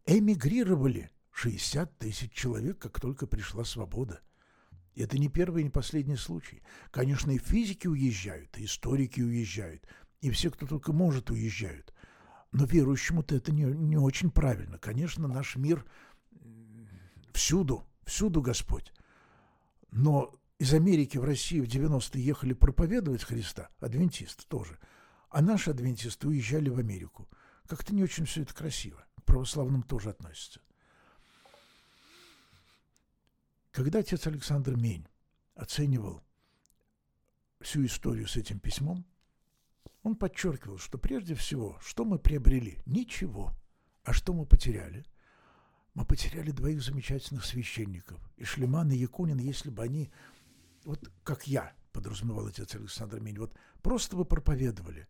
Эмигрировали 0.05 1.11
60 1.31 1.97
тысяч 1.97 2.31
человек, 2.33 2.79
как 2.79 2.99
только 2.99 3.27
пришла 3.27 3.63
свобода. 3.63 4.21
И 4.93 5.01
это 5.01 5.17
не 5.17 5.29
первый 5.29 5.61
и 5.61 5.65
не 5.65 5.71
последний 5.71 6.17
случай. 6.17 6.61
Конечно, 6.91 7.31
и 7.31 7.39
физики 7.39 7.87
уезжают, 7.87 8.57
и 8.57 8.65
историки 8.65 9.21
уезжают, 9.21 9.87
и 10.21 10.29
все, 10.29 10.51
кто 10.51 10.67
только 10.67 10.93
может, 10.93 11.31
уезжают. 11.31 11.93
Но 12.51 12.65
верующему-то 12.65 13.35
это 13.35 13.51
не, 13.51 13.63
не 13.63 13.97
очень 13.97 14.29
правильно. 14.29 14.77
Конечно, 14.77 15.27
наш 15.27 15.55
мир 15.55 15.83
всюду, 17.33 17.87
всюду 18.05 18.41
Господь. 18.41 18.93
Но 19.89 20.35
из 20.63 20.73
Америки 20.73 21.17
в 21.17 21.25
Россию 21.25 21.65
в 21.65 21.67
90-е 21.67 22.23
ехали 22.23 22.53
проповедовать 22.53 23.25
Христа, 23.25 23.69
адвентисты 23.81 24.45
тоже, 24.47 24.79
а 25.29 25.41
наши 25.41 25.71
адвентисты 25.71 26.29
уезжали 26.29 26.69
в 26.69 26.79
Америку. 26.79 27.27
Как-то 27.67 27.93
не 27.93 28.01
очень 28.01 28.23
все 28.23 28.43
это 28.43 28.53
красиво. 28.53 29.05
К 29.17 29.25
православным 29.25 29.83
тоже 29.83 30.11
относится. 30.11 30.61
Когда 33.71 33.99
отец 33.99 34.25
Александр 34.25 34.77
Мень 34.77 35.05
оценивал 35.55 36.23
всю 37.59 37.85
историю 37.85 38.29
с 38.29 38.37
этим 38.37 38.61
письмом, 38.61 39.05
он 40.01 40.15
подчеркивал, 40.15 40.77
что 40.77 40.97
прежде 40.97 41.35
всего, 41.35 41.77
что 41.81 42.05
мы 42.05 42.19
приобрели? 42.19 42.79
Ничего. 42.85 43.53
А 44.05 44.13
что 44.13 44.31
мы 44.31 44.45
потеряли? 44.45 45.05
Мы 45.93 46.05
потеряли 46.05 46.51
двоих 46.51 46.81
замечательных 46.81 47.43
священников. 47.43 48.21
И 48.37 48.45
Шлеман, 48.45 48.91
и 48.91 48.95
Якунин, 48.95 49.39
если 49.39 49.69
бы 49.69 49.83
они, 49.83 50.09
вот 50.85 51.11
как 51.23 51.47
я, 51.47 51.73
подразумевал 51.91 52.47
отец 52.47 52.75
Александр 52.75 53.19
Мень, 53.19 53.39
вот 53.39 53.55
просто 53.81 54.15
бы 54.15 54.25
проповедовали, 54.25 55.07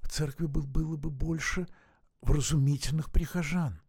в 0.00 0.08
церкви 0.08 0.46
был, 0.46 0.62
было 0.62 0.96
бы 0.96 1.10
больше 1.10 1.66
вразумительных 2.20 3.10
прихожан. 3.10 3.80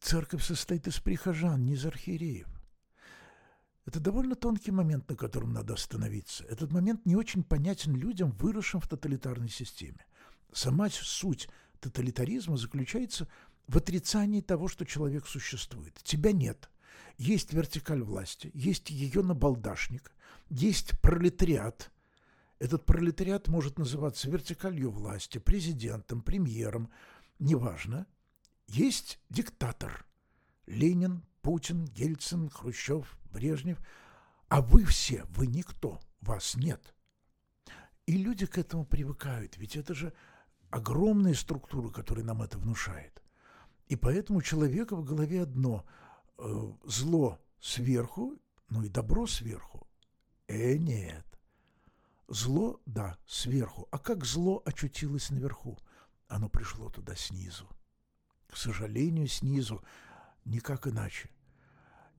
Церковь 0.00 0.44
состоит 0.44 0.86
из 0.86 0.98
прихожан, 0.98 1.64
не 1.64 1.74
из 1.74 1.84
архиереев. 1.84 2.48
Это 3.86 3.98
довольно 3.98 4.34
тонкий 4.34 4.70
момент, 4.70 5.08
на 5.08 5.16
котором 5.16 5.52
надо 5.52 5.74
остановиться. 5.74 6.44
Этот 6.44 6.70
момент 6.70 7.06
не 7.06 7.16
очень 7.16 7.42
понятен 7.42 7.96
людям, 7.96 8.30
выросшим 8.32 8.80
в 8.80 8.88
тоталитарной 8.88 9.48
системе. 9.48 10.06
Сама 10.52 10.88
суть 10.90 11.48
тоталитаризма 11.80 12.56
заключается 12.56 13.26
в 13.66 13.76
отрицании 13.76 14.40
того, 14.40 14.68
что 14.68 14.84
человек 14.84 15.26
существует. 15.26 15.94
Тебя 16.02 16.32
нет. 16.32 16.70
Есть 17.16 17.52
вертикаль 17.52 18.02
власти, 18.02 18.50
есть 18.54 18.90
ее 18.90 19.22
набалдашник, 19.22 20.12
есть 20.48 20.98
пролетариат. 21.00 21.90
Этот 22.58 22.84
пролетариат 22.86 23.48
может 23.48 23.78
называться 23.78 24.30
вертикалью 24.30 24.90
власти, 24.90 25.38
президентом, 25.38 26.22
премьером, 26.22 26.90
неважно. 27.38 28.06
Есть 28.66 29.18
диктатор. 29.30 30.06
Ленин, 30.66 31.24
Путин, 31.42 31.86
Ельцин, 31.94 32.48
Хрущев, 32.50 33.18
Брежнев. 33.32 33.78
А 34.48 34.60
вы 34.62 34.84
все, 34.84 35.24
вы 35.30 35.46
никто, 35.46 36.00
вас 36.20 36.54
нет. 36.54 36.94
И 38.06 38.16
люди 38.16 38.46
к 38.46 38.58
этому 38.58 38.84
привыкают, 38.84 39.56
ведь 39.56 39.76
это 39.76 39.94
же 39.94 40.12
огромная 40.70 41.34
структура, 41.34 41.90
которая 41.90 42.24
нам 42.24 42.42
это 42.42 42.58
внушает. 42.58 43.22
И 43.88 43.96
поэтому 43.96 44.38
у 44.38 44.42
человека 44.42 44.96
в 44.96 45.04
голове 45.04 45.42
одно 45.42 45.84
зло 46.84 47.38
сверху, 47.60 48.38
ну 48.68 48.82
и 48.82 48.88
добро 48.88 49.26
сверху. 49.26 49.86
Э, 50.46 50.76
нет. 50.76 51.26
Зло, 52.28 52.80
да, 52.86 53.18
сверху. 53.26 53.88
А 53.90 53.98
как 53.98 54.24
зло 54.24 54.62
очутилось 54.64 55.30
наверху? 55.30 55.78
Оно 56.28 56.48
пришло 56.48 56.88
туда 56.88 57.14
снизу. 57.14 57.68
К 58.48 58.56
сожалению, 58.56 59.26
снизу, 59.26 59.82
никак 60.44 60.86
иначе. 60.86 61.30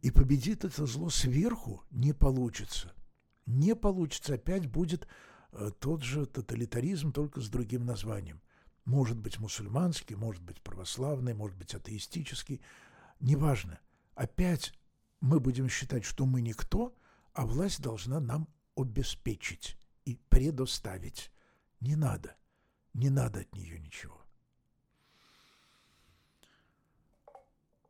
И 0.02 0.12
победит 0.12 0.66
это 0.66 0.86
зло 0.86 1.10
сверху 1.10 1.84
не 1.92 2.14
получится. 2.14 2.94
Не 3.46 3.76
получится, 3.76 4.36
опять 4.36 4.68
будет 4.68 5.08
э, 5.52 5.72
тот 5.80 6.04
же 6.04 6.26
тоталитаризм, 6.26 7.12
только 7.12 7.40
с 7.40 7.50
другим 7.50 7.86
названием. 7.86 8.42
Может 8.86 9.18
быть 9.18 9.40
мусульманский, 9.40 10.16
может 10.16 10.42
быть 10.42 10.62
православный, 10.62 11.34
может 11.34 11.58
быть 11.58 11.76
атеистический. 11.76 12.62
Неважно. 13.20 13.80
Опять 14.16 14.74
мы 15.20 15.40
будем 15.40 15.70
считать, 15.70 16.04
что 16.04 16.26
мы 16.26 16.42
никто, 16.42 16.96
а 17.34 17.46
власть 17.46 17.82
должна 17.82 18.20
нам 18.20 18.48
обеспечить 18.76 19.78
и 20.06 20.16
предоставить. 20.30 21.32
Не 21.80 21.96
надо. 21.96 22.36
Не 22.94 23.10
надо 23.10 23.42
от 23.42 23.56
нее 23.56 23.80
ничего. 23.80 24.22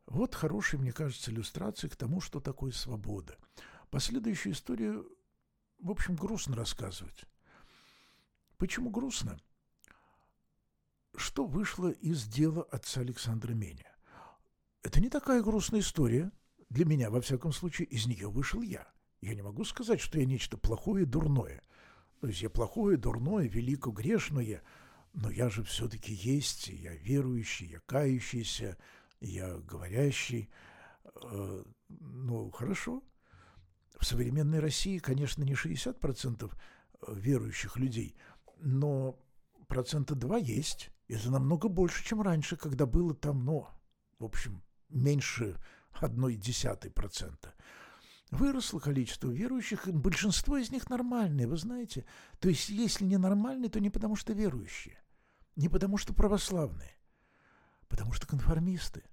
Вот 0.06 0.34
хорошая, 0.34 0.80
мне 0.80 0.92
кажется, 0.92 1.30
иллюстрация 1.30 1.88
к 1.88 1.96
тому, 1.96 2.20
что 2.20 2.40
такое 2.40 2.72
свобода. 2.72 3.36
Последующую 3.90 4.52
историю, 4.52 5.10
в 5.78 5.90
общем, 5.90 6.16
грустно 6.16 6.54
рассказывать. 6.54 7.24
Почему 8.58 8.90
грустно? 8.90 9.38
что 11.16 11.44
вышло 11.44 11.90
из 11.90 12.26
дела 12.26 12.62
отца 12.64 13.00
Александра 13.00 13.52
Меня. 13.52 13.91
Это 14.82 15.00
не 15.00 15.08
такая 15.08 15.42
грустная 15.42 15.80
история. 15.80 16.32
Для 16.68 16.84
меня, 16.84 17.10
во 17.10 17.20
всяком 17.20 17.52
случае, 17.52 17.86
из 17.88 18.06
нее 18.06 18.28
вышел 18.28 18.62
я. 18.62 18.86
Я 19.20 19.34
не 19.34 19.42
могу 19.42 19.64
сказать, 19.64 20.00
что 20.00 20.18
я 20.18 20.26
нечто 20.26 20.56
плохое 20.58 21.04
и 21.04 21.06
дурное. 21.06 21.62
То 22.20 22.26
есть 22.26 22.42
я 22.42 22.50
плохое, 22.50 22.96
дурное, 22.96 23.48
велико 23.48 23.90
грешное, 23.90 24.62
но 25.12 25.30
я 25.30 25.48
же 25.48 25.62
все-таки 25.64 26.12
есть, 26.12 26.68
я 26.68 26.94
верующий, 26.94 27.66
я 27.66 27.80
кающийся, 27.80 28.78
я 29.20 29.56
говорящий. 29.58 30.50
Э, 31.22 31.64
ну, 31.88 32.50
хорошо. 32.50 33.02
В 33.98 34.04
современной 34.04 34.58
России, 34.58 34.98
конечно, 34.98 35.44
не 35.44 35.52
60% 35.54 36.50
э, 36.50 37.14
верующих 37.14 37.76
людей, 37.76 38.16
но 38.58 39.18
процента 39.68 40.14
2 40.14 40.38
есть. 40.38 40.90
Это 41.08 41.30
намного 41.30 41.68
больше, 41.68 42.04
чем 42.04 42.22
раньше, 42.22 42.56
когда 42.56 42.86
было 42.86 43.14
там, 43.14 43.44
ну, 43.44 43.68
в 44.18 44.24
общем, 44.24 44.62
меньше 44.92 45.58
одной 45.92 46.36
десятой 46.36 46.90
процента. 46.90 47.54
Выросло 48.30 48.78
количество 48.78 49.30
верующих, 49.30 49.86
большинство 49.88 50.56
из 50.56 50.70
них 50.70 50.88
нормальные, 50.88 51.46
вы 51.46 51.56
знаете. 51.56 52.06
То 52.40 52.48
есть, 52.48 52.70
если 52.70 53.04
не 53.04 53.18
нормальные, 53.18 53.68
то 53.68 53.78
не 53.78 53.90
потому 53.90 54.16
что 54.16 54.32
верующие, 54.32 54.98
не 55.54 55.68
потому 55.68 55.98
что 55.98 56.14
православные, 56.14 56.96
потому 57.88 58.12
что 58.12 58.26
конформисты. 58.26 59.04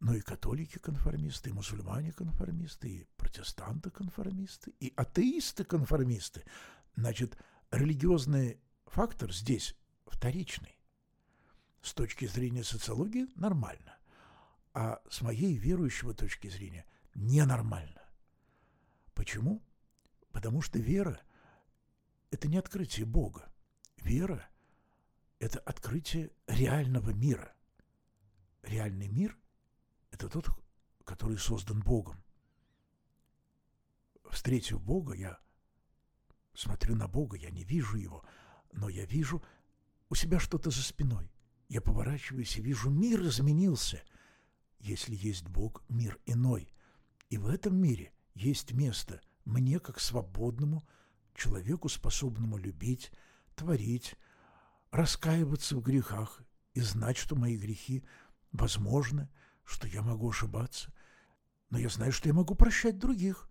Но 0.00 0.14
и 0.14 0.20
католики-конформисты, 0.20 1.50
и 1.50 1.52
мусульмане-конформисты, 1.52 2.88
и 2.88 3.06
протестанты-конформисты, 3.16 4.72
и 4.78 4.92
атеисты-конформисты. 4.96 6.44
Значит, 6.94 7.36
религиозный 7.70 8.60
фактор 8.86 9.32
здесь 9.32 9.76
вторичный. 10.06 10.78
С 11.82 11.94
точки 11.94 12.26
зрения 12.26 12.64
социологии 12.64 13.28
нормально, 13.36 13.97
а 14.80 15.02
с 15.10 15.22
моей 15.22 15.56
верующего 15.56 16.14
точки 16.14 16.46
зрения 16.46 16.86
ненормально. 17.16 18.00
Почему? 19.12 19.60
Потому 20.30 20.62
что 20.62 20.78
вера– 20.78 21.20
это 22.30 22.46
не 22.46 22.58
открытие 22.58 23.04
Бога. 23.04 23.52
Вера– 23.96 24.48
это 25.40 25.58
открытие 25.58 26.30
реального 26.46 27.10
мира. 27.10 27.56
Реальный 28.62 29.08
мир– 29.08 29.36
это 30.12 30.28
тот, 30.28 30.48
который 31.02 31.38
создан 31.38 31.80
Богом. 31.80 32.22
Встретив 34.30 34.80
Бога, 34.80 35.14
я 35.14 35.40
смотрю 36.54 36.94
на 36.94 37.08
Бога, 37.08 37.36
я 37.36 37.50
не 37.50 37.64
вижу 37.64 37.96
Его, 37.96 38.24
но 38.70 38.88
я 38.88 39.06
вижу 39.06 39.42
у 40.08 40.14
себя 40.14 40.38
что-то 40.38 40.70
за 40.70 40.84
спиной. 40.84 41.32
Я 41.68 41.80
поворачиваюсь 41.80 42.56
и 42.58 42.62
вижу, 42.62 42.90
мир 42.90 43.26
изменился. 43.26 44.04
Если 44.78 45.14
есть 45.14 45.48
Бог, 45.48 45.82
мир 45.88 46.18
иной. 46.26 46.72
И 47.30 47.38
в 47.38 47.48
этом 47.48 47.76
мире 47.76 48.12
есть 48.34 48.72
место 48.72 49.20
мне, 49.44 49.80
как 49.80 50.00
свободному 50.00 50.86
человеку, 51.34 51.88
способному 51.88 52.58
любить, 52.58 53.10
творить, 53.54 54.16
раскаиваться 54.90 55.76
в 55.76 55.82
грехах 55.82 56.42
и 56.74 56.80
знать, 56.80 57.16
что 57.16 57.34
мои 57.34 57.56
грехи 57.56 58.04
возможны, 58.52 59.28
что 59.64 59.86
я 59.88 60.02
могу 60.02 60.30
ошибаться, 60.30 60.92
но 61.70 61.78
я 61.78 61.88
знаю, 61.88 62.12
что 62.12 62.28
я 62.28 62.34
могу 62.34 62.54
прощать 62.54 62.98
других. 62.98 63.48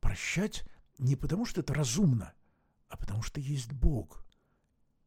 Прощать 0.00 0.64
не 0.98 1.16
потому, 1.16 1.44
что 1.44 1.60
это 1.60 1.74
разумно, 1.74 2.32
а 2.88 2.96
потому 2.96 3.22
что 3.22 3.40
есть 3.40 3.72
Бог. 3.72 4.24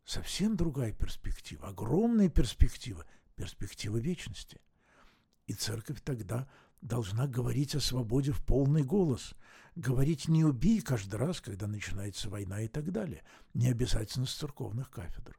Совсем 0.03 0.57
другая 0.57 0.91
перспектива, 0.91 1.69
огромная 1.69 2.29
перспектива, 2.29 3.05
перспектива 3.35 3.97
вечности. 3.97 4.59
И 5.51 5.53
церковь 5.53 5.99
тогда 6.01 6.47
должна 6.79 7.27
говорить 7.27 7.75
о 7.75 7.81
свободе 7.81 8.31
в 8.31 8.41
полный 8.41 8.83
голос. 8.83 9.33
Говорить 9.75 10.29
«не 10.29 10.45
убей» 10.45 10.79
каждый 10.79 11.15
раз, 11.15 11.41
когда 11.41 11.67
начинается 11.67 12.29
война 12.29 12.61
и 12.61 12.69
так 12.69 12.89
далее. 12.93 13.21
Не 13.53 13.67
обязательно 13.67 14.25
с 14.25 14.33
церковных 14.33 14.89
кафедр. 14.89 15.37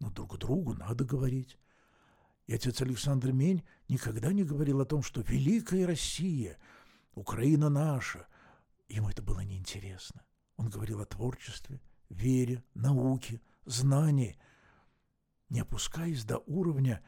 Но 0.00 0.10
друг 0.10 0.36
другу 0.36 0.74
надо 0.74 1.04
говорить. 1.04 1.58
И 2.48 2.54
отец 2.54 2.80
Александр 2.82 3.30
Мень 3.30 3.62
никогда 3.88 4.32
не 4.32 4.42
говорил 4.42 4.80
о 4.80 4.84
том, 4.84 5.00
что 5.00 5.20
великая 5.20 5.86
Россия, 5.86 6.58
Украина 7.14 7.68
наша. 7.68 8.26
Ему 8.88 9.10
это 9.10 9.22
было 9.22 9.44
неинтересно. 9.44 10.22
Он 10.56 10.70
говорил 10.70 11.00
о 11.00 11.06
творчестве, 11.06 11.80
вере, 12.08 12.64
науке, 12.74 13.40
знании, 13.64 14.40
не 15.50 15.60
опускаясь 15.60 16.24
до 16.24 16.38
уровня 16.46 17.00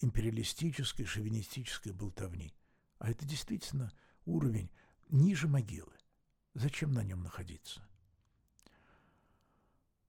империалистической, 0.00 1.04
шовинистической 1.04 1.92
болтовни. 1.92 2.54
А 2.98 3.10
это 3.10 3.24
действительно 3.24 3.92
уровень 4.24 4.70
ниже 5.08 5.48
могилы. 5.48 5.92
Зачем 6.54 6.92
на 6.92 7.02
нем 7.02 7.22
находиться? 7.22 7.82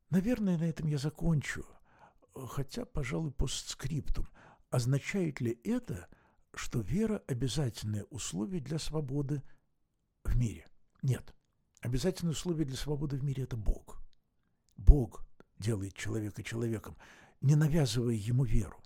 Наверное, 0.10 0.58
на 0.58 0.64
этом 0.64 0.88
я 0.88 0.98
закончу. 0.98 1.66
Хотя, 2.34 2.86
пожалуй, 2.86 3.32
постскриптум. 3.32 4.28
Означает 4.70 5.42
ли 5.42 5.60
это, 5.64 6.08
что 6.54 6.80
вера– 6.80 7.24
обязательное 7.28 8.04
условие 8.06 8.62
для 8.62 8.80
свободы 8.80 9.44
в 10.24 10.36
мире? 10.38 10.70
Нет. 11.02 11.36
Обязательное 11.82 12.32
условие 12.32 12.66
для 12.66 12.78
свободы 12.78 13.18
в 13.18 13.24
мире– 13.24 13.44
это 13.46 13.58
Бог. 13.58 14.02
Бог 14.78 15.26
делает 15.58 15.94
человека 15.94 16.44
человеком, 16.44 16.98
не 17.42 17.56
навязывая 17.56 18.16
ему 18.16 18.44
веру. 18.44 18.81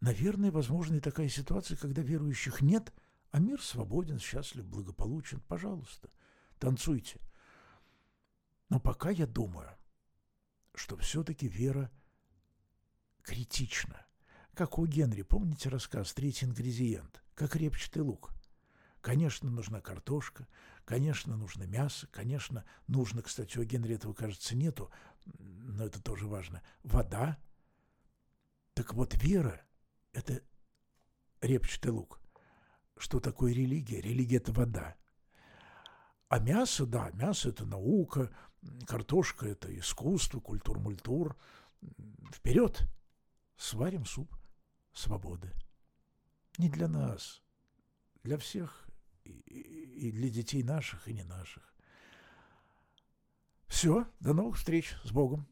Наверное, 0.00 0.50
возможна 0.50 0.96
и 0.96 1.00
такая 1.00 1.28
ситуация, 1.28 1.76
когда 1.76 2.02
верующих 2.02 2.60
нет– 2.60 2.92
а 3.30 3.38
мир 3.38 3.62
свободен, 3.62 4.18
счастлив, 4.18 4.66
благополучен. 4.66 5.40
Пожалуйста, 5.40 6.10
танцуйте. 6.58 7.20
Но 8.68 8.80
пока 8.80 9.10
я 9.10 9.26
думаю, 9.26 9.70
что 10.74 10.96
все-таки 10.96 11.48
вера 11.48 11.90
критична. 13.22 14.06
Как 14.54 14.78
у 14.78 14.86
Генри, 14.86 15.22
помните 15.22 15.68
рассказ 15.68 16.12
«Третий 16.12 16.46
ингредиент», 16.46 17.22
как 17.34 17.56
репчатый 17.56 18.02
лук. 18.02 18.30
Конечно, 19.00 19.48
нужна 19.48 19.80
картошка, 19.80 20.46
конечно, 20.84 21.36
нужно 21.36 21.62
мясо, 21.64 22.06
конечно, 22.08 22.64
нужно, 22.86 23.22
кстати, 23.22 23.56
у 23.58 23.64
Генри 23.64 23.94
этого, 23.94 24.12
кажется, 24.12 24.54
нету, 24.56 24.90
но 25.38 25.86
это 25.86 26.02
тоже 26.02 26.26
важно, 26.26 26.62
вода. 26.82 27.38
Так 28.74 28.92
вот, 28.92 29.14
вера– 29.14 29.62
это 30.12 30.42
репчатый 31.40 31.92
лук 31.92 32.20
что 33.00 33.18
такое 33.18 33.52
религия. 33.52 34.00
Религия– 34.00 34.36
это 34.38 34.52
вода. 34.52 34.96
А 36.28 36.38
мясо, 36.38 36.86
да, 36.86 37.10
мясо– 37.12 37.48
это 37.50 37.64
наука, 37.64 38.30
картошка– 38.86 39.46
это 39.48 39.76
искусство, 39.76 40.38
культур-мультур. 40.38 41.36
Вперед! 42.32 42.86
Сварим 43.56 44.04
суп 44.04 44.34
свободы. 44.92 45.52
Не 46.58 46.68
для 46.68 46.88
нас, 46.88 47.42
для 48.22 48.38
всех, 48.38 48.86
и 49.24 50.12
для 50.12 50.28
детей 50.28 50.62
наших, 50.62 51.08
и 51.08 51.14
не 51.14 51.24
наших. 51.24 51.74
Все, 53.66 54.06
до 54.20 54.34
новых 54.34 54.56
встреч, 54.56 54.94
с 55.04 55.10
Богом. 55.10 55.46